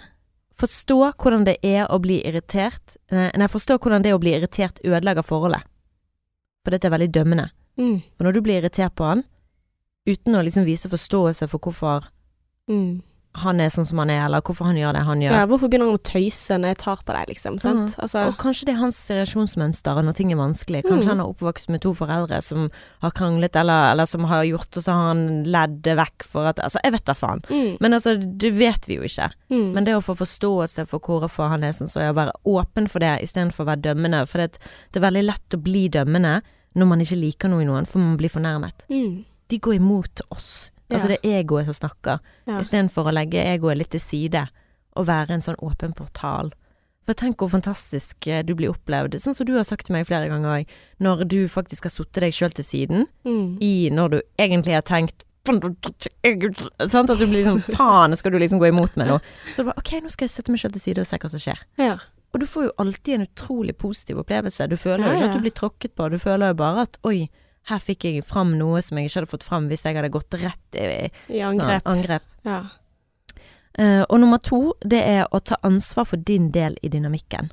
forstå 0.62 1.00
hvordan 1.18 1.46
det 1.48 1.58
er 1.66 1.88
å 1.90 1.98
bli 2.02 2.20
irritert 2.28 2.98
eh, 3.10 3.32
Nei, 3.38 3.50
forstå 3.50 3.80
hvordan 3.82 4.06
det 4.06 4.14
å 4.14 4.22
bli 4.22 4.36
irritert 4.38 4.82
ødelegger 4.86 5.26
forholdet. 5.26 5.66
For 6.62 6.74
dette 6.74 6.90
er 6.90 6.94
veldig 6.94 7.10
dømmende. 7.16 7.48
Mm. 7.78 8.02
Og 8.20 8.26
når 8.26 8.34
du 8.34 8.42
blir 8.42 8.62
irritert 8.62 8.96
på 8.96 9.06
han, 9.06 9.24
uten 10.08 10.36
å 10.36 10.44
liksom 10.44 10.66
vise 10.66 10.90
forståelse 10.90 11.48
for 11.50 11.60
hvorfor 11.60 12.04
Mm. 12.70 13.02
han 13.36 13.60
er 13.62 13.70
sånn 13.70 13.86
som 13.88 13.98
han 14.00 14.10
er, 14.10 14.26
eller 14.26 14.42
hvorfor 14.42 14.66
han 14.66 14.76
gjør 14.76 14.94
det 14.94 15.02
han 15.08 15.20
gjør 15.22 15.32
Ja, 15.34 15.46
hvorfor 15.48 15.70
begynner 15.70 15.88
han 15.90 15.98
å 15.98 16.04
tøyse 16.04 16.58
når 16.60 16.68
jeg 16.74 16.78
tar 16.78 16.98
på 17.06 17.14
deg, 17.16 17.28
liksom? 17.30 17.60
Sant? 17.60 17.96
Altså, 17.98 18.28
Og 18.28 18.36
kanskje 18.38 18.66
det 18.66 18.74
er 18.76 18.80
hans 18.82 19.00
reaksjonsmønster 19.10 20.02
når 20.04 20.14
ting 20.16 20.32
er 20.32 20.36
vanskelig. 20.38 20.84
Kanskje 20.84 21.06
Mm. 21.08 21.10
han 21.10 21.20
er 21.22 21.30
oppvokst 21.34 21.70
med 21.70 21.82
to 21.82 21.94
foreldre 21.94 22.42
som 22.44 22.70
har 23.02 23.12
kranglet, 23.12 23.56
eller, 23.56 23.92
eller 23.92 24.06
som 24.06 24.26
har 24.26 24.44
gjort, 24.44 24.76
og 24.78 24.84
så 24.84 24.92
har 24.92 25.08
han 25.14 25.44
ledd 25.46 25.82
det 25.82 25.96
vekk 25.98 26.24
for 26.24 26.46
at 26.48 26.60
Altså, 26.60 26.80
jeg 26.84 26.92
vet 26.92 27.06
da 27.06 27.14
faen. 27.14 27.42
mm. 27.50 27.78
Men 27.80 27.94
altså, 27.94 28.16
det 28.38 28.54
vet 28.58 28.86
vi 28.88 28.96
jo 28.96 29.04
ikke. 29.04 29.32
Mm. 29.50 29.74
Men 29.74 29.84
det 29.86 29.96
å 29.96 30.04
få 30.04 30.16
forståelse 30.18 30.88
for 30.88 31.00
hvorfor 31.00 31.50
han 31.50 31.64
er 31.64 31.72
sånn, 31.72 31.88
så 31.90 32.02
er 32.02 32.12
å 32.14 32.16
være 32.16 32.34
åpen 32.46 32.88
for 32.90 33.00
det 33.00 33.22
istedenfor 33.24 33.64
å 33.66 33.68
være 33.76 33.82
dømmende. 33.82 34.28
For 34.28 34.38
det, 34.40 34.60
det 34.92 35.02
er 35.02 35.10
veldig 35.10 35.26
lett 35.26 35.50
å 35.56 35.62
bli 35.64 35.88
dømmende 35.90 36.42
når 36.76 36.88
man 36.88 37.02
ikke 37.04 37.20
liker 37.20 37.50
noe 37.52 37.62
i 37.64 37.66
noen, 37.68 37.86
for 37.88 38.00
man 38.00 38.18
blir 38.18 38.30
fornærmet. 38.32 38.86
mm. 38.90 39.26
De 39.52 39.58
går 39.60 39.76
imot 39.76 40.22
oss. 40.32 40.72
Altså 40.92 41.08
det 41.08 41.18
er 41.24 41.42
egoet 41.44 41.66
som 41.66 41.74
snakker, 41.76 42.20
Ja. 42.48 42.60
istedenfor 42.60 43.08
å 43.08 43.14
legge 43.14 43.40
egoet 43.44 43.78
litt 43.78 43.90
til 43.92 44.00
side 44.00 44.48
og 44.96 45.06
være 45.08 45.32
en 45.32 45.42
sånn 45.42 45.56
åpen 45.60 45.94
portal. 45.96 46.52
For 47.06 47.14
tenk 47.14 47.38
hvor 47.38 47.50
fantastisk 47.50 48.28
eh, 48.28 48.44
du 48.44 48.54
blir 48.56 48.70
opplevd, 48.72 49.16
sånn 49.20 49.34
som 49.36 49.46
du 49.46 49.56
har 49.56 49.64
sagt 49.64 49.86
til 49.88 49.94
meg 49.94 50.06
flere 50.08 50.30
ganger 50.30 50.62
òg, 50.62 50.66
når 51.00 51.28
du 51.28 51.48
faktisk 51.48 51.84
har 51.84 51.90
satt 51.92 52.12
deg 52.14 52.32
sjøl 52.34 52.54
til 52.54 52.64
siden, 52.64 53.08
Mm. 53.26 53.58
i 53.62 53.90
når 53.92 54.10
du 54.12 54.22
egentlig 54.40 54.74
har 54.74 54.82
tenkt 54.84 55.24
Sant? 55.44 55.64
At 57.10 57.18
du 57.18 57.26
blir 57.26 57.42
liksom 57.44 57.64
Faen, 57.76 58.16
skal 58.16 58.32
du 58.32 58.38
liksom 58.38 58.60
gå 58.62 58.68
imot 58.70 58.96
med 58.96 59.08
noe? 59.08 59.20
Så 59.56 59.64
du 59.64 59.72
bare 59.72 59.78
OK, 59.80 59.92
nå 60.04 60.12
skal 60.12 60.28
jeg 60.28 60.36
sette 60.36 60.52
meg 60.54 60.60
sjøl 60.62 60.72
til 60.76 60.82
side 60.84 61.00
og 61.02 61.08
se 61.10 61.18
hva 61.18 61.30
som 61.34 61.40
skjer. 61.42 61.64
Ja. 61.82 61.96
Og 62.32 62.40
du 62.40 62.48
får 62.48 62.70
jo 62.70 62.74
alltid 62.80 63.16
en 63.16 63.26
utrolig 63.28 63.76
positiv 63.78 64.22
opplevelse. 64.24 64.68
Du 64.72 64.78
føler 64.80 65.04
jo 65.08 65.16
ikke 65.18 65.30
at 65.30 65.36
du 65.36 65.44
blir 65.44 65.56
tråkket 65.56 65.96
på, 66.00 66.10
du 66.10 66.20
føler 66.22 66.54
jo 66.54 66.60
bare 66.62 66.86
at 66.88 67.00
oi, 67.08 67.30
her 67.70 67.82
fikk 67.84 68.08
jeg 68.08 68.24
fram 68.26 68.56
noe 68.58 68.82
som 68.82 68.98
jeg 68.98 69.10
ikke 69.10 69.20
hadde 69.20 69.32
fått 69.34 69.44
fram 69.46 69.68
hvis 69.70 69.84
jeg 69.86 69.98
hadde 70.00 70.10
gått 70.14 70.38
rett 70.42 70.78
i 70.80 70.86
I 71.30 71.42
sånn 71.44 71.60
angrep. 71.60 71.90
angrep. 71.92 72.24
Ja. 72.48 72.62
Uh, 73.80 74.04
og 74.10 74.18
nummer 74.20 74.40
to, 74.44 74.74
det 74.84 75.00
er 75.08 75.28
å 75.32 75.40
ta 75.40 75.60
ansvar 75.64 76.08
for 76.10 76.18
din 76.18 76.50
del 76.52 76.78
i 76.82 76.90
dynamikken. 76.92 77.52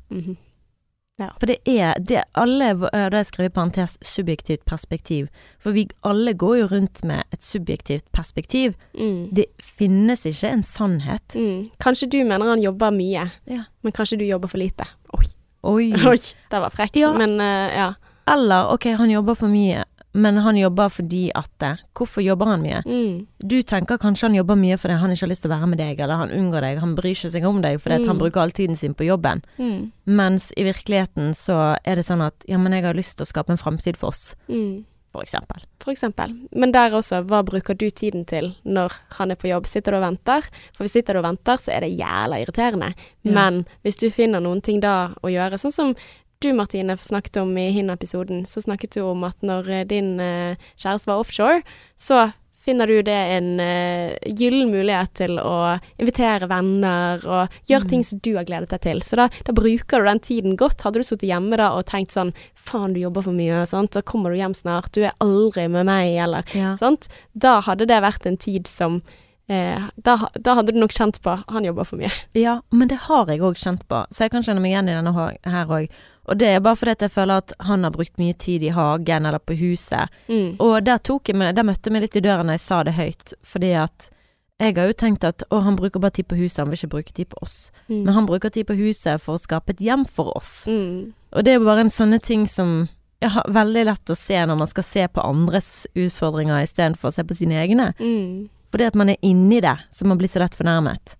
Mhm. 1.19 1.31
For 1.41 1.47
det 1.51 1.57
er 1.67 1.95
det 1.99 2.23
alle 2.39 2.69
eh, 2.71 2.79
Da 2.93 3.01
har 3.11 3.17
jeg 3.25 3.27
skrevet 3.33 3.53
parentes 3.55 3.99
subjektivt 4.03 4.65
perspektiv. 4.65 5.29
For 5.59 5.73
vi 5.75 5.89
alle 6.07 6.33
går 6.35 6.57
jo 6.61 6.67
rundt 6.71 7.03
med 7.05 7.25
et 7.33 7.43
subjektivt 7.43 8.05
perspektiv. 8.13 8.75
Mm. 8.95 9.29
Det 9.35 9.47
finnes 9.59 10.25
ikke 10.27 10.49
en 10.53 10.63
sannhet. 10.63 11.35
Mm. 11.35 11.71
Kanskje 11.83 12.09
du 12.11 12.19
mener 12.25 12.47
han 12.47 12.63
jobber 12.63 12.91
mye, 12.95 13.31
Ja. 13.47 13.65
men 13.83 13.93
kanskje 13.93 14.19
du 14.19 14.25
jobber 14.25 14.49
for 14.49 14.59
lite. 14.59 14.85
Oi, 15.13 15.25
Oi. 15.65 15.93
Oi 16.07 16.17
det 16.51 16.61
var 16.61 16.71
frekk, 16.71 16.97
Ja. 16.97 17.13
Men 17.13 17.41
uh, 17.41 17.69
ja. 17.75 17.93
Eller 18.29 18.71
ok, 18.75 18.85
han 18.97 19.11
jobber 19.11 19.35
for 19.35 19.49
mye, 19.49 19.85
men 20.15 20.37
han 20.37 20.57
jobber 20.57 20.89
fordi 20.89 21.31
at 21.37 21.51
det. 21.61 21.79
Hvorfor 21.95 22.23
jobber 22.25 22.47
han 22.47 22.63
mye? 22.63 22.83
Mm. 22.87 23.27
Du 23.47 23.63
tenker 23.63 23.99
kanskje 23.99 24.29
han 24.29 24.35
jobber 24.35 24.57
mye 24.57 24.77
fordi 24.81 24.97
han 24.99 25.11
ikke 25.13 25.27
har 25.27 25.29
lyst 25.33 25.43
til 25.45 25.51
å 25.51 25.57
være 25.59 25.69
med 25.69 25.79
deg, 25.79 26.01
eller 26.01 26.17
han 26.17 26.31
unngår 26.31 26.61
deg, 26.65 26.79
han 26.81 26.95
bryr 26.97 27.13
ikke 27.15 27.31
seg 27.31 27.45
om 27.45 27.61
deg 27.63 27.79
fordi 27.81 27.95
at 28.01 28.07
han 28.07 28.17
Mm. 28.17 28.23
bruker 28.25 28.41
all 28.41 28.51
tiden 28.51 28.77
sin 28.77 28.95
på 28.95 29.05
jobben. 29.07 29.43
Mm. 29.59 29.93
Mens 30.07 30.53
i 30.57 30.65
virkeligheten 30.65 31.35
så 31.35 31.77
er 31.85 31.97
det 31.97 32.05
sånn 32.07 32.25
at 32.27 32.35
ja, 32.49 32.57
men 32.59 32.73
jeg 32.73 32.85
har 32.85 32.95
lyst 32.95 33.17
til 33.19 33.25
å 33.27 33.33
skape 33.33 33.51
en 33.51 33.59
framtid 33.61 33.97
for 33.97 34.09
oss, 34.09 34.35
Mm. 34.49 34.85
for 35.13 35.23
eksempel. 35.23 35.63
For 35.81 35.93
eksempel. 35.93 36.35
Men 36.55 36.73
der 36.73 36.91
også, 36.91 37.25
hva 37.27 37.43
bruker 37.45 37.75
du 37.77 37.89
tiden 37.91 38.25
til 38.27 38.55
når 38.65 38.93
han 39.19 39.31
er 39.31 39.37
på 39.37 39.49
jobb? 39.49 39.67
Sitter 39.67 39.93
du 39.93 39.97
og 39.99 40.03
venter? 40.05 40.43
For 40.75 40.85
hvis 40.85 40.93
sitter 40.93 41.13
du 41.15 41.19
og 41.21 41.25
venter, 41.25 41.57
så 41.57 41.73
er 41.77 41.81
det 41.81 41.99
jævla 41.99 42.41
irriterende. 42.45 42.95
Ja. 43.25 43.33
Men 43.33 43.67
hvis 43.85 43.97
du 43.99 44.11
finner 44.11 44.41
noen 44.41 44.63
ting 44.63 44.81
da 44.81 45.09
å 45.23 45.29
gjøre, 45.29 45.55
sånn 45.59 45.73
som 45.73 45.95
du 46.41 46.53
Martine 46.55 46.97
snakket 46.97 47.37
om 47.43 47.57
i 47.59 47.71
Hinn-episoden, 47.75 48.45
så 48.47 48.63
snakket 48.63 48.95
du 48.95 49.01
om 49.03 49.25
at 49.27 49.41
når 49.43 49.71
eh, 49.71 49.85
din 49.91 50.19
eh, 50.21 50.57
kjæreste 50.79 51.11
var 51.11 51.23
offshore, 51.25 51.63
så 51.99 52.29
finner 52.69 52.87
du 52.91 52.99
det 53.07 53.15
en 53.33 53.47
uh, 53.63 54.13
gyllen 54.37 54.69
mulighet 54.69 55.15
til 55.17 55.39
å 55.41 55.79
invitere 55.97 56.49
venner 56.51 57.23
og 57.25 57.55
gjøre 57.71 57.87
Mm. 57.87 57.89
ting 57.89 58.03
som 58.05 58.19
du 58.21 58.35
har 58.37 58.45
gledet 58.45 58.69
deg 58.75 58.83
til. 58.85 59.01
Så 59.01 59.17
da, 59.17 59.29
da 59.47 59.55
bruker 59.57 60.03
du 60.03 60.05
den 60.05 60.21
tiden 60.21 60.57
godt. 60.59 60.83
Hadde 60.85 61.01
du 61.01 61.07
sittet 61.07 61.31
hjemme 61.31 61.57
da 61.57 61.71
og 61.79 61.87
tenkt 61.89 62.13
sånn 62.13 62.35
faen, 62.55 62.93
du 62.93 63.01
jobber 63.01 63.25
for 63.25 63.33
mye, 63.33 63.63
sant? 63.71 63.95
så 63.97 64.03
kommer 64.05 64.35
du 64.35 64.37
hjem 64.37 64.53
snart, 64.59 64.91
du 64.93 65.01
er 65.07 65.17
aldri 65.25 65.65
med 65.71 65.87
meg, 65.89 66.13
eller 66.21 66.45
Ja. 66.53 66.75
sant? 66.77 67.09
Da 67.33 67.63
hadde 67.65 67.87
det 67.89 68.03
vært 68.05 68.27
en 68.29 68.37
tid 68.37 68.67
som 68.69 69.01
eh, 69.49 69.89
da, 69.97 70.17
da 70.35 70.55
hadde 70.59 70.75
du 70.75 70.81
nok 70.81 70.95
kjent 70.95 71.21
på 71.25 71.39
han 71.49 71.67
jobber 71.67 71.89
for 71.89 72.01
mye. 72.01 72.13
Ja, 72.39 72.61
men 72.71 72.91
det 72.93 73.01
har 73.09 73.31
jeg 73.33 73.43
òg 73.45 73.59
kjent 73.59 73.87
på, 73.89 74.05
så 74.11 74.25
jeg 74.25 74.35
kan 74.35 74.47
kjenne 74.47 74.63
meg 74.65 74.75
igjen 74.75 74.93
i 74.93 74.97
denne 74.97 75.29
her 75.49 75.75
òg. 75.75 75.89
Og 76.29 76.37
det 76.37 76.51
er 76.53 76.61
bare 76.61 76.77
fordi 76.77 77.07
jeg 77.07 77.15
føler 77.15 77.41
at 77.41 77.55
han 77.65 77.87
har 77.87 77.95
brukt 77.95 78.21
mye 78.21 78.37
tid 78.37 78.67
i 78.67 78.75
hagen 78.77 79.27
eller 79.27 79.41
på 79.41 79.57
huset. 79.57 80.13
Mm. 80.29 80.59
Og 80.61 80.85
der 80.85 81.01
jeg 81.01 81.57
der 81.57 81.67
møtte 81.67 81.89
jeg 81.89 81.97
meg 81.97 82.05
litt 82.05 82.21
i 82.21 82.25
døren 82.25 82.51
da 82.51 82.59
jeg 82.59 82.67
sa 82.67 82.83
det 82.85 82.99
høyt, 82.99 83.33
fordi 83.43 83.73
at 83.81 84.11
jeg 84.59 84.75
har 84.75 84.91
jo 84.91 84.95
tenkt 84.99 85.25
at 85.25 85.45
å, 85.55 85.61
han 85.63 85.77
bruker 85.79 86.03
bare 86.03 86.19
tid 86.19 86.27
på 86.29 86.37
huset, 86.41 86.59
han 86.65 86.73
vil 86.73 86.81
ikke 86.81 86.95
bruke 86.97 87.15
tid 87.15 87.31
på 87.31 87.39
oss. 87.47 87.71
Mm. 87.87 88.03
Men 88.03 88.15
han 88.17 88.27
bruker 88.27 88.51
tid 88.51 88.67
på 88.67 88.77
huset 88.77 89.23
for 89.23 89.39
å 89.39 89.41
skape 89.41 89.77
et 89.77 89.83
hjem 89.83 90.05
for 90.05 90.35
oss. 90.37 90.67
Mm. 90.67 91.15
Og 91.31 91.45
det 91.47 91.53
er 91.53 91.61
jo 91.61 91.69
bare 91.69 91.87
en 91.87 91.95
sånne 91.95 92.19
ting 92.19 92.49
som 92.51 92.89
ja, 93.23 93.45
veldig 93.47 93.85
lett 93.87 94.11
å 94.11 94.19
se 94.19 94.39
når 94.47 94.59
man 94.59 94.71
skal 94.71 94.87
se 94.87 95.07
på 95.15 95.23
andres 95.23 95.71
utfordringer 95.95 96.67
istedenfor 96.67 97.11
å 97.11 97.15
se 97.15 97.25
på 97.27 97.39
sine 97.39 97.59
egne. 97.63 97.93
Mm. 98.03 98.49
Fordi 98.73 98.85
at 98.87 98.95
man 99.01 99.09
er 99.11 99.17
inni 99.25 99.61
det, 99.65 99.77
så 99.93 100.05
man 100.07 100.19
blir 100.21 100.29
så 100.29 100.41
lett 100.43 100.55
fornærmet. 100.59 101.15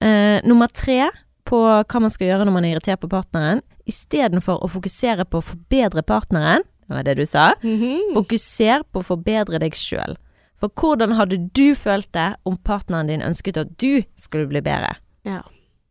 Eh, 0.00 0.40
nummer 0.48 0.68
tre 0.72 1.08
på 1.48 1.58
hva 1.60 2.00
man 2.00 2.10
skal 2.12 2.28
gjøre 2.30 2.44
når 2.46 2.52
man 2.54 2.64
er 2.64 2.76
irritert 2.76 3.00
på 3.02 3.08
partneren, 3.12 3.62
istedenfor 3.88 4.62
å 4.64 4.68
fokusere 4.70 5.24
på 5.28 5.40
å 5.40 5.44
forbedre 5.44 6.02
partneren, 6.06 6.62
det 6.88 6.94
var 6.96 7.04
det 7.04 7.16
du 7.18 7.26
sa, 7.26 7.54
Mhm. 7.62 8.14
fokuser 8.14 8.84
på 8.92 9.00
å 9.02 9.04
forbedre 9.04 9.58
deg 9.60 9.72
sjøl. 9.72 10.16
For 10.60 10.68
hvordan 10.70 11.12
hadde 11.16 11.50
du 11.52 11.74
følt 11.74 12.10
det 12.12 12.36
om 12.44 12.56
partneren 12.56 13.06
din 13.08 13.20
ønsket 13.22 13.56
at 13.56 13.76
du 13.78 14.02
skulle 14.16 14.48
bli 14.48 14.60
bedre? 14.60 14.96
Ja. 15.24 15.42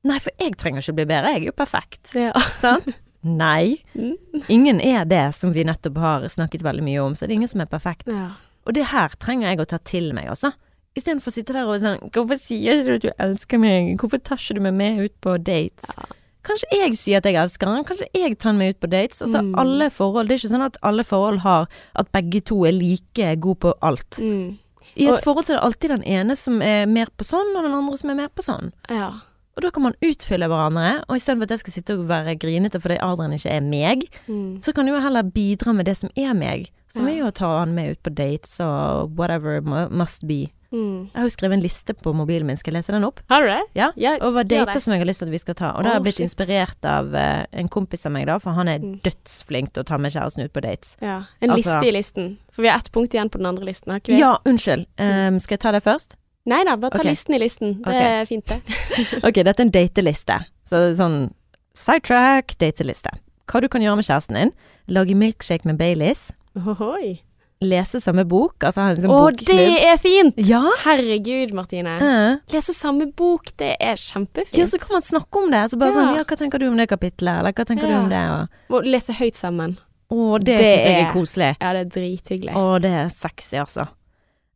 Nei, 0.03 0.19
for 0.19 0.31
jeg 0.39 0.57
trenger 0.57 0.81
ikke 0.81 0.95
bli 0.95 1.05
bedre, 1.05 1.33
jeg 1.33 1.41
er 1.41 1.45
jo 1.45 1.51
perfekt. 1.51 2.13
Ja. 2.15 2.31
Sant? 2.59 2.93
Nei. 3.23 3.77
Mm. 3.95 4.15
Ingen 4.49 4.79
er 4.81 5.05
det 5.05 5.33
som 5.35 5.51
vi 5.53 5.63
nettopp 5.63 5.97
har 5.97 6.21
snakket 6.29 6.61
veldig 6.61 6.83
mye 6.83 6.99
om, 7.03 7.13
så 7.13 7.21
det 7.27 7.31
er 7.31 7.39
ingen 7.41 7.49
som 7.49 7.61
er 7.61 7.65
perfekt. 7.65 8.07
ja. 8.07 8.31
Og 8.67 8.73
det 8.73 8.85
her 8.87 9.07
trenger 9.17 9.47
jeg 9.47 9.59
å 9.59 9.65
ta 9.67 9.77
til 9.77 10.11
meg, 10.13 10.27
altså. 10.27 10.51
Istedenfor 10.97 11.29
å 11.31 11.35
sitte 11.35 11.53
der 11.55 11.67
og 11.69 11.79
sånn 11.83 11.99
Hvorfor 12.11 12.39
sier 12.41 12.83
du 12.85 12.93
at 12.97 13.01
du 13.05 13.09
elsker 13.21 13.59
meg? 13.61 13.93
Hvorfor 14.01 14.21
tar 14.25 14.39
ikke 14.41 14.57
du 14.57 14.61
meg 14.65 14.73
med 14.79 14.99
ut 15.05 15.15
på 15.21 15.37
dates? 15.37 15.91
Ja. 15.97 16.05
Kanskje 16.47 16.67
jeg 16.71 16.93
sier 16.95 17.17
at 17.19 17.25
jeg 17.27 17.35
elsker 17.35 17.67
han, 17.67 17.83
kanskje 17.83 18.07
jeg 18.15 18.37
tar 18.39 18.51
han 18.53 18.57
med 18.61 18.75
ut 18.75 18.79
på 18.79 18.89
dates. 18.89 19.21
Altså 19.21 19.41
Mm. 19.43 19.55
alle 19.59 19.89
forhold. 19.91 20.27
Det 20.29 20.35
er 20.37 20.47
ikke 20.47 20.53
sånn 20.55 20.65
at 20.65 20.77
alle 20.81 21.03
forhold 21.03 21.39
har 21.43 21.67
at 21.95 22.11
begge 22.13 22.41
to 22.45 22.63
er 22.65 22.71
like 22.71 23.35
gode 23.43 23.59
på 23.59 23.73
alt. 23.81 24.09
Mm. 24.21 24.57
I 24.95 25.05
et 25.07 25.11
Og- 25.11 25.23
forhold 25.23 25.45
så 25.45 25.53
er 25.53 25.57
det 25.59 25.65
alltid 25.67 25.89
den 25.89 26.03
ene 26.03 26.35
som 26.37 26.61
er 26.61 26.85
mer 26.87 27.07
på 27.17 27.25
sånn, 27.27 27.55
og 27.55 27.63
den 27.63 27.73
andre 27.73 27.97
som 27.97 28.09
er 28.09 28.15
mer 28.15 28.29
på 28.29 28.41
sånn. 28.43 28.71
ja. 28.89 29.11
Og 29.57 29.63
da 29.63 29.71
kan 29.71 29.81
man 29.81 29.95
utfylle 30.03 30.45
hverandre, 30.47 31.03
og 31.09 31.15
istedenfor 31.17 31.41
at 31.43 31.49
jeg 31.49 31.59
skal 31.59 31.73
sitte 31.73 31.99
og 31.99 32.07
være 32.07 32.37
grinete 32.37 32.79
fordi 32.79 32.99
Adrian 33.01 33.31
ikke 33.33 33.49
er 33.51 33.61
meg, 33.61 34.03
Mm. 34.29 34.59
så 34.61 34.71
kan 34.73 34.85
du 34.85 34.91
jo 34.93 34.99
heller 35.01 35.23
bidra 35.23 35.73
med 35.75 35.85
det 35.87 35.97
som 35.97 36.11
er 36.15 36.33
meg. 36.35 36.69
Som 36.87 37.07
Ja. 37.07 37.13
er 37.13 37.17
jo 37.17 37.25
å 37.25 37.33
ta 37.33 37.59
han 37.59 37.73
med 37.73 37.89
ut 37.97 38.03
på 38.03 38.13
dates 38.13 38.59
og 38.59 39.17
whatever 39.17 39.59
mu- 39.61 39.89
must 39.89 40.27
be. 40.27 40.51
Mm. 40.71 41.07
Jeg 41.13 41.15
har 41.15 41.23
jo 41.23 41.31
skrevet 41.31 41.53
en 41.57 41.61
liste 41.63 41.93
på 41.95 42.11
mobilen 42.13 42.45
min, 42.49 42.57
skal 42.59 42.73
jeg 42.73 42.81
lese 42.81 42.91
den 42.91 43.05
opp? 43.07 43.21
Har 43.31 43.41
du 43.41 43.47
det? 43.47 43.61
Ja. 43.79 43.91
Ja, 43.95 44.17
Over 44.21 44.43
dater 44.43 44.79
som 44.83 44.93
jeg 44.93 44.99
har 44.99 45.07
lyst 45.07 45.19
til 45.23 45.29
at 45.29 45.31
vi 45.31 45.39
skal 45.39 45.55
ta. 45.55 45.69
Og 45.77 45.83
da 45.85 45.89
har 45.93 45.99
jeg 46.01 46.03
blitt 46.09 46.19
shit. 46.19 46.27
inspirert 46.27 46.85
av 46.85 47.13
uh, 47.15 47.45
en 47.51 47.69
kompis 47.71 48.05
av 48.05 48.11
meg, 48.11 48.25
da, 48.27 48.37
for 48.43 48.51
han 48.57 48.67
er 48.67 48.79
Mm. 48.83 48.99
dødsflink 49.01 49.73
til 49.73 49.83
å 49.83 49.87
ta 49.87 49.97
med 49.97 50.11
kjæresten 50.11 50.43
ut 50.43 50.53
på 50.53 50.61
dates. 50.61 50.95
Ja. 51.01 51.23
En 51.41 51.51
Altså- 51.51 51.63
liste 51.79 51.87
i 51.87 51.91
listen. 51.91 52.37
For 52.51 52.61
vi 52.61 52.67
har 52.69 52.77
ett 52.79 52.91
punkt 52.91 53.13
igjen 53.13 53.29
på 53.29 53.37
den 53.39 53.45
andre 53.45 53.65
listen, 53.65 53.93
vi? 54.05 54.19
Ja, 54.19 54.37
unnskyld. 54.45 54.85
Um, 54.99 55.39
skal 55.39 55.55
jeg 55.57 55.59
ta 55.59 55.71
det 55.71 55.83
først? 55.83 56.15
Nei 56.45 56.63
da, 56.63 56.75
bare 56.75 56.91
ta 56.91 56.99
okay. 56.99 57.11
listen 57.11 57.33
i 57.35 57.39
listen. 57.39 57.73
Det 57.83 57.87
okay. 57.87 58.21
er 58.21 58.25
fint, 58.25 58.45
det. 58.47 58.61
Ok, 59.27 59.33
dette 59.43 59.59
er 59.59 59.65
en 59.65 59.71
dateliste. 59.71 60.37
Så 60.67 60.95
sånn 60.95 61.31
sidetrack, 61.75 62.57
dateliste. 62.59 63.09
Hva 63.47 63.61
du 63.61 63.67
kan 63.67 63.81
gjøre 63.81 63.95
med 63.99 64.05
kjæresten 64.07 64.35
din. 64.39 64.51
Lage 64.87 65.15
milkshake 65.15 65.65
med 65.65 65.77
Baileys. 65.77 66.31
Ohoi. 66.55 67.19
Lese 67.61 67.99
samme 68.03 68.23
bok. 68.29 68.53
Altså 68.61 68.83
ha 68.83 68.89
en 68.91 68.99
sånn 69.01 69.09
Å, 69.09 69.19
bokklubb. 69.31 69.57
det 69.57 69.85
er 69.89 69.97
fint! 69.97 70.35
Ja. 70.37 70.61
Herregud, 70.83 71.53
Martine. 71.57 71.95
Uh. 72.01 72.37
Lese 72.53 72.73
samme 72.77 73.07
bok, 73.17 73.49
det 73.57 73.75
er 73.81 73.95
kjempefint. 73.97 74.57
Ja, 74.59 74.65
så 74.69 74.77
kan 74.79 74.99
man 74.99 75.01
snakke 75.07 75.41
om 75.41 75.49
det. 75.51 75.63
Så 75.71 75.79
bare 75.79 75.89
Ja. 75.89 75.95
sånn 75.97 76.15
Ja, 76.17 76.23
hva 76.23 76.37
tenker 76.37 76.59
du 76.59 76.67
om 76.69 76.77
det 76.77 76.87
kapitlet? 76.89 77.39
Eller 77.39 77.51
hva 77.53 77.65
tenker 77.65 77.87
du 77.87 77.93
om 77.95 78.09
det? 78.09 78.23
Og 78.69 78.77
Og 78.77 78.83
lese 78.85 79.13
høyt 79.17 79.35
sammen. 79.35 79.77
Å, 80.09 80.39
det, 80.39 80.57
Det 80.57 80.65
syns 80.65 80.85
jeg 80.85 81.03
er 81.03 81.11
koselig. 81.11 81.57
Ja, 81.59 81.73
det 81.73 81.81
er 81.81 81.89
drithyggelig. 81.99 82.53
Å, 82.55 82.79
det 82.81 82.91
er 82.91 83.09
sexy, 83.09 83.57
altså. 83.57 83.87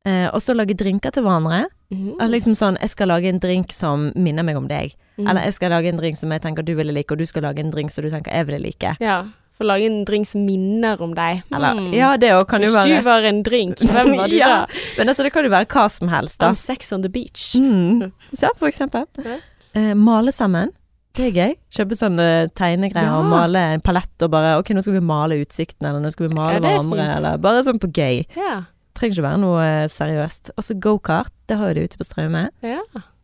Eh, 0.06 0.28
og 0.34 0.40
så 0.42 0.56
lage 0.56 0.74
drinker 0.74 1.12
til 1.12 1.24
hverandre. 1.24 1.66
Eller 1.92 2.30
Liksom 2.40 2.56
sånn 2.56 2.78
Jeg 2.80 2.90
skal 2.90 3.08
lage 3.12 3.26
en 3.28 3.40
drink 3.40 3.72
som 3.72 4.12
minner 4.16 4.44
meg 4.44 4.56
om 4.58 4.68
deg. 4.68 4.96
Mhm. 5.20 5.28
Eller 5.30 5.42
jeg 5.44 5.54
skal 5.54 5.70
lage 5.72 5.90
en 5.92 5.98
drink 5.98 6.18
som 6.18 6.32
jeg 6.32 6.42
tenker 6.42 6.64
du 6.64 6.74
ville 6.76 6.94
like, 6.94 7.12
og 7.12 7.18
du 7.20 7.26
skal 7.26 7.44
lage 7.44 7.60
en 7.60 7.70
drink 7.72 7.92
som 7.92 8.04
du 8.04 8.10
tenker 8.10 8.32
jeg 8.32 8.46
ville 8.48 8.60
like. 8.64 8.96
Ja. 9.02 9.26
Få 9.62 9.68
lage 9.70 9.86
en 9.86 10.00
drink 10.10 10.26
som 10.28 10.42
minner 10.48 11.00
om 11.06 11.14
deg. 11.18 11.44
Eller 11.54 11.78
mm. 11.78 11.92
Ja, 11.94 12.16
det 12.18 12.32
òg 12.34 12.48
kan 12.50 12.64
jo 12.66 12.72
Hvis 12.74 12.80
være. 12.82 12.98
du 12.98 13.08
var 13.08 13.28
en 13.30 13.44
drink, 13.46 13.78
hvem 13.94 14.16
var 14.18 14.28
du 14.32 14.36
Ja. 14.40 14.50
da? 14.66 14.84
Men 14.98 15.14
altså, 15.14 15.24
det 15.28 15.32
kan 15.36 15.46
jo 15.46 15.54
være 15.54 15.70
hva 15.70 15.86
som 15.94 16.10
helst, 16.10 16.40
da. 16.42 16.50
On 16.50 16.58
sex 16.58 16.92
on 16.96 17.04
the 17.06 17.10
beach. 17.14 17.52
Mm. 17.62 18.12
Ja, 18.42 18.50
for 18.58 18.68
eksempel. 18.72 19.06
Ja. 19.22 19.38
Eh, 19.78 19.94
male 19.96 20.34
sammen. 20.34 20.74
Det 21.14 21.26
er 21.28 21.32
gøy. 21.36 21.54
Kjøpe 21.76 21.96
sånne 22.00 22.26
tegnegreier 22.56 23.10
Ja. 23.10 23.18
og 23.20 23.26
male 23.28 23.60
en 23.76 23.82
palett 23.84 24.24
og 24.24 24.32
bare 24.32 24.54
Ok, 24.62 24.70
nå 24.74 24.82
skal 24.82 24.94
vi 24.96 25.02
male 25.04 25.38
utsikten, 25.44 25.84
eller 25.90 26.00
nå 26.00 26.12
skal 26.14 26.30
vi 26.30 26.34
male 26.38 26.54
Ja, 26.54 26.60
er 26.60 26.62
hverandre, 26.80 27.08
eller 27.18 27.38
bare 27.44 27.64
sånn 27.68 27.80
på 27.84 27.90
gøy. 27.92 28.22
Ja. 28.40 28.62
Trenger 28.96 29.18
ikke 29.18 29.26
være 29.28 29.42
noe 29.44 29.62
eh, 29.84 29.88
seriøst. 29.92 30.52
Og 30.58 30.64
så 30.64 30.76
gokart. 30.80 31.32
Det 31.48 31.58
har 31.60 31.70
jo 31.72 31.74
de 31.82 31.84
ute 31.90 32.00
på 32.00 32.08
Straume. 32.08 32.48
Ja. 32.64 32.80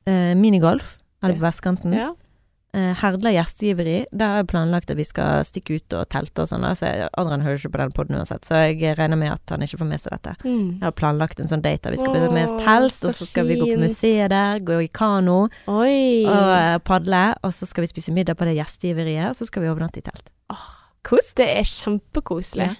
Eh, 0.07 0.33
minigolf 0.35 0.97
har 1.23 1.31
de 1.31 1.39
på 1.39 1.47
vestkanten. 1.47 1.95
ja. 1.95 2.11
Eh, 2.75 2.93
Herdla 2.99 3.31
gjestgiveri. 3.31 3.95
Der 4.11 4.31
har 4.31 4.41
jeg 4.41 4.49
planlagt 4.51 4.91
at 4.91 4.99
vi 4.99 5.05
skal 5.07 5.45
stikke 5.47 5.77
ut 5.79 5.93
og 5.95 6.09
telte 6.11 6.43
og 6.43 6.49
sånn. 6.51 6.65
Så 6.75 6.89
Adrian 7.07 7.45
hører 7.45 7.61
ikke 7.61 7.71
på 7.73 7.81
den 7.81 7.93
poden 7.95 8.17
uansett, 8.19 8.43
så 8.45 8.59
jeg 8.67 8.97
regner 8.99 9.19
med 9.19 9.31
at 9.33 9.53
han 9.53 9.63
ikke 9.63 9.79
får 9.79 9.89
med 9.89 10.03
seg 10.03 10.17
dette. 10.17 10.33
Mm. 10.43 10.65
Jeg 10.75 10.85
har 10.85 10.97
planlagt 10.99 11.39
en 11.41 11.51
sånn 11.51 11.63
date 11.63 11.87
der 11.87 11.95
vi 11.95 12.01
skal 12.01 12.13
bli 12.13 12.33
med 12.35 12.49
oss 12.49 12.65
telt, 12.65 12.99
og 13.07 13.15
så 13.15 13.29
skal 13.29 13.47
vi 13.47 13.59
gå 13.61 13.69
på 13.71 13.79
museet 13.81 14.33
der, 14.33 14.59
gå 14.67 14.81
i 14.83 14.89
kano 14.91 15.45
Oi. 15.71 16.25
og 16.27 16.51
eh, 16.57 16.79
padle, 16.83 17.23
og 17.41 17.55
så 17.55 17.69
skal 17.69 17.85
vi 17.85 17.91
spise 17.93 18.15
middag 18.15 18.37
på 18.37 18.49
det 18.49 18.57
gjestgiveriet, 18.59 19.31
og 19.31 19.39
så 19.39 19.47
skal 19.47 19.63
vi 19.63 19.71
overnatte 19.71 20.03
i 20.03 20.05
telt. 20.05 20.27
Kos. 21.07 21.31
Det 21.39 21.47
er 21.47 21.63
kjempekoselig. 21.63 22.73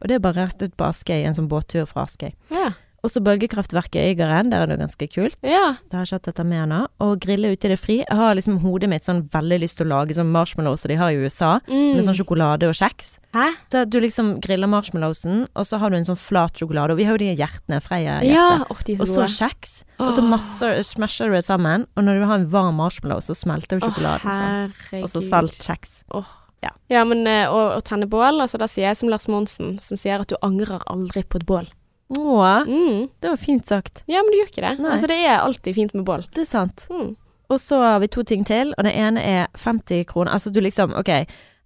Og 0.00 0.08
det 0.08 0.16
er 0.16 0.24
bare 0.24 0.48
rett 0.48 0.64
ut 0.64 0.72
på 0.76 0.88
Askøy, 0.88 1.20
en 1.24 1.36
sånn 1.36 1.48
båttur 1.52 1.84
fra 1.88 2.08
Askøy. 2.08 2.32
Ja. 2.52 2.72
Og 3.04 3.10
så 3.12 3.20
bølgekraftverket 3.20 4.00
i 4.00 4.14
Øygarden, 4.14 4.48
der 4.50 4.62
er 4.64 4.70
det 4.72 4.78
ganske 4.80 5.06
kult. 5.12 5.36
Ja. 5.44 5.74
Det 5.90 5.92
har 5.98 6.06
ikke 6.08 6.16
hatt 6.16 6.28
dette 6.30 6.44
med 6.48 6.62
ennå. 6.64 6.78
Og 7.04 7.18
grille 7.20 7.50
ute 7.52 7.68
i 7.68 7.72
det 7.74 7.78
fri. 7.78 7.98
Jeg 8.00 8.16
har 8.16 8.32
liksom 8.38 8.56
hodet 8.64 8.88
mitt 8.88 9.04
sånn 9.04 9.26
veldig 9.28 9.58
lyst 9.60 9.76
til 9.76 9.86
å 9.86 9.90
lage 9.92 10.16
sånn 10.16 10.30
marshmallows 10.32 10.80
som 10.86 10.88
de 10.88 10.96
har 10.96 11.12
i 11.12 11.18
USA, 11.20 11.60
Mm. 11.68 11.94
med 11.96 12.04
sånn 12.06 12.16
sjokolade 12.16 12.64
og 12.70 12.72
kjeks. 12.74 13.18
Hæ? 13.34 13.50
Så 13.70 13.84
du 13.90 13.98
liksom 14.00 14.40
griller 14.40 14.66
marshmallowsen, 14.70 15.48
og 15.54 15.66
så 15.66 15.78
har 15.78 15.90
du 15.90 15.96
en 15.96 16.04
sånn 16.08 16.16
flat 16.16 16.54
sjokolade. 16.56 16.92
Og 16.92 16.96
vi 16.96 17.04
har 17.04 17.12
jo 17.18 17.18
de 17.18 17.36
hjertene, 17.36 17.80
Freia-hjertet. 17.82 18.32
Ja. 18.32 18.64
Er 18.64 19.00
Og 19.00 19.06
så 19.10 19.26
kjeks, 19.28 19.82
og 19.98 20.14
så 20.14 20.22
masse, 20.22 20.84
smasher 20.84 21.28
du 21.28 21.34
det 21.36 21.44
sammen. 21.44 21.86
Og 21.96 22.04
når 22.04 22.20
du 22.20 22.26
har 22.26 22.34
en 22.38 22.46
varm 22.46 22.76
marshmallow, 22.76 23.20
så 23.20 23.34
smelter 23.36 23.80
jo 23.80 23.88
sjokoladen. 23.90 24.20
sånn. 24.24 24.72
herregud. 24.72 25.02
Og 25.02 25.08
så 25.10 25.20
saltkjeks. 25.20 26.04
Åh. 26.14 26.24
Ja. 26.62 26.70
Ja, 26.88 27.04
men 27.04 27.26
eh, 27.26 27.44
å, 27.46 27.76
å 27.76 27.80
tenne 27.84 28.06
bål, 28.08 28.40
altså 28.40 28.56
da 28.56 28.64
sier 28.66 28.88
jeg 28.88 28.96
som 28.96 29.10
Lars 29.10 29.26
Monsen, 29.28 29.78
som 29.82 29.96
sier 30.00 30.20
at 30.20 30.28
du 30.28 30.36
angrer 30.40 30.80
aldri 30.88 31.22
på 31.22 31.36
et 31.36 31.44
bål. 31.44 31.66
Å, 32.16 32.66
Mm. 32.66 33.08
det 33.20 33.30
var 33.30 33.36
fint 33.36 33.66
sagt. 33.66 34.02
Ja, 34.08 34.22
men 34.22 34.30
du 34.30 34.38
gjør 34.38 34.50
ikke 34.50 34.68
det. 34.68 34.78
Nei. 34.80 34.90
Altså, 34.92 35.06
det 35.08 35.18
er 35.26 35.38
alltid 35.40 35.74
fint 35.74 35.94
med 35.94 36.04
bål. 36.04 36.24
Det 36.34 36.42
er 36.42 36.50
sant. 36.50 36.86
Mm. 36.90 37.16
Og 37.50 37.58
så 37.60 37.76
har 37.82 38.00
vi 38.00 38.06
to 38.08 38.22
ting 38.22 38.44
til, 38.44 38.74
og 38.78 38.84
det 38.84 38.94
ene 38.96 39.20
er 39.20 39.46
50 39.54 40.04
kroner. 40.06 40.32
Altså 40.32 40.50
du 40.52 40.60
liksom, 40.60 40.94
ok, 40.96 41.08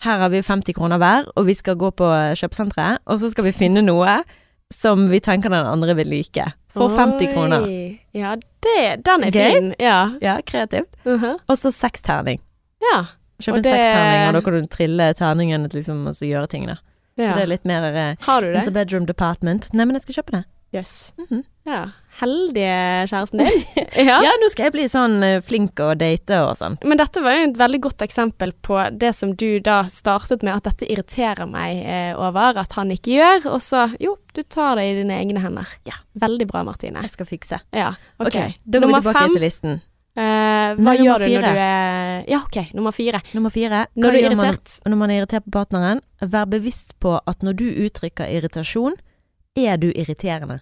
her 0.01 0.19
har 0.19 0.29
vi 0.29 0.41
50 0.43 0.75
kroner 0.75 0.99
hver, 0.99 1.25
og 1.37 1.47
vi 1.47 1.55
skal 1.55 1.77
gå 1.77 1.91
på 1.95 2.09
kjøpesenteret, 2.35 2.99
og 3.07 3.21
så 3.21 3.31
skal 3.31 3.45
vi 3.45 3.53
finne 3.53 3.83
noe 3.83 4.23
som 4.73 5.09
vi 5.09 5.21
tenker 5.21 5.49
den 5.51 5.65
andre 5.67 5.95
vil 5.97 6.09
like. 6.11 6.53
For 6.75 6.89
50 6.89 7.33
kroner. 7.33 7.65
Ja, 8.15 8.35
det, 8.63 9.05
den 9.05 9.25
er 9.25 9.31
Gøy. 9.31 9.53
fin. 9.55 9.75
Ja. 9.81 10.11
Ja, 10.21 10.41
kreativt. 10.45 10.89
Mhm. 11.07 11.39
Og 11.49 11.57
så 11.57 11.73
seksterning. 11.73 12.41
ja. 12.83 13.05
Kjøp 13.41 13.55
en 13.57 13.63
det- 13.63 13.71
seksterning, 13.73 14.27
og 14.29 14.33
da 14.35 14.41
kan 14.41 14.53
du 14.53 14.67
trille 14.67 15.15
terningene 15.15 15.69
liksom, 15.73 16.07
og 16.09 16.13
så 16.15 16.27
gjøre 16.27 16.49
tingene. 16.49 16.77
Ja. 17.19 17.35
Det 17.35 17.45
er 17.45 17.51
litt 17.51 17.67
mer 17.69 17.89
eh, 17.91 18.15
Har 18.25 18.45
du 18.45 18.53
det? 18.55 18.69
bedroom 18.73 19.09
department. 19.09 19.69
Nei, 19.75 19.85
men 19.89 19.99
jeg 19.99 20.07
skal 20.07 20.21
kjøpe 20.21 20.39
det. 20.39 20.45
Yes. 20.73 21.13
Mm 21.19 21.27
-hmm. 21.31 21.45
Ja. 21.65 21.91
Heldige 22.19 23.07
kjæresten 23.07 23.39
din. 23.39 23.65
ja. 24.09 24.23
Ja, 24.25 24.33
nå 24.41 24.49
skal 24.51 24.65
jeg 24.65 24.73
bli 24.73 24.89
sånn 24.89 25.23
eh, 25.23 25.41
flink 25.41 25.81
og 25.81 25.99
date 26.01 26.41
og 26.43 26.57
sånn. 26.59 26.79
Men 26.83 26.99
dette 26.99 27.21
var 27.21 27.37
jo 27.37 27.45
et 27.49 27.59
veldig 27.59 27.81
godt 27.81 28.03
eksempel 28.03 28.53
på 28.53 28.81
det 28.91 29.13
som 29.17 29.37
du 29.37 29.61
da 29.61 29.85
startet 29.89 30.43
med, 30.43 30.57
at 30.57 30.65
dette 30.65 30.89
irriterer 30.93 31.47
meg 31.47 31.85
eh, 31.85 32.19
over 32.19 32.59
at 32.59 32.73
han 32.73 32.91
ikke 32.91 33.11
gjør, 33.11 33.47
og 33.53 33.63
så 33.63 33.89
jo, 34.01 34.17
du 34.35 34.43
tar 34.43 34.77
det 34.77 34.85
i 34.85 34.97
dine 35.03 35.21
egne 35.21 35.41
hender. 35.41 35.69
Ja. 35.85 35.95
Veldig 36.13 36.47
bra, 36.47 36.63
Martine. 36.63 37.01
Jeg 37.03 37.11
skal 37.11 37.27
fikse. 37.27 37.61
Ja. 37.71 37.95
Ok. 38.19 38.27
okay 38.27 38.53
da 38.65 38.79
går 38.79 38.89
vi 38.89 38.95
tilbake 38.95 39.19
fem. 39.19 39.33
til 39.33 39.47
listen. 39.47 39.81
Eh, 40.19 40.75
hva 40.75 40.83
Nei, 40.83 40.97
gjør 40.99 41.23
du 41.23 41.29
når 41.31 41.45
du 41.55 41.61
er 41.63 42.25
Ja, 42.29 42.39
ok, 42.43 42.57
nummer 42.75 42.91
fire. 42.97 43.21
Nummer 43.37 43.51
fire. 43.55 43.85
Når 43.95 44.11
du 44.11 44.17
er 44.19 44.25
irritert. 44.31 44.79
man- 44.85 44.93
når 44.93 44.99
man 44.99 45.11
er 45.11 45.21
irritert 45.23 45.45
på 45.47 45.51
partneren, 45.55 46.01
vær 46.21 46.47
bevisst 46.51 46.99
på 46.99 47.21
at 47.27 47.39
når 47.47 47.55
du 47.57 47.67
uttrykker 47.87 48.27
irritasjon, 48.27 48.97
er 49.57 49.77
du 49.79 49.93
irriterende. 49.93 50.61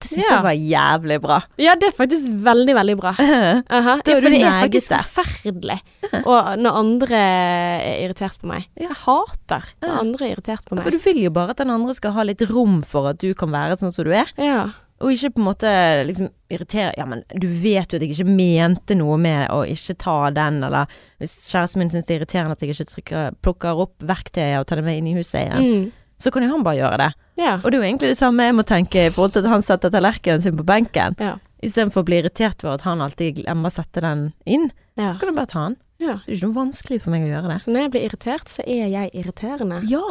Det 0.00 0.08
syns 0.12 0.24
Ja. 0.30 0.36
jeg 0.36 0.42
var 0.44 0.54
jævlig 0.54 1.20
bra. 1.20 1.42
Ja, 1.58 1.74
det 1.74 1.88
er 1.88 1.92
faktisk 1.92 2.30
veldig, 2.30 2.74
veldig 2.74 2.96
bra. 3.00 3.10
Aha. 3.18 3.96
Da 4.04 4.12
Ja, 4.12 4.16
er 4.16 4.20
for 4.22 4.30
det 4.30 4.42
er 4.42 4.62
faktisk 4.62 4.90
negete. 4.90 5.04
forferdelig 5.18 5.80
og 6.26 6.58
når 6.58 6.72
andre 6.78 7.16
er 7.18 8.08
irritert 8.08 8.38
på 8.40 8.46
meg. 8.46 8.68
Jeg 8.78 8.88
hater 8.94 9.64
når 9.82 9.88
Ja. 9.90 9.98
andre 10.00 10.24
er 10.28 10.34
irritert 10.36 10.64
på 10.64 10.76
For 10.76 10.84
meg. 10.84 10.92
du 10.92 10.98
vil 10.98 11.18
jo 11.24 11.30
bare 11.30 11.50
at 11.50 11.56
den 11.58 11.68
andre 11.70 11.94
skal 11.94 12.12
ha 12.12 12.22
litt 12.22 12.40
rom 12.48 12.82
for 12.82 13.08
at 13.10 13.18
du 13.18 13.34
kan 13.34 13.50
være 13.50 13.76
sånn 13.76 13.92
som 13.92 14.04
du 14.04 14.12
er, 14.12 14.26
Ja. 14.38 14.70
Og 15.00 15.12
ikke 15.14 15.30
på 15.36 15.40
en 15.42 15.46
måte 15.46 15.70
liksom 16.08 16.28
irritere 16.50 16.94
Ja, 16.98 17.04
men 17.06 17.20
du 17.30 17.46
vet 17.62 17.92
jo 17.92 17.98
at 17.98 18.02
jeg 18.02 18.10
ikke 18.16 18.26
mente 18.34 18.96
noe 18.98 19.16
med 19.20 19.48
å 19.54 19.60
ikke 19.68 19.94
ta 20.00 20.16
den, 20.34 20.62
eller 20.66 20.86
hvis 21.20 21.34
kjæresten 21.52 21.78
min 21.82 21.90
syns 21.92 22.06
det 22.08 22.16
er 22.16 22.20
irriterende 22.22 22.56
at 22.56 22.64
jeg 22.64 22.74
ikke 22.74 22.88
trykker, 22.94 23.36
plukker 23.44 23.82
opp 23.84 23.94
verktøyet 24.02 24.58
og 24.58 24.66
tar 24.66 24.80
det 24.80 24.86
med 24.88 24.98
inn 24.98 25.10
i 25.12 25.16
huset 25.18 25.44
igjen, 25.44 25.68
Mm. 25.68 25.92
så 26.18 26.32
kan 26.34 26.42
jo 26.42 26.50
han 26.50 26.64
bare 26.66 26.80
gjøre 26.80 26.98
det. 27.04 27.10
Ja. 27.38 27.52
Og 27.62 27.70
det 27.70 27.74
er 27.78 27.82
jo 27.82 27.88
egentlig 27.92 28.10
det 28.10 28.18
samme 28.18 28.42
jeg 28.48 28.54
må 28.58 28.64
tenke 28.66 29.06
i 29.06 29.10
forhold 29.14 29.32
til 29.36 29.44
at 29.46 29.52
han 29.52 29.62
setter 29.62 29.90
tallerkenen 29.94 30.42
sin 30.42 30.56
på 30.58 30.64
benken. 30.66 31.14
Ja. 31.22 31.36
Istedenfor 31.62 32.02
å 32.02 32.06
bli 32.06 32.18
irritert 32.22 32.62
over 32.64 32.74
at 32.74 32.86
han 32.86 33.00
alltid 33.02 33.36
glemmer 33.42 33.70
å 33.70 33.74
sette 33.74 34.00
den 34.02 34.32
inn, 34.46 34.70
ja. 34.98 35.12
så 35.14 35.20
kan 35.20 35.28
du 35.30 35.34
bare 35.38 35.46
ta 35.52 35.62
den. 35.68 35.76
ja. 36.02 36.18
Det 36.26 36.32
er 36.32 36.36
ikke 36.40 36.46
noe 36.50 36.58
vanskelig 36.64 37.00
for 37.02 37.10
meg 37.14 37.22
å 37.26 37.30
gjøre 37.32 37.48
det. 37.52 37.60
Så 37.62 37.70
når 37.74 37.80
jeg 37.86 37.90
blir 37.94 38.06
irritert, 38.08 38.48
så 38.50 38.62
er 38.66 38.86
jeg 38.88 39.10
irriterende. 39.14 39.80
Ja, 39.90 40.02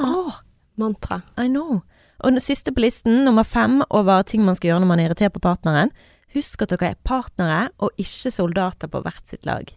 Mantra. 0.78 1.22
I 1.38 1.48
know. 1.48 1.82
Og 2.24 2.32
den 2.32 2.40
siste 2.44 2.72
på 2.74 2.82
listen, 2.82 3.24
nummer 3.26 3.44
fem 3.46 3.82
over 3.90 4.24
ting 4.24 4.44
man 4.46 4.56
skal 4.56 4.72
gjøre 4.72 4.82
når 4.84 4.88
man 4.88 5.00
er 5.00 5.10
irritert 5.10 5.34
på 5.34 5.40
partneren. 5.44 5.92
Husk 6.36 6.62
at 6.62 6.70
dere 6.74 6.92
er 6.92 6.96
partnere 7.08 7.70
og 7.80 7.92
ikke 7.98 8.32
soldater 8.34 8.88
på 8.92 9.02
hvert 9.06 9.26
sitt 9.30 9.46
lag. 9.46 9.70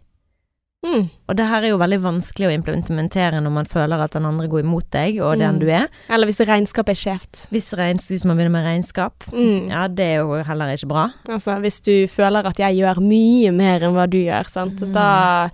Mm. 0.80 1.10
Og 1.28 1.36
det 1.36 1.44
her 1.44 1.60
er 1.62 1.68
jo 1.74 1.78
veldig 1.78 1.98
vanskelig 2.00 2.46
å 2.48 2.52
implementere 2.56 3.36
når 3.44 3.52
man 3.52 3.66
føler 3.68 4.00
at 4.00 4.14
den 4.16 4.24
andre 4.24 4.46
går 4.48 4.62
imot 4.64 4.86
deg 4.90 5.18
og 5.20 5.36
den 5.38 5.58
Mm. 5.58 5.60
du 5.60 5.66
er. 5.68 5.88
Eller 6.08 6.26
hvis 6.26 6.40
regnskapet 6.40 6.88
er 6.96 7.00
skjevt. 7.02 7.42
Hvis, 7.52 7.68
hvis 8.08 8.24
man 8.24 8.38
begynner 8.38 8.50
med 8.56 8.64
regnskap, 8.64 9.12
Mm. 9.30 9.68
ja 9.68 9.86
det 9.88 10.06
er 10.06 10.16
jo 10.24 10.42
heller 10.42 10.72
ikke 10.72 10.88
bra. 10.88 11.10
Altså, 11.28 11.60
hvis 11.60 11.80
du 11.82 12.06
føler 12.08 12.46
at 12.46 12.56
jeg 12.56 12.78
gjør 12.80 12.96
mye 13.04 13.52
mer 13.52 13.80
enn 13.84 13.92
hva 13.92 14.08
du 14.08 14.16
gjør, 14.24 14.48
sant, 14.48 14.80
Mm. 14.80 14.92
da, 14.94 15.50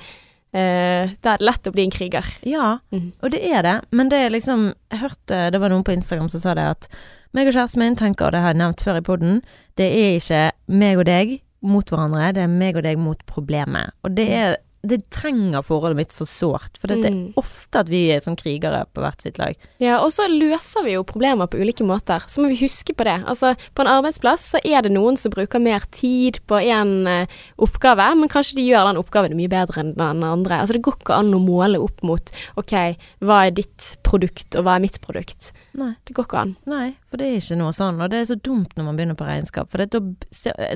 eh, 0.57 1.13
da 1.23 1.35
er 1.35 1.43
det 1.43 1.49
lett 1.49 1.69
å 1.69 1.75
bli 1.75 1.87
en 1.87 1.95
kriger. 1.95 2.33
Ja, 2.49 2.79
mm. 2.95 3.11
og 3.21 3.33
det 3.35 3.43
er 3.45 3.63
det, 3.67 3.77
men 3.93 4.11
det 4.13 4.23
er 4.25 4.35
liksom 4.35 4.71
Jeg 4.93 5.03
hørte 5.03 5.41
det 5.53 5.61
var 5.61 5.73
noen 5.73 5.85
på 5.87 5.95
Instagram 5.95 6.31
som 6.33 6.43
sa 6.43 6.55
det 6.57 6.67
at 6.77 6.91
meg 7.37 7.51
og 7.51 7.57
kjæresten 7.57 7.83
min 7.83 7.99
tenker, 7.99 8.29
og 8.29 8.33
det 8.33 8.41
har 8.41 8.55
jeg 8.55 8.61
nevnt 8.63 8.85
før 8.87 9.01
i 9.01 9.05
poden, 9.05 9.43
det 9.77 9.91
er 9.93 10.15
ikke 10.17 10.45
meg 10.73 11.03
og 11.03 11.09
deg 11.09 11.35
mot 11.67 11.91
hverandre, 11.91 12.31
det 12.37 12.45
er 12.47 12.53
meg 12.53 12.79
og 12.79 12.87
deg 12.87 13.01
mot 13.01 13.21
problemet. 13.29 13.93
Og 14.07 14.15
det 14.17 14.27
er 14.33 14.57
Det 14.87 15.01
trenger 15.11 15.65
forholdet 15.67 15.97
mitt 15.99 16.15
så 16.15 16.27
sårt, 16.29 16.79
for 16.79 16.89
det 16.93 16.99
er 17.05 17.11
Mm. 17.17 17.33
ofte 17.37 17.81
at 17.81 17.89
vi 17.89 18.11
er 18.15 18.21
som 18.21 18.37
krigere 18.37 18.85
på 18.95 19.03
hvert 19.03 19.23
sitt 19.23 19.39
lag. 19.39 19.55
Ja, 19.83 19.99
og 20.05 20.11
så 20.15 20.27
løser 20.31 20.85
vi 20.85 20.93
jo 20.95 21.03
problemer 21.05 21.47
på 21.51 21.59
ulike 21.59 21.85
måter. 21.85 22.23
Så 22.29 22.41
må 22.43 22.49
vi 22.53 22.61
huske 22.61 22.95
på 22.95 23.05
det. 23.05 23.25
Altså, 23.27 23.55
på 23.75 23.83
en 23.85 23.91
arbeidsplass 23.91 24.53
så 24.55 24.61
er 24.65 24.83
det 24.83 24.93
noen 24.93 25.17
som 25.19 25.33
bruker 25.35 25.59
mer 25.63 25.81
tid 25.91 26.39
på 26.47 26.61
en 26.63 27.07
uh, 27.07 27.27
oppgave, 27.59 28.07
men 28.17 28.29
kanskje 28.33 28.57
de 28.61 28.67
gjør 28.69 28.91
den 28.93 29.01
oppgaven 29.03 29.37
mye 29.37 29.49
bedre 29.53 29.83
enn 29.83 29.95
den 29.97 30.23
andre. 30.25 30.61
Altså, 30.61 30.77
det 30.77 30.83
går 30.87 30.99
ikke 31.01 31.19
an 31.19 31.35
å 31.35 31.43
måle 31.43 31.81
opp 31.83 32.03
mot 32.07 32.33
OK, 32.57 32.75
hva 33.21 33.47
er 33.47 33.51
ditt 33.57 33.97
produkt, 34.07 34.55
og 34.57 34.65
hva 34.67 34.77
er 34.79 34.83
mitt 34.87 35.01
produkt? 35.05 35.51
Nei. 35.77 35.91
Det 36.07 36.15
går 36.17 36.29
ikke 36.29 36.43
an. 36.45 36.53
Nei, 36.71 36.87
for 37.11 37.21
det 37.21 37.27
er 37.33 37.41
ikke 37.41 37.59
noe 37.61 37.75
sånn, 37.77 37.99
og 38.01 38.13
det 38.13 38.21
er 38.23 38.29
så 38.31 38.37
dumt 38.39 38.77
når 38.79 38.87
man 38.89 38.99
begynner 39.01 39.19
på 39.19 39.27
regnskap. 39.29 39.69
For 39.73 39.83
det, 39.83 40.01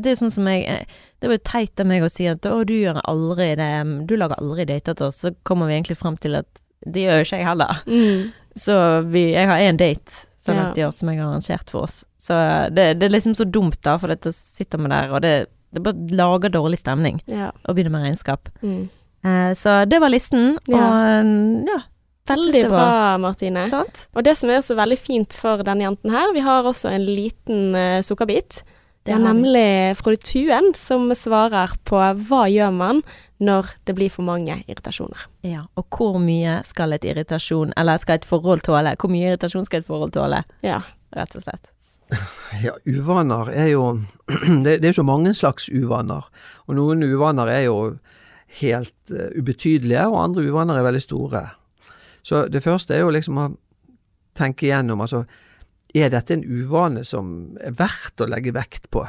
det 0.03 0.11
er 0.11 0.19
sånn 0.19 0.33
som 0.35 0.49
jeg 0.51 0.65
eh, 0.69 0.97
Det 1.21 1.29
var 1.31 1.37
jo 1.39 1.45
teit 1.51 1.81
av 1.83 1.87
meg 1.91 2.03
å 2.07 2.11
si 2.13 2.27
at 2.31 2.47
å, 2.49 2.59
du 2.67 2.75
gjør 2.75 2.99
aldri 3.05 3.51
det, 3.61 3.71
du 4.11 4.17
lager 4.19 4.41
aldri 4.41 4.67
dater 4.71 4.97
til 4.99 5.09
oss, 5.11 5.23
så 5.25 5.33
kommer 5.47 5.71
vi 5.71 5.77
egentlig 5.79 5.99
fram 6.01 6.17
til 6.21 6.39
at 6.41 6.49
det 6.87 7.03
gjør 7.07 7.19
jo 7.21 7.27
ikke 7.29 7.41
jeg 7.43 7.49
heller. 7.51 7.81
Mm. 7.87 8.29
Så 8.57 8.77
vi, 9.13 9.25
jeg 9.35 9.49
har 9.51 9.61
én 9.69 9.77
date 9.81 10.23
så 10.41 10.55
langt 10.57 10.79
i 10.81 10.85
år 10.87 10.95
som 10.97 11.11
jeg 11.13 11.21
har 11.21 11.29
arrangert 11.29 11.69
for 11.71 11.85
oss. 11.85 11.99
Så 12.21 12.37
det, 12.73 12.87
det 13.01 13.07
er 13.09 13.13
liksom 13.13 13.35
så 13.37 13.45
dumt, 13.45 13.77
da, 13.85 13.99
for 14.01 14.09
dette 14.13 14.33
sitter 14.33 14.81
vi 14.81 14.89
der, 14.93 15.13
og 15.13 15.21
det, 15.25 15.35
det 15.77 15.83
bare 15.85 16.17
lager 16.17 16.53
dårlig 16.57 16.81
stemning 16.81 17.21
Ja. 17.29 17.51
å 17.69 17.75
begynne 17.77 17.93
med 17.93 18.07
regnskap. 18.09 18.49
Mm. 18.65 18.89
Eh, 19.29 19.53
så 19.61 19.83
det 19.85 20.01
var 20.01 20.09
listen, 20.13 20.55
og 20.57 20.73
Ja. 20.73 21.21
ja, 21.69 21.79
Veldig 22.31 22.63
bra. 22.69 22.79
bra, 22.79 23.17
Martine. 23.23 23.65
sant. 23.73 24.05
Og 24.15 24.25
det 24.27 24.37
som 24.39 24.51
er 24.51 24.61
også 24.61 24.77
veldig 24.79 24.99
fint 24.99 25.35
for 25.39 25.65
denne 25.67 25.87
jenten 25.89 26.11
her, 26.15 26.33
vi 26.37 26.41
har 26.47 26.65
også 26.69 26.93
en 26.95 27.07
liten 27.09 27.75
uh, 27.75 27.99
sukkerbit. 28.07 28.63
Det 29.09 29.15
er 29.17 29.23
nemlig 29.25 29.97
Frode 29.97 30.21
Tuen 30.21 30.75
som 30.77 31.09
svarer 31.17 31.73
på 31.89 31.97
hva 32.29 32.43
gjør 32.53 32.71
man 32.77 32.99
når 33.41 33.71
det 33.89 33.95
blir 33.97 34.11
for 34.13 34.23
mange 34.23 34.59
irritasjoner. 34.69 35.23
Ja, 35.49 35.63
og 35.81 35.87
hvor 35.97 36.19
mye 36.21 36.59
skal 36.69 36.93
et 36.93 37.07
irritasjon, 37.09 37.73
eller 37.81 37.97
skal 38.03 38.21
et 38.21 38.27
forhold 38.29 38.61
tåle? 38.67 38.93
Hvor 39.01 39.09
mye 39.11 39.31
irritasjon 39.33 39.65
skal 39.65 39.81
et 39.81 39.89
forhold 39.89 40.13
tåle, 40.13 40.43
Ja. 40.63 40.83
rett 41.17 41.37
og 41.37 41.43
slett? 41.47 41.73
Ja, 42.61 42.75
uvaner 42.85 43.49
er 43.55 43.69
jo 43.73 44.01
Det, 44.65 44.77
det 44.83 44.85
er 44.85 44.91
jo 44.93 45.01
så 45.01 45.07
mange 45.07 45.33
slags 45.35 45.71
uvaner. 45.73 46.27
Og 46.69 46.77
noen 46.77 47.03
uvaner 47.07 47.49
er 47.49 47.63
jo 47.71 47.77
helt 48.61 48.95
uh, 49.15 49.31
ubetydelige, 49.39 50.05
og 50.11 50.21
andre 50.25 50.45
uvaner 50.51 50.77
er 50.77 50.85
veldig 50.91 51.03
store. 51.07 51.43
Så 52.31 52.45
det 52.47 52.63
første 52.63 52.95
er 52.95 53.03
jo 53.03 53.15
liksom 53.15 53.39
å 53.43 53.49
tenke 54.39 54.69
igjennom 54.69 55.03
altså, 55.03 55.25
er 55.91 56.13
dette 56.13 56.37
en 56.37 56.45
uvane 56.47 57.03
som 57.07 57.57
er 57.59 57.75
verdt 57.75 58.23
å 58.23 58.29
legge 58.31 58.55
vekt 58.55 58.87
på? 58.95 59.03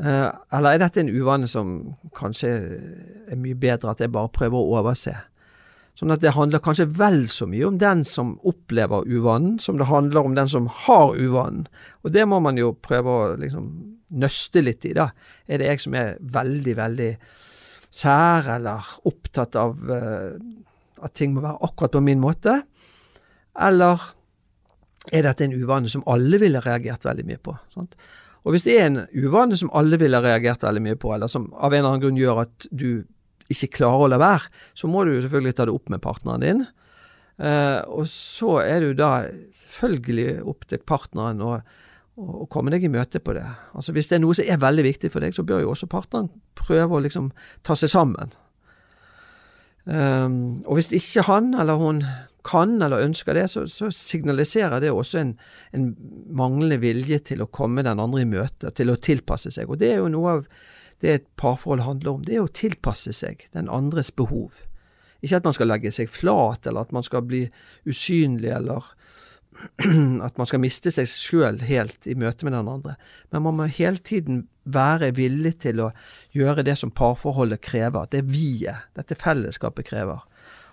Eh, 0.00 0.30
eller 0.56 0.72
er 0.72 0.80
dette 0.80 1.02
en 1.02 1.12
uvane 1.12 1.50
som 1.50 1.74
kanskje 2.16 2.54
er 3.28 3.36
mye 3.36 3.58
bedre 3.58 3.92
at 3.92 4.00
jeg 4.00 4.14
bare 4.14 4.32
prøver 4.32 4.56
å 4.56 4.80
overse? 4.80 5.12
Sånn 5.98 6.14
at 6.14 6.22
det 6.24 6.32
handler 6.32 6.62
kanskje 6.64 6.88
vel 6.96 7.26
så 7.28 7.44
mye 7.44 7.68
om 7.68 7.76
den 7.76 8.00
som 8.08 8.38
opplever 8.48 9.04
uvanen, 9.04 9.58
som 9.60 9.76
det 9.76 9.90
handler 9.90 10.24
om 10.24 10.38
den 10.38 10.48
som 10.48 10.70
har 10.86 11.12
uvanen. 11.12 11.66
Og 12.00 12.14
det 12.16 12.24
må 12.24 12.40
man 12.40 12.56
jo 12.56 12.72
prøve 12.80 13.12
å 13.12 13.30
liksom 13.36 13.68
nøste 14.16 14.64
litt 14.64 14.88
i, 14.88 14.94
da. 14.96 15.10
Er 15.44 15.60
det 15.60 15.68
jeg 15.68 15.84
som 15.84 16.00
er 16.00 16.16
veldig, 16.32 16.76
veldig 16.80 17.12
sær 17.92 18.48
eller 18.54 18.88
opptatt 19.04 19.58
av 19.60 19.76
uh, 19.92 20.32
at 21.02 21.14
ting 21.18 21.34
må 21.34 21.44
være 21.44 21.62
akkurat 21.66 21.94
på 21.96 22.04
min 22.04 22.22
måte? 22.22 22.60
Eller 23.58 24.02
er 25.12 25.26
dette 25.26 25.46
en 25.46 25.54
uvane 25.54 25.90
som 25.90 26.04
alle 26.10 26.38
ville 26.40 26.62
reagert 26.62 27.06
veldig 27.06 27.26
mye 27.28 27.40
på? 27.42 27.56
Sant? 27.72 27.96
Og 28.42 28.54
hvis 28.54 28.66
det 28.66 28.76
er 28.78 28.88
en 28.88 29.02
uvane 29.14 29.56
som 29.58 29.70
alle 29.76 29.98
ville 30.00 30.18
reagert 30.22 30.64
veldig 30.66 30.82
mye 30.82 30.98
på, 30.98 31.12
eller 31.14 31.30
som 31.30 31.50
av 31.54 31.72
en 31.72 31.82
eller 31.82 31.92
annen 31.92 32.04
grunn 32.04 32.18
gjør 32.18 32.44
at 32.44 32.66
du 32.70 33.04
ikke 33.52 33.74
klarer 33.78 34.06
å 34.06 34.10
la 34.10 34.18
være, 34.22 34.50
så 34.78 34.90
må 34.90 35.04
du 35.06 35.14
selvfølgelig 35.14 35.56
ta 35.58 35.66
det 35.68 35.76
opp 35.76 35.92
med 35.92 36.02
partneren 36.02 36.42
din. 36.42 36.64
Uh, 37.42 37.80
og 37.90 38.04
så 38.10 38.58
er 38.62 38.82
det 38.82 38.90
jo 38.92 38.98
da 38.98 39.12
selvfølgelig 39.56 40.26
opp 40.52 40.66
til 40.70 40.82
partneren 40.86 41.40
å, 41.42 41.54
å, 42.20 42.46
komme 42.52 42.70
deg 42.74 42.84
i 42.86 42.92
møte 42.92 43.22
på 43.24 43.34
det. 43.36 43.46
Altså 43.72 43.94
Hvis 43.96 44.10
det 44.10 44.18
er 44.18 44.24
noe 44.24 44.36
som 44.36 44.46
er 44.46 44.60
veldig 44.62 44.84
viktig 44.86 45.10
for 45.14 45.24
deg, 45.24 45.34
så 45.34 45.46
bør 45.46 45.64
jo 45.64 45.72
også 45.72 45.90
partneren 45.90 46.30
prøve 46.58 46.98
å 46.98 47.02
liksom 47.02 47.30
ta 47.66 47.76
seg 47.78 47.90
sammen. 47.92 48.34
Um, 49.84 50.62
og 50.62 50.78
hvis 50.78 50.92
ikke 50.94 51.24
han 51.26 51.56
eller 51.58 51.74
hun 51.80 52.04
kan 52.46 52.76
eller 52.82 53.02
ønsker 53.02 53.34
det, 53.34 53.48
så, 53.50 53.64
så 53.66 53.88
signaliserer 53.90 54.78
det 54.82 54.92
også 54.94 55.18
en, 55.18 55.32
en, 55.74 55.88
manglende 56.30 56.78
vilje 56.82 57.18
til 57.32 57.42
å 57.42 57.50
komme 57.50 57.82
den 57.82 58.02
andre 58.02 58.22
i 58.22 58.28
møte, 58.28 58.70
til 58.74 58.92
å 58.92 58.98
tilpasse 58.98 59.50
seg. 59.54 59.70
Og 59.70 59.80
det 59.82 59.92
er 59.92 60.02
jo 60.02 60.10
noe 60.12 60.36
av 60.36 60.44
det 61.02 61.14
et 61.16 61.26
parforhold 61.38 61.82
handler 61.82 62.12
om. 62.14 62.26
Det 62.26 62.38
er 62.38 62.44
å 62.44 62.54
tilpasse 62.54 63.14
seg 63.14 63.48
den 63.56 63.70
andres 63.70 64.12
behov. 64.14 64.60
Ikke 65.22 65.38
at 65.38 65.46
man 65.46 65.54
skal 65.54 65.70
legge 65.70 65.90
seg 65.94 66.10
flat, 66.10 66.66
eller 66.66 66.86
at 66.86 66.94
man 66.94 67.06
skal 67.06 67.26
bli 67.26 67.44
usynlig, 67.86 68.50
eller 68.54 68.86
at 70.26 70.38
man 70.38 70.48
skal 70.48 70.62
miste 70.62 70.92
seg 70.94 71.08
sjøl 71.10 71.60
helt 71.66 72.06
i 72.08 72.16
møte 72.18 72.46
med 72.46 72.54
den 72.56 72.70
andre. 72.70 72.96
Men 73.30 73.44
man 73.46 73.58
må 73.58 73.68
hele 73.70 74.00
tiden 74.02 74.46
være 74.64 75.12
villig 75.16 75.56
til 75.64 75.82
å 75.82 75.90
gjøre 76.36 76.64
det 76.66 76.76
som 76.78 76.92
parforholdet 76.94 77.62
krever. 77.64 78.08
Det 78.10 78.24
vi-et, 78.30 78.88
dette 78.98 79.18
fellesskapet 79.18 79.88
krever. 79.88 80.22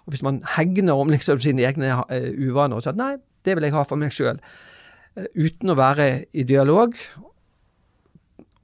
Og 0.06 0.14
Hvis 0.14 0.26
man 0.26 0.42
hegner 0.56 0.98
om 0.98 1.12
liksom 1.12 1.42
sine 1.44 1.66
egne 1.68 1.94
uh, 2.02 2.30
uvaner 2.38 2.78
og 2.78 2.86
sier 2.86 2.96
at 2.96 3.02
nei, 3.02 3.16
det 3.46 3.56
vil 3.56 3.68
jeg 3.68 3.76
ha 3.76 3.86
for 3.88 4.00
meg 4.00 4.14
sjøl, 4.14 4.40
eh, 5.16 5.30
uten 5.38 5.72
å 5.72 5.78
være 5.80 6.10
i 6.36 6.44
dialog 6.44 6.98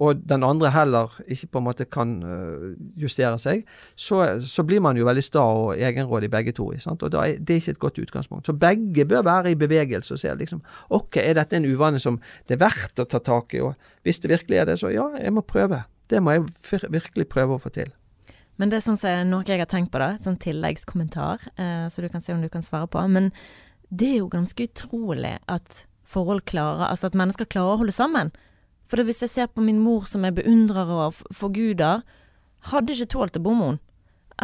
og 0.03 0.19
den 0.27 0.43
andre 0.43 0.71
heller 0.75 1.13
ikke 1.31 1.47
på 1.53 1.59
en 1.61 1.65
måte 1.69 1.85
kan 1.87 2.15
uh, 2.19 2.73
justere 2.99 3.37
seg, 3.39 3.63
så, 3.95 4.19
så, 4.43 4.65
blir 4.67 4.81
man 4.83 4.97
jo 4.99 5.07
veldig 5.07 5.23
sta 5.23 5.43
og 5.45 5.79
egenrådig 5.79 6.29
begge 6.33 6.51
to. 6.57 6.67
Sant? 6.83 7.03
Og 7.03 7.15
er, 7.15 7.37
Det 7.39 7.55
er 7.55 7.61
ikke 7.61 7.75
et 7.77 7.83
godt 7.85 7.99
utgangspunkt. 8.03 8.47
Så 8.49 8.57
begge 8.59 9.05
bør 9.07 9.23
være 9.23 9.53
i 9.53 9.59
bevegelse 9.59 10.17
og 10.17 10.19
se 10.19 10.33
liksom 10.35 10.63
OK, 10.89 11.21
er 11.23 11.37
dette 11.39 11.55
en 11.55 11.67
uvane 11.69 12.01
som 12.03 12.19
det 12.47 12.57
er 12.57 12.65
verdt 12.65 12.99
å 12.99 13.07
ta 13.07 13.23
tak 13.23 13.55
i? 13.55 13.63
Og 13.63 13.75
hvis 14.03 14.19
det 14.19 14.33
virkelig 14.33 14.59
er 14.59 14.71
det, 14.71 14.79
så 14.83 14.91
ja, 14.91 15.07
jeg 15.21 15.35
må 15.35 15.45
prøve. 15.47 15.85
Det 16.11 16.19
må 16.21 16.35
jeg 16.35 16.81
virkelig 16.91 17.29
prøve 17.31 17.55
å 17.55 17.61
få 17.61 17.71
til. 17.71 17.93
Men 18.59 18.71
det 18.71 18.79
er 18.79 18.85
sånn 18.85 18.99
som 18.99 19.31
noe 19.31 19.47
jeg 19.47 19.59
har 19.59 19.71
tenkt 19.71 19.91
på, 19.91 19.99
da. 19.99 20.15
Et 20.15 20.27
sånn 20.27 20.39
tilleggskommentar, 20.39 21.43
eh, 21.55 21.87
så 21.91 22.03
du 22.03 22.07
kan 22.11 22.23
se 22.23 22.35
om 22.35 22.43
du 22.43 22.51
kan 22.51 22.63
svare 22.63 22.87
på. 22.91 23.01
Men 23.11 23.31
det 23.91 24.11
er 24.11 24.21
jo 24.21 24.31
ganske 24.31 24.67
utrolig 24.67 25.37
at 25.51 25.85
forhold 26.05 26.45
klarer 26.45 26.85
Altså 26.89 27.09
at 27.09 27.17
mennesker 27.17 27.47
klarer 27.49 27.75
å 27.75 27.81
holde 27.83 27.95
sammen. 27.95 28.31
For 28.85 29.01
hvis 29.05 29.23
jeg 29.25 29.33
ser 29.33 29.49
på 29.49 29.63
min 29.65 29.81
mor 29.81 30.05
som 30.09 30.25
jeg 30.27 30.37
beundrer 30.37 30.91
og 30.93 31.17
forguder, 31.33 32.03
hadde 32.71 32.93
ikke 32.93 33.11
tålt 33.15 33.39
å 33.39 33.43
bo 33.45 33.55
med 33.57 33.67
henne. 33.69 33.81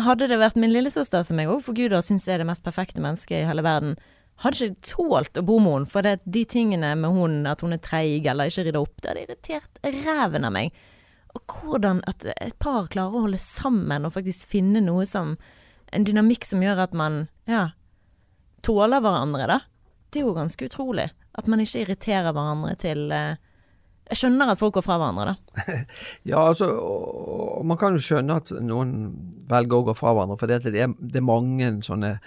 Hadde 0.02 0.30
det 0.32 0.40
vært 0.40 0.56
min 0.56 0.72
lillesøster 0.72 1.24
som 1.28 1.40
jeg 1.42 1.50
òg 1.52 1.66
forguder 1.66 1.98
og 1.98 2.06
syns 2.08 2.28
er 2.32 2.40
det 2.40 2.48
mest 2.48 2.64
perfekte 2.64 3.04
mennesket 3.04 3.42
i 3.42 3.48
hele 3.50 3.64
verden, 3.66 3.98
hadde 4.42 4.70
ikke 4.70 4.88
tålt 4.88 5.38
å 5.38 5.44
bo 5.46 5.58
med 5.62 5.76
henne. 5.76 5.92
For 5.92 6.06
det, 6.06 6.22
de 6.24 6.46
tingene 6.50 6.94
med 6.98 7.14
hun, 7.14 7.42
at 7.50 7.62
hun 7.66 7.76
er 7.76 7.82
treig 7.84 8.26
eller 8.30 8.50
ikke 8.50 8.66
rydder 8.68 8.82
opp, 8.82 8.96
det 9.02 9.12
hadde 9.12 9.26
irritert 9.28 9.82
ræven 9.84 10.48
av 10.48 10.56
meg. 10.56 10.80
Og 11.36 11.58
hvordan 11.58 12.02
at 12.10 12.26
et 12.34 12.58
par 12.60 12.90
klarer 12.92 13.20
å 13.20 13.26
holde 13.28 13.42
sammen 13.42 14.08
og 14.08 14.16
faktisk 14.16 14.50
finne 14.52 14.84
noe 14.84 15.08
som 15.08 15.38
En 15.92 16.06
dynamikk 16.08 16.46
som 16.48 16.62
gjør 16.64 16.80
at 16.86 16.94
man, 16.96 17.26
ja, 17.52 17.74
tåler 18.64 19.02
hverandre, 19.04 19.44
da. 19.50 19.58
Det 20.08 20.22
er 20.22 20.24
jo 20.24 20.38
ganske 20.38 20.70
utrolig. 20.70 21.10
At 21.36 21.50
man 21.52 21.60
ikke 21.60 21.82
irriterer 21.82 22.32
hverandre 22.32 22.78
til 22.80 23.12
eh, 23.12 23.36
jeg 24.12 24.20
skjønner 24.20 24.50
at 24.52 24.60
folk 24.60 24.76
går 24.76 24.84
fra 24.84 24.98
hverandre, 25.00 25.32
da. 25.32 25.76
ja, 26.30 26.42
altså, 26.42 26.68
og 26.68 27.64
man 27.68 27.80
kan 27.80 27.96
jo 27.96 28.04
skjønne 28.04 28.36
at 28.42 28.50
noen 28.60 28.92
velger 29.48 29.78
å 29.78 29.86
gå 29.88 29.96
fra 29.96 30.12
hverandre, 30.12 30.36
for 30.42 30.52
det 30.52 30.58
er, 30.68 30.92
det 31.00 31.22
er 31.22 31.24
mange 31.24 31.70
sånne 31.88 32.18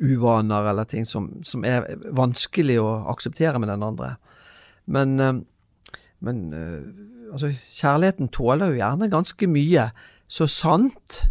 uvaner 0.00 0.70
eller 0.70 0.88
ting 0.88 1.04
som, 1.08 1.28
som, 1.44 1.66
er 1.68 1.84
vanskelig 2.16 2.78
å 2.80 2.88
akseptere 3.12 3.60
med 3.60 3.68
den 3.74 3.84
andre. 3.84 4.14
Men, 4.88 5.14
eh, 5.20 5.92
men 6.24 6.42
eh, 6.56 6.80
altså, 7.34 7.52
kjærligheten 7.76 8.32
tåler 8.32 8.72
jo 8.72 8.80
gjerne 8.80 9.12
ganske 9.12 9.50
mye, 9.52 9.90
så 10.24 10.48
sant 10.48 11.26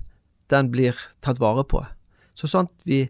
den 0.53 0.70
blir 0.70 0.99
tatt 1.26 1.41
vare 1.41 1.66
på. 1.66 1.82
Så 2.38 2.49
sant 2.51 2.74
vi 2.86 3.07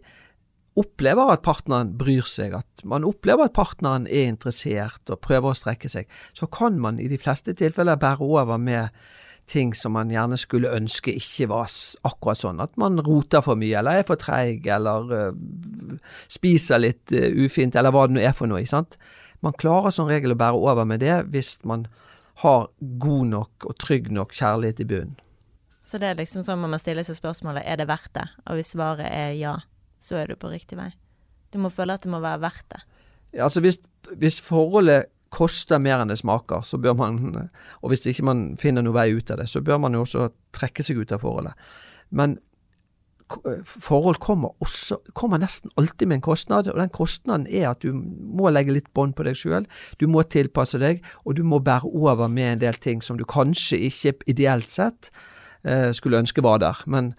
opplever 0.80 1.30
at 1.34 1.44
partneren 1.46 1.92
bryr 1.98 2.26
seg, 2.26 2.54
at 2.58 2.84
man 2.88 3.06
opplever 3.06 3.46
at 3.46 3.54
partneren 3.56 4.08
er 4.10 4.30
interessert 4.32 5.12
og 5.12 5.22
prøver 5.22 5.52
å 5.52 5.58
strekke 5.58 5.90
seg, 5.90 6.08
så 6.34 6.48
kan 6.50 6.80
man 6.82 6.98
i 6.98 7.10
de 7.10 7.18
fleste 7.20 7.54
tilfeller 7.58 8.00
bære 8.00 8.26
over 8.26 8.58
med 8.58 8.90
ting 9.50 9.74
som 9.76 9.92
man 9.92 10.10
gjerne 10.12 10.38
skulle 10.40 10.72
ønske 10.72 11.12
ikke 11.14 11.50
var 11.50 11.72
akkurat 12.08 12.40
sånn. 12.40 12.62
At 12.64 12.78
man 12.80 13.02
roter 13.04 13.44
for 13.44 13.60
mye, 13.60 13.76
eller 13.78 14.00
er 14.00 14.06
for 14.08 14.20
treig, 14.20 14.64
eller 14.70 15.10
uh, 15.12 15.98
spiser 16.32 16.80
litt 16.80 17.12
uh, 17.12 17.28
ufint, 17.44 17.76
eller 17.76 17.94
hva 17.94 18.06
det 18.08 18.16
nå 18.16 18.24
er 18.24 18.32
for 18.36 18.50
noe. 18.50 18.64
sant? 18.66 18.96
Man 19.44 19.56
klarer 19.60 19.92
som 19.92 20.08
regel 20.08 20.32
å 20.32 20.40
bære 20.40 20.62
over 20.72 20.88
med 20.88 21.04
det 21.04 21.18
hvis 21.34 21.58
man 21.68 21.86
har 22.40 22.70
god 22.80 23.28
nok 23.30 23.68
og 23.68 23.76
trygg 23.78 24.08
nok 24.12 24.32
kjærlighet 24.34 24.80
i 24.80 24.88
bunnen. 24.88 25.20
Så 25.84 26.00
det 26.00 26.08
er 26.08 26.16
liksom 26.16 26.46
sånn 26.46 26.62
man 26.62 26.72
må 26.72 26.78
stille 26.80 27.04
seg 27.04 27.18
spørsmålet 27.18 27.66
er 27.68 27.76
det 27.76 27.86
verdt 27.90 28.14
det, 28.16 28.24
og 28.48 28.56
hvis 28.56 28.72
svaret 28.72 29.04
er 29.04 29.34
ja, 29.36 29.58
så 30.04 30.20
er 30.20 30.30
du 30.30 30.36
på 30.36 30.52
riktig 30.52 30.78
vei. 30.78 30.90
Du 31.54 31.60
må 31.62 31.70
føle 31.72 31.96
at 31.96 32.04
det 32.04 32.12
må 32.12 32.20
være 32.22 32.42
verdt 32.44 32.66
det. 32.74 32.82
Ja, 33.34 33.46
altså 33.48 33.62
hvis, 33.64 33.80
hvis, 34.20 34.40
forholdet 34.44 35.10
koster 35.34 35.80
mer 35.82 36.02
enn 36.02 36.12
det 36.12 36.20
smaker, 36.20 36.62
så 36.66 36.78
bør 36.78 36.94
man, 36.98 37.48
og 37.82 37.90
hvis 37.90 38.04
ikke 38.06 38.26
man 38.26 38.42
finner 38.60 38.84
noe 38.84 38.94
vei 38.94 39.08
ut 39.16 39.32
av 39.34 39.40
det, 39.40 39.48
så 39.50 39.62
bør 39.64 39.80
man 39.82 39.96
jo 39.96 40.04
også 40.04 40.28
trekke 40.54 40.84
seg 40.86 41.00
ut 41.00 41.14
av 41.14 41.24
forholdet. 41.24 41.56
Men 42.14 42.36
forhold 43.64 44.20
kommer, 44.22 44.52
også, 44.62 45.00
kommer 45.16 45.40
nesten 45.40 45.72
alltid 45.80 46.08
med 46.08 46.20
en 46.20 46.26
kostnad, 46.26 46.68
og 46.68 46.78
den 46.78 46.92
kostnaden 46.94 47.46
er 47.48 47.70
at 47.70 47.82
du 47.82 47.94
må 47.94 48.52
legge 48.52 48.74
litt 48.76 48.90
bånd 48.94 49.16
på 49.16 49.26
deg 49.26 49.38
sjøl. 49.38 49.66
Du 49.98 50.06
må 50.10 50.22
tilpasse 50.28 50.78
deg, 50.78 51.02
og 51.24 51.38
du 51.38 51.42
må 51.46 51.58
bære 51.64 51.88
over 51.88 52.28
med 52.28 52.52
en 52.52 52.64
del 52.66 52.78
ting 52.78 53.02
som 53.02 53.18
du 53.18 53.24
kanskje 53.24 53.80
ikke 53.88 54.16
ideelt 54.30 54.70
sett 54.70 55.10
eh, 55.64 55.90
skulle 55.96 56.20
ønske 56.20 56.44
var 56.44 56.60
der. 56.62 56.84
Men 56.86 57.14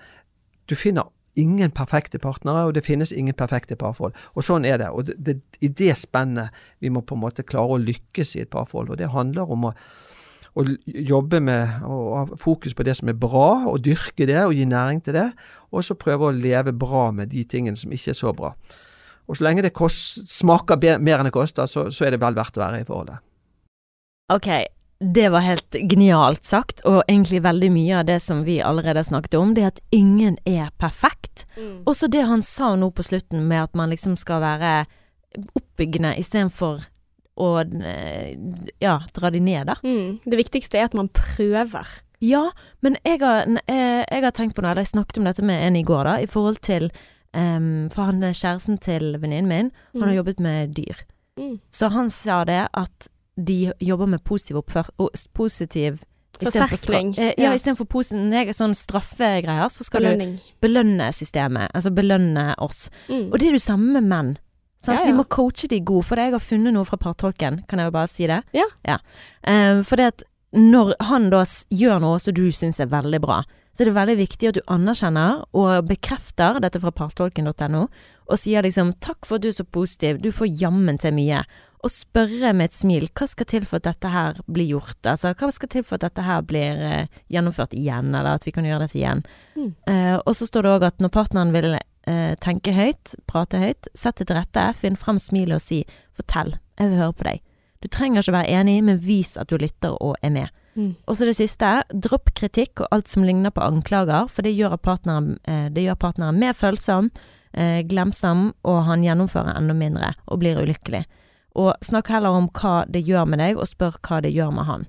du 0.69 0.77
finner 0.77 1.09
ingen 1.39 1.71
perfekte 1.75 2.19
partnere, 2.21 2.65
og 2.67 2.73
det 2.75 2.85
finnes 2.85 3.11
ingen 3.11 3.35
perfekte 3.37 3.77
parforhold. 3.79 4.15
Og 4.35 4.45
sånn 4.47 4.65
er 4.67 4.79
det. 4.81 4.89
Og 4.89 5.07
det, 5.07 5.15
det, 5.19 5.37
i 5.63 5.69
det 5.69 5.93
spennet 5.99 6.55
vi 6.83 6.91
må 6.93 7.03
på 7.05 7.17
en 7.17 7.23
måte 7.25 7.45
klare 7.47 7.75
å 7.75 7.81
lykkes 7.81 8.35
i 8.35 8.43
et 8.45 8.51
parforhold. 8.53 8.93
Og 8.93 8.99
det 9.01 9.11
handler 9.13 9.51
om 9.51 9.69
å, 9.69 9.73
å 10.55 10.65
jobbe 10.85 11.41
med 11.43 11.85
å 11.85 11.99
ha 12.15 12.25
fokus 12.39 12.75
på 12.77 12.87
det 12.87 12.97
som 12.99 13.11
er 13.11 13.19
bra, 13.19 13.67
og 13.71 13.83
dyrke 13.85 14.27
det 14.29 14.41
og 14.45 14.55
gi 14.55 14.67
næring 14.69 15.03
til 15.05 15.19
det. 15.19 15.29
Og 15.75 15.85
så 15.85 15.99
prøve 15.99 16.29
å 16.29 16.35
leve 16.35 16.75
bra 16.75 17.09
med 17.15 17.33
de 17.35 17.45
tingene 17.49 17.79
som 17.79 17.93
ikke 17.93 18.13
er 18.15 18.19
så 18.19 18.33
bra. 18.35 18.55
Og 19.25 19.37
så 19.37 19.47
lenge 19.47 19.65
det 19.65 19.73
kost, 19.75 20.25
smaker 20.29 20.79
mer 21.01 21.19
enn 21.19 21.29
det 21.29 21.35
koster, 21.35 21.67
så, 21.69 21.89
så 21.91 22.05
er 22.05 22.13
det 22.13 22.21
vel 22.21 22.37
verdt 22.37 22.59
å 22.59 22.65
være 22.65 22.83
i 22.83 22.87
forholdet. 22.87 23.23
Ok, 24.33 24.49
det 25.13 25.29
var 25.29 25.43
helt 25.45 25.75
genialt 25.91 26.45
sagt, 26.45 26.81
og 26.87 27.03
egentlig 27.07 27.43
veldig 27.45 27.69
mye 27.73 27.99
av 27.99 28.05
det 28.07 28.19
som 28.23 28.43
vi 28.45 28.57
allerede 28.63 29.03
snakket 29.03 29.37
om, 29.39 29.53
det 29.55 29.67
at 29.67 29.81
ingen 29.95 30.37
er 30.45 30.71
perfekt. 30.81 31.45
Mm. 31.57 31.83
Også 31.85 32.09
det 32.11 32.23
han 32.25 32.43
sa 32.45 32.73
nå 32.79 32.89
på 32.95 33.05
slutten, 33.05 33.47
med 33.49 33.67
at 33.67 33.75
man 33.77 33.91
liksom 33.93 34.17
skal 34.17 34.41
være 34.43 34.73
oppbyggende 35.55 36.15
istedenfor 36.19 36.85
å 37.35 37.49
eh, 37.59 38.35
ja, 38.79 38.99
dra 39.15 39.31
de 39.31 39.41
ned, 39.43 39.67
da. 39.67 39.75
Mm. 39.83 40.21
Det 40.23 40.39
viktigste 40.39 40.79
er 40.79 40.87
at 40.87 40.95
man 40.97 41.11
prøver. 41.11 41.89
Ja, 42.23 42.47
men 42.85 42.95
jeg 43.03 43.19
har, 43.21 43.49
eh, 43.67 44.03
jeg 44.07 44.23
har 44.23 44.35
tenkt 44.35 44.55
på 44.55 44.63
noe, 44.63 44.77
jeg 44.79 44.93
snakket 44.93 45.19
om 45.19 45.27
dette 45.27 45.43
med 45.45 45.59
en 45.67 45.75
i 45.75 45.83
går, 45.85 46.05
da, 46.07 46.15
i 46.23 46.29
forhold 46.31 46.61
til 46.63 46.87
um, 47.35 47.89
For 47.91 48.07
han 48.07 48.23
er 48.23 48.37
kjæresten 48.37 48.79
til 48.79 49.17
venninnen 49.19 49.51
min, 49.51 49.73
mm. 49.91 49.99
han 49.99 50.07
har 50.09 50.21
jobbet 50.21 50.39
med 50.39 50.77
dyr. 50.77 51.03
Mm. 51.35 51.59
Så 51.75 51.91
han 51.91 52.09
sa 52.09 52.45
det 52.47 52.63
at 52.71 53.09
de 53.35 53.73
jobber 53.79 54.05
med 54.05 54.23
positiv 54.23 54.61
oppfør... 54.63 54.91
Positiv 55.33 56.01
Forsterkning. 56.35 57.13
For 57.15 57.21
ja, 57.23 57.33
ja. 57.37 57.51
istedenfor 57.55 57.87
positiv 57.87 58.51
sånn 58.57 58.75
straffegreier, 58.75 59.69
så 59.71 59.85
skal 59.87 60.03
Belønning. 60.03 60.33
du 60.35 60.65
belønne 60.65 61.09
systemet. 61.15 61.71
Altså 61.71 61.93
belønne 61.95 62.49
oss. 62.59 62.89
Mm. 63.07 63.29
Og 63.29 63.39
det 63.39 63.47
er 63.47 63.55
det 63.55 63.63
samme 63.63 63.95
med 63.95 64.09
menn. 64.09 64.33
Ja, 64.85 64.99
ja. 64.99 65.05
Vi 65.07 65.15
må 65.17 65.25
coache 65.31 65.69
de 65.71 65.79
god, 65.79 66.05
for 66.05 66.21
jeg 66.21 66.35
har 66.35 66.43
funnet 66.43 66.75
noe 66.75 66.85
fra 66.85 66.99
partolken, 67.01 67.63
kan 67.69 67.81
jeg 67.81 67.89
jo 67.89 67.95
bare 67.95 68.11
si 68.11 68.27
det? 68.29 68.41
Ja. 68.53 68.67
Eh, 68.85 69.81
for 69.87 69.97
det 69.97 70.11
at 70.11 70.25
når 70.55 70.93
han 71.07 71.31
da 71.33 71.41
gjør 71.73 72.03
noe 72.03 72.19
som 72.21 72.35
du 72.37 72.45
syns 72.53 72.79
er 72.83 72.91
veldig 72.91 73.21
bra, 73.23 73.41
så 73.75 73.83
er 73.83 73.89
det 73.89 73.95
veldig 73.97 74.17
viktig 74.21 74.49
at 74.49 74.57
du 74.59 74.67
anerkjenner 74.71 75.41
og 75.57 75.87
bekrefter 75.89 76.61
dette 76.63 76.79
fra 76.79 76.93
partolken.no, 76.95 77.87
og 78.25 78.39
sier 78.39 78.63
liksom 78.63 78.93
'takk 79.03 79.25
for 79.25 79.35
at 79.35 79.43
du 79.43 79.49
er 79.49 79.57
så 79.57 79.65
positiv, 79.65 80.21
du 80.21 80.31
får 80.31 80.53
jammen 80.61 80.97
til 80.97 81.11
mye', 81.17 81.43
og 81.85 81.93
spørre 81.93 82.51
med 82.57 82.71
et 82.71 82.73
smil 82.73 83.09
'hva 83.13 83.27
skal 83.29 83.45
til 83.45 83.65
for 83.65 83.77
at 83.77 83.85
dette 83.85 84.09
her 84.09 84.39
blir 84.49 84.71
gjort', 84.73 85.05
altså 85.05 85.33
hva 85.37 85.51
skal 85.53 85.69
til 85.69 85.83
for 85.83 85.95
at 85.95 86.01
dette 86.01 86.21
her 86.25 86.41
blir 86.41 86.81
uh, 86.81 87.07
gjennomført 87.29 87.73
igjen, 87.77 88.09
eller 88.15 88.35
at 88.35 88.45
vi 88.45 88.51
kan 88.51 88.65
gjøre 88.65 88.87
dette 88.87 88.97
igjen. 88.97 89.21
Mm. 89.55 89.75
Uh, 89.87 90.17
og 90.25 90.33
så 90.35 90.47
står 90.49 90.63
det 90.63 90.71
òg 90.71 90.85
at 90.87 90.99
når 90.99 91.13
partneren 91.13 91.53
vil 91.53 91.77
uh, 91.77 92.33
tenke 92.41 92.73
høyt, 92.73 93.15
prate 93.27 93.61
høyt, 93.61 93.87
sett 93.93 94.17
det 94.17 94.27
til 94.27 94.39
rette, 94.39 94.73
finn 94.81 94.97
fram 94.97 95.19
smilet 95.19 95.59
og 95.59 95.61
si 95.61 95.85
'fortell, 96.17 96.57
jeg 96.79 96.89
vil 96.89 96.97
høre 96.97 97.13
på 97.13 97.27
deg'. 97.29 97.43
Du 97.81 97.87
trenger 97.87 98.23
ikke 98.23 98.33
være 98.33 98.49
enig, 98.49 98.83
men 98.83 98.97
vis 98.97 99.37
at 99.37 99.49
du 99.49 99.57
lytter 99.57 99.93
og 100.01 100.15
er 100.23 100.29
med. 100.29 100.49
Mm. 100.75 100.95
Og 101.07 101.15
så 101.15 101.25
det 101.25 101.35
siste, 101.37 101.83
dropp 101.93 102.33
kritikk 102.33 102.81
og 102.81 102.87
alt 102.91 103.07
som 103.07 103.23
ligner 103.23 103.51
på 103.51 103.61
anklager, 103.61 104.27
for 104.27 104.41
det 104.41 104.55
gjør, 104.57 104.75
partneren, 104.77 105.37
det 105.45 105.83
gjør 105.83 105.95
partneren 105.95 106.39
mer 106.39 106.53
følsom, 106.53 107.11
glemsom, 107.87 108.53
og 108.63 108.83
han 108.83 109.03
gjennomfører 109.03 109.55
enda 109.55 109.73
mindre 109.73 110.15
og 110.25 110.39
blir 110.39 110.57
ulykkelig. 110.57 111.05
Og 111.55 111.73
snakk 111.81 112.07
heller 112.11 112.35
om 112.35 112.49
hva 112.49 112.85
det 112.91 113.05
gjør 113.07 113.27
med 113.31 113.39
deg, 113.39 113.57
og 113.57 113.67
spør 113.69 113.95
hva 114.03 114.21
det 114.21 114.33
gjør 114.35 114.51
med 114.53 114.65
han. 114.65 114.85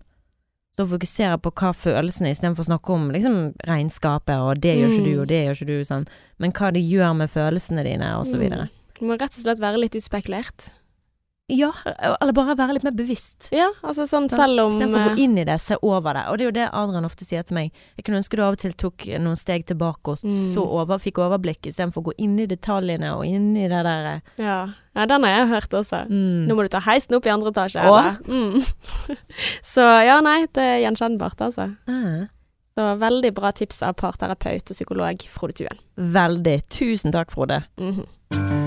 Så 0.77 0.85
fokusere 0.91 1.39
på 1.41 1.53
hva 1.57 1.71
følelsene, 1.73 2.31
istedenfor 2.35 2.67
å 2.67 2.69
snakke 2.69 2.93
om 2.93 3.11
liksom 3.11 3.37
regnskapet 3.65 4.37
og 4.37 4.61
'det 4.61 4.75
gjør 4.77 4.91
ikke 4.91 5.05
du', 5.05 5.15
Mm. 5.15 5.21
og 5.21 5.27
'det 5.29 5.45
gjør 5.45 5.55
ikke 5.55 5.71
du', 5.73 5.85
sånn. 5.87 6.09
Men 6.39 6.53
hva 6.53 6.73
det 6.73 6.83
gjør 6.91 7.17
med 7.17 7.31
følelsene 7.31 7.83
dine, 7.85 8.17
og 8.19 8.27
så 8.27 8.37
videre. 8.39 8.69
Du 8.99 9.07
må 9.07 9.13
rett 9.19 9.33
og 9.39 9.45
slett 9.45 9.59
være 9.59 9.79
litt 9.81 9.95
utspekulert. 9.95 10.71
Ja, 11.49 11.69
eller 11.87 12.33
bare 12.35 12.57
være 12.59 12.75
litt 12.75 12.83
mer 12.83 12.95
bevisst. 12.99 13.53
Ja, 13.55 13.69
altså 13.87 14.03
sånn 14.11 14.25
selv 14.33 14.65
om 14.65 14.73
Istedenfor 14.73 14.99
å 14.99 15.03
eh, 15.05 15.13
gå 15.15 15.23
inn 15.23 15.37
i 15.39 15.45
det, 15.47 15.55
se 15.63 15.77
over 15.79 16.17
det. 16.19 16.25
Og 16.33 16.39
det 16.41 16.43
er 16.43 16.49
jo 16.49 16.55
det 16.57 16.65
Adrian 16.75 17.07
ofte 17.07 17.23
sier 17.29 17.45
til 17.47 17.55
meg. 17.55 17.69
Jeg 17.95 18.07
kunne 18.09 18.19
ønske 18.19 18.35
du 18.35 18.43
av 18.43 18.57
og 18.57 18.63
til 18.65 18.75
tok 18.75 19.05
noen 19.23 19.39
steg 19.39 19.63
tilbake 19.71 20.11
og 20.17 20.25
Mm. 20.27 20.41
så 20.57 20.65
over, 20.67 20.99
fikk 20.99 21.21
overblikk, 21.23 21.69
istedenfor 21.71 22.03
å 22.03 22.07
gå 22.09 22.17
inn 22.27 22.35
i 22.43 22.49
detaljene 22.51 23.13
og 23.15 23.23
inn 23.31 23.53
i 23.57 23.69
det 23.71 23.83
der 23.87 24.09
eh, 24.17 24.21
ja. 24.43 24.57
ja, 24.99 25.07
den 25.07 25.23
har 25.29 25.37
jeg 25.37 25.49
hørt 25.55 25.71
også. 25.79 26.03
mm. 26.11 26.47
Nå 26.51 26.57
må 26.59 26.67
du 26.67 26.73
ta 26.75 26.81
heisen 26.83 27.15
opp 27.15 27.27
i 27.31 27.35
andre 27.37 27.55
etasje. 27.55 27.87
Mm. 28.27 28.59
Så 29.77 29.87
ja, 30.03 30.19
nei, 30.27 30.47
det 30.51 30.67
er 30.67 30.83
gjenkjennbart, 30.83 31.47
altså. 31.47 31.69
ah, 31.87 32.27
Så 32.75 32.89
veldig 33.07 33.31
bra 33.39 33.55
tips 33.55 33.85
av 33.87 33.95
parterapeut 34.03 34.67
og 34.67 34.75
psykolog 34.75 35.23
Frode 35.31 35.55
Tuen. 35.63 35.79
Veldig. 35.95 36.59
Tusen 36.75 37.15
takk, 37.15 37.31
Frode. 37.31 37.63
Mhm. 37.79 38.03
Ok, 38.35 38.66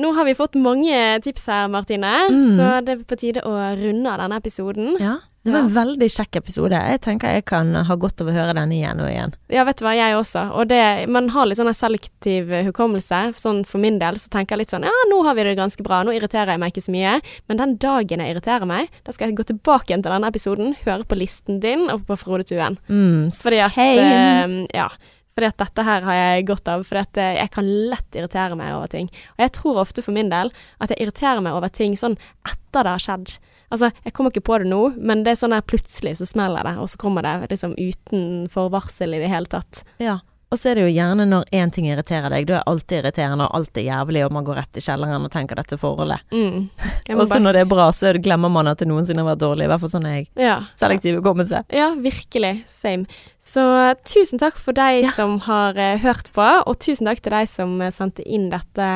nå 0.00 0.12
har 0.16 0.24
vi 0.28 0.34
fått 0.38 0.56
mange 0.60 0.98
tips 1.24 1.46
her, 1.52 1.68
Martine, 1.72 2.14
Mm. 2.30 2.56
så 2.56 2.84
det 2.84 2.92
er 2.96 3.04
på 3.04 3.16
tide 3.18 3.42
å 3.46 3.54
runde 3.78 4.10
av 4.12 4.18
denne 4.24 4.36
episoden. 4.40 4.96
Ja, 5.00 5.18
det 5.46 5.52
var 5.54 5.60
en 5.62 5.68
veldig 5.70 6.08
kjekk 6.10 6.36
episode. 6.40 6.74
Jeg 6.74 7.00
tenker 7.04 7.30
jeg 7.36 7.44
kan 7.46 7.68
ha 7.86 7.94
godt 8.02 8.20
av 8.20 8.26
å 8.26 8.32
høre 8.34 8.52
denne 8.56 8.74
igjen 8.74 8.98
og 8.98 9.06
igjen. 9.06 9.34
Ja, 9.48 9.62
vet 9.68 9.78
du 9.78 9.84
hva, 9.86 9.92
jeg 9.94 10.16
også. 10.18 10.42
Og 10.58 10.66
det, 10.72 11.08
man 11.08 11.28
har 11.30 11.46
litt 11.46 11.58
sånn 11.60 11.70
selektiv 11.72 12.50
hukommelse. 12.66 13.20
Sånn 13.38 13.60
for 13.64 13.78
min 13.78 14.00
del 14.02 14.18
så 14.18 14.28
tenker 14.32 14.56
jeg 14.56 14.64
litt 14.64 14.74
sånn 14.74 14.82
ja, 14.88 14.90
nå 15.12 15.20
har 15.24 15.36
vi 15.38 15.44
det 15.46 15.54
ganske 15.56 15.84
bra, 15.86 16.00
nå 16.02 16.10
irriterer 16.16 16.50
jeg 16.56 16.58
meg 16.64 16.72
ikke 16.74 16.86
så 16.88 16.94
mye. 16.96 17.20
Men 17.48 17.56
den 17.62 17.76
dagen 17.78 18.24
jeg 18.24 18.34
irriterer 18.34 18.66
meg, 18.66 18.88
da 19.06 19.12
skal 19.14 19.28
jeg 19.30 19.36
gå 19.38 19.46
tilbake 19.52 19.92
igjen 19.92 20.02
til 20.02 20.10
denne 20.16 20.32
episoden, 20.34 20.74
høre 20.84 21.04
på 21.06 21.20
listen 21.20 21.60
din 21.62 21.86
og 21.94 22.06
på 22.10 22.18
Frode 22.18 22.42
Tuen. 22.48 22.78
Mm, 22.90 23.30
Fordi 23.30 23.62
at 23.62 23.78
eh, 23.78 24.66
Ja. 24.74 24.88
Fordi 25.36 25.50
at 25.52 25.58
dette 25.60 25.84
her 25.84 26.06
har 26.06 26.16
jeg 26.16 26.46
godt 26.48 26.70
av. 26.72 26.84
Fordi 26.88 27.02
at 27.04 27.18
eh, 27.20 27.34
jeg 27.42 27.52
kan 27.52 27.66
lett 27.92 28.16
irritere 28.16 28.56
meg 28.56 28.72
over 28.72 28.88
ting. 28.92 29.10
Og 29.36 29.44
jeg 29.44 29.52
tror 29.58 29.82
ofte 29.82 30.04
for 30.04 30.16
min 30.16 30.32
del 30.32 30.52
at 30.80 30.92
jeg 30.92 31.04
irriterer 31.04 31.44
meg 31.44 31.58
over 31.58 31.68
ting 31.68 31.96
sånn 31.98 32.16
etter 32.48 32.86
det 32.86 32.94
har 32.94 33.04
skjedd. 33.04 33.36
Altså, 33.74 33.90
jeg 34.06 34.14
kommer 34.14 34.32
ikke 34.32 34.46
på 34.46 34.60
det 34.62 34.70
nå, 34.70 34.80
men 34.96 35.24
det 35.26 35.34
er 35.34 35.40
sånn 35.40 35.52
der 35.52 35.64
plutselig 35.66 36.14
så 36.20 36.28
smeller 36.28 36.64
det, 36.68 36.76
og 36.78 36.88
så 36.88 37.00
kommer 37.02 37.26
det 37.26 37.50
liksom 37.50 37.74
uten 37.74 38.46
forvarsel 38.52 39.16
i 39.16 39.20
det 39.20 39.30
hele 39.32 39.50
tatt. 39.50 39.82
Ja. 40.00 40.20
Og 40.54 40.58
så 40.60 40.68
er 40.70 40.78
det 40.78 40.82
jo 40.86 40.90
gjerne 40.94 41.24
når 41.26 41.48
én 41.58 41.72
ting 41.74 41.88
irriterer 41.90 42.30
deg, 42.30 42.44
da 42.46 42.60
er 42.60 42.68
alt 42.70 42.92
irriterende 42.94 43.48
og 43.48 43.56
alt 43.58 43.78
er 43.80 43.86
jævlig, 43.88 44.20
og 44.24 44.30
man 44.36 44.44
går 44.46 44.60
rett 44.60 44.78
i 44.78 44.82
kjelleren 44.84 45.24
og 45.26 45.32
tenker 45.34 45.58
dette 45.58 45.74
forholdet. 45.80 46.22
Mm. 46.30 46.68
Og 47.16 47.24
så 47.26 47.32
bare- 47.34 47.42
når 47.42 47.52
det 47.56 47.60
er 47.64 47.70
bra, 47.72 47.86
så 47.92 48.12
glemmer 48.22 48.48
man 48.54 48.68
at 48.70 48.78
det 48.78 48.86
noensinne 48.86 49.24
har 49.24 49.32
vært 49.34 49.42
dårlig. 49.42 49.66
I 49.66 49.70
hvert 49.72 49.82
fall 49.82 49.92
sånn 49.96 50.06
er 50.06 50.14
jeg. 50.20 50.28
ja. 50.38 50.56
Selektiv 50.78 51.18
hukommelse. 51.18 51.64
Ja, 51.74 51.88
virkelig. 51.98 52.52
Same. 52.70 53.06
Så 53.42 53.62
tusen 54.06 54.38
takk 54.38 54.56
for 54.62 54.72
deg 54.78 55.02
Ja. 55.08 55.10
som 55.18 55.40
har 55.50 55.74
uh, 55.78 55.96
hørt 55.98 56.30
på, 56.32 56.46
og 56.66 56.78
tusen 56.78 57.06
takk 57.10 57.20
til 57.26 57.34
deg 57.34 57.48
som 57.50 57.80
uh, 57.82 57.90
sendte 57.90 58.22
inn 58.26 58.46
dette 58.54 58.90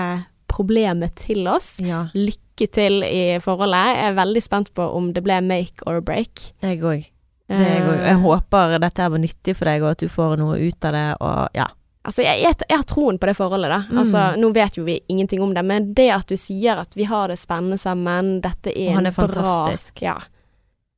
problemet 0.51 1.15
til 1.27 1.47
oss. 1.51 1.77
Ja, 1.83 2.07
Lykke 2.15 2.67
til 2.71 3.03
i 3.07 3.39
forholdet. 3.43 3.91
Jeg 3.97 4.11
er 4.11 4.19
veldig 4.19 4.43
spent 4.45 4.71
på 4.77 4.87
om 4.95 5.13
det 5.17 5.23
ble 5.27 5.41
make 5.43 5.83
or 5.87 6.01
break. 6.05 6.53
jeg 6.63 6.83
òg. 6.83 7.07
Er 7.51 8.07
jeg. 8.07 8.17
Håper 8.23 8.79
dette 8.79 9.03
her 9.03 9.13
var 9.13 9.23
nyttig 9.23 9.57
for 9.59 9.71
deg, 9.71 9.85
og 9.85 9.93
at 9.97 10.03
du 10.03 10.11
får 10.11 10.37
noe 10.41 10.59
ut 10.61 10.89
av 10.89 10.97
det, 10.97 11.07
og 11.21 11.59
ja. 11.59 11.69
Altså, 12.01 12.25
jeg, 12.25 12.41
jeg, 12.41 12.57
jeg 12.65 12.79
har 12.81 12.87
troen 12.89 13.19
på 13.21 13.29
det 13.29 13.37
forholdet, 13.37 13.73
da. 13.73 13.81
Mm. 13.91 13.99
Altså, 14.01 14.27
nå 14.41 14.51
vet 14.57 14.79
jo 14.79 14.87
vi 14.87 15.01
ingenting 15.13 15.43
om 15.45 15.53
det, 15.57 15.65
men 15.69 15.91
det 15.97 16.09
at 16.15 16.31
du 16.31 16.37
sier 16.41 16.81
at 16.81 16.97
vi 16.97 17.05
har 17.11 17.29
det 17.29 17.37
spennende 17.41 17.77
sammen, 17.81 18.39
dette 18.45 18.73
er 18.73 18.95
Og 18.95 19.01
han 19.03 19.11
er 19.11 19.17
fantastisk. 19.17 20.01
Bra, 20.01 20.15
ja. 20.15 20.21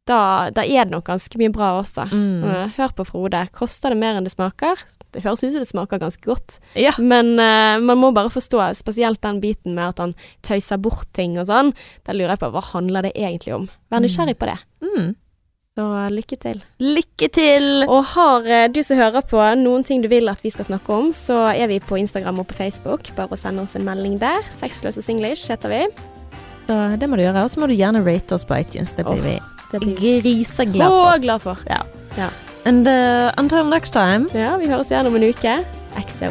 Da, 0.06 0.50
da 0.50 0.64
er 0.66 0.86
det 0.86 0.90
nok 0.90 1.06
ganske 1.06 1.38
mye 1.38 1.50
bra 1.54 1.76
også. 1.78 2.08
Mm. 2.10 2.42
Eh, 2.42 2.70
Hør 2.74 2.94
på 2.98 3.04
Frode. 3.06 3.44
Koster 3.54 3.94
det 3.94 4.00
mer 4.00 4.18
enn 4.18 4.26
det 4.26 4.32
smaker? 4.34 4.80
Det 5.14 5.22
høres 5.22 5.44
ut 5.44 5.52
som 5.54 5.62
det 5.62 5.68
smaker 5.70 6.00
ganske 6.02 6.26
godt. 6.26 6.56
Ja. 6.74 6.94
Men 6.98 7.36
uh, 7.38 7.78
man 7.78 8.00
må 8.00 8.10
bare 8.14 8.32
forstå, 8.32 8.64
spesielt 8.78 9.22
den 9.22 9.38
biten 9.42 9.76
med 9.78 9.92
at 9.92 10.02
han 10.02 10.16
tøyser 10.42 10.80
bort 10.82 11.06
ting 11.14 11.38
og 11.38 11.46
sånn. 11.50 11.70
Da 12.06 12.16
lurer 12.16 12.34
jeg 12.34 12.42
på 12.42 12.50
hva 12.54 12.64
handler 12.72 13.06
det 13.06 13.14
egentlig 13.14 13.54
om? 13.54 13.68
Vær 13.94 14.02
nysgjerrig 14.02 14.34
på 14.42 14.50
det. 14.50 14.58
Mm. 14.82 15.12
Så 15.82 16.08
lykke 16.14 16.36
til. 16.38 16.60
Lykke 16.78 17.28
til! 17.34 17.64
Og 17.88 18.04
har 18.12 18.46
eh, 18.46 18.68
du 18.70 18.78
som 18.86 19.00
hører 19.00 19.24
på 19.26 19.40
noen 19.58 19.82
ting 19.86 20.02
du 20.04 20.08
vil 20.12 20.30
at 20.30 20.42
vi 20.44 20.52
skal 20.54 20.68
snakke 20.68 20.94
om, 20.94 21.10
så 21.16 21.40
er 21.50 21.66
vi 21.72 21.80
på 21.82 21.98
Instagram 21.98 22.38
og 22.42 22.46
på 22.52 22.58
Facebook. 22.60 23.10
Bare 23.16 23.34
å 23.34 23.40
sende 23.40 23.64
oss 23.64 23.74
en 23.78 23.86
melding 23.86 24.14
der. 24.22 24.46
Sexløse 24.60 25.02
singlish 25.02 25.50
heter 25.50 25.74
vi. 25.74 25.82
Så 26.68 26.78
det 27.00 27.10
må 27.10 27.18
du 27.18 27.24
gjøre. 27.24 27.42
Og 27.42 27.50
så 27.50 27.64
må 27.64 27.70
du 27.70 27.74
gjerne 27.74 28.04
rate 28.06 28.38
oss 28.38 28.46
på 28.46 28.60
iTunes. 28.62 28.94
Det 28.94 29.08
blir 29.08 29.18
oh, 29.18 29.26
vi 29.26 29.96
griseglade 30.22 30.86
for. 30.86 31.10
griseglad 31.10 31.46
for. 31.48 31.66
Ja. 31.66 31.82
ja. 32.20 32.30
And 32.64 32.86
uh, 32.86 33.32
until 33.38 33.66
next 33.66 33.90
time 33.90 34.30
Ja, 34.38 34.54
vi 34.62 34.70
høres 34.70 34.92
igjen 34.92 35.10
om 35.10 35.18
en 35.18 35.30
uke. 35.32 35.58
XO, 35.98 36.30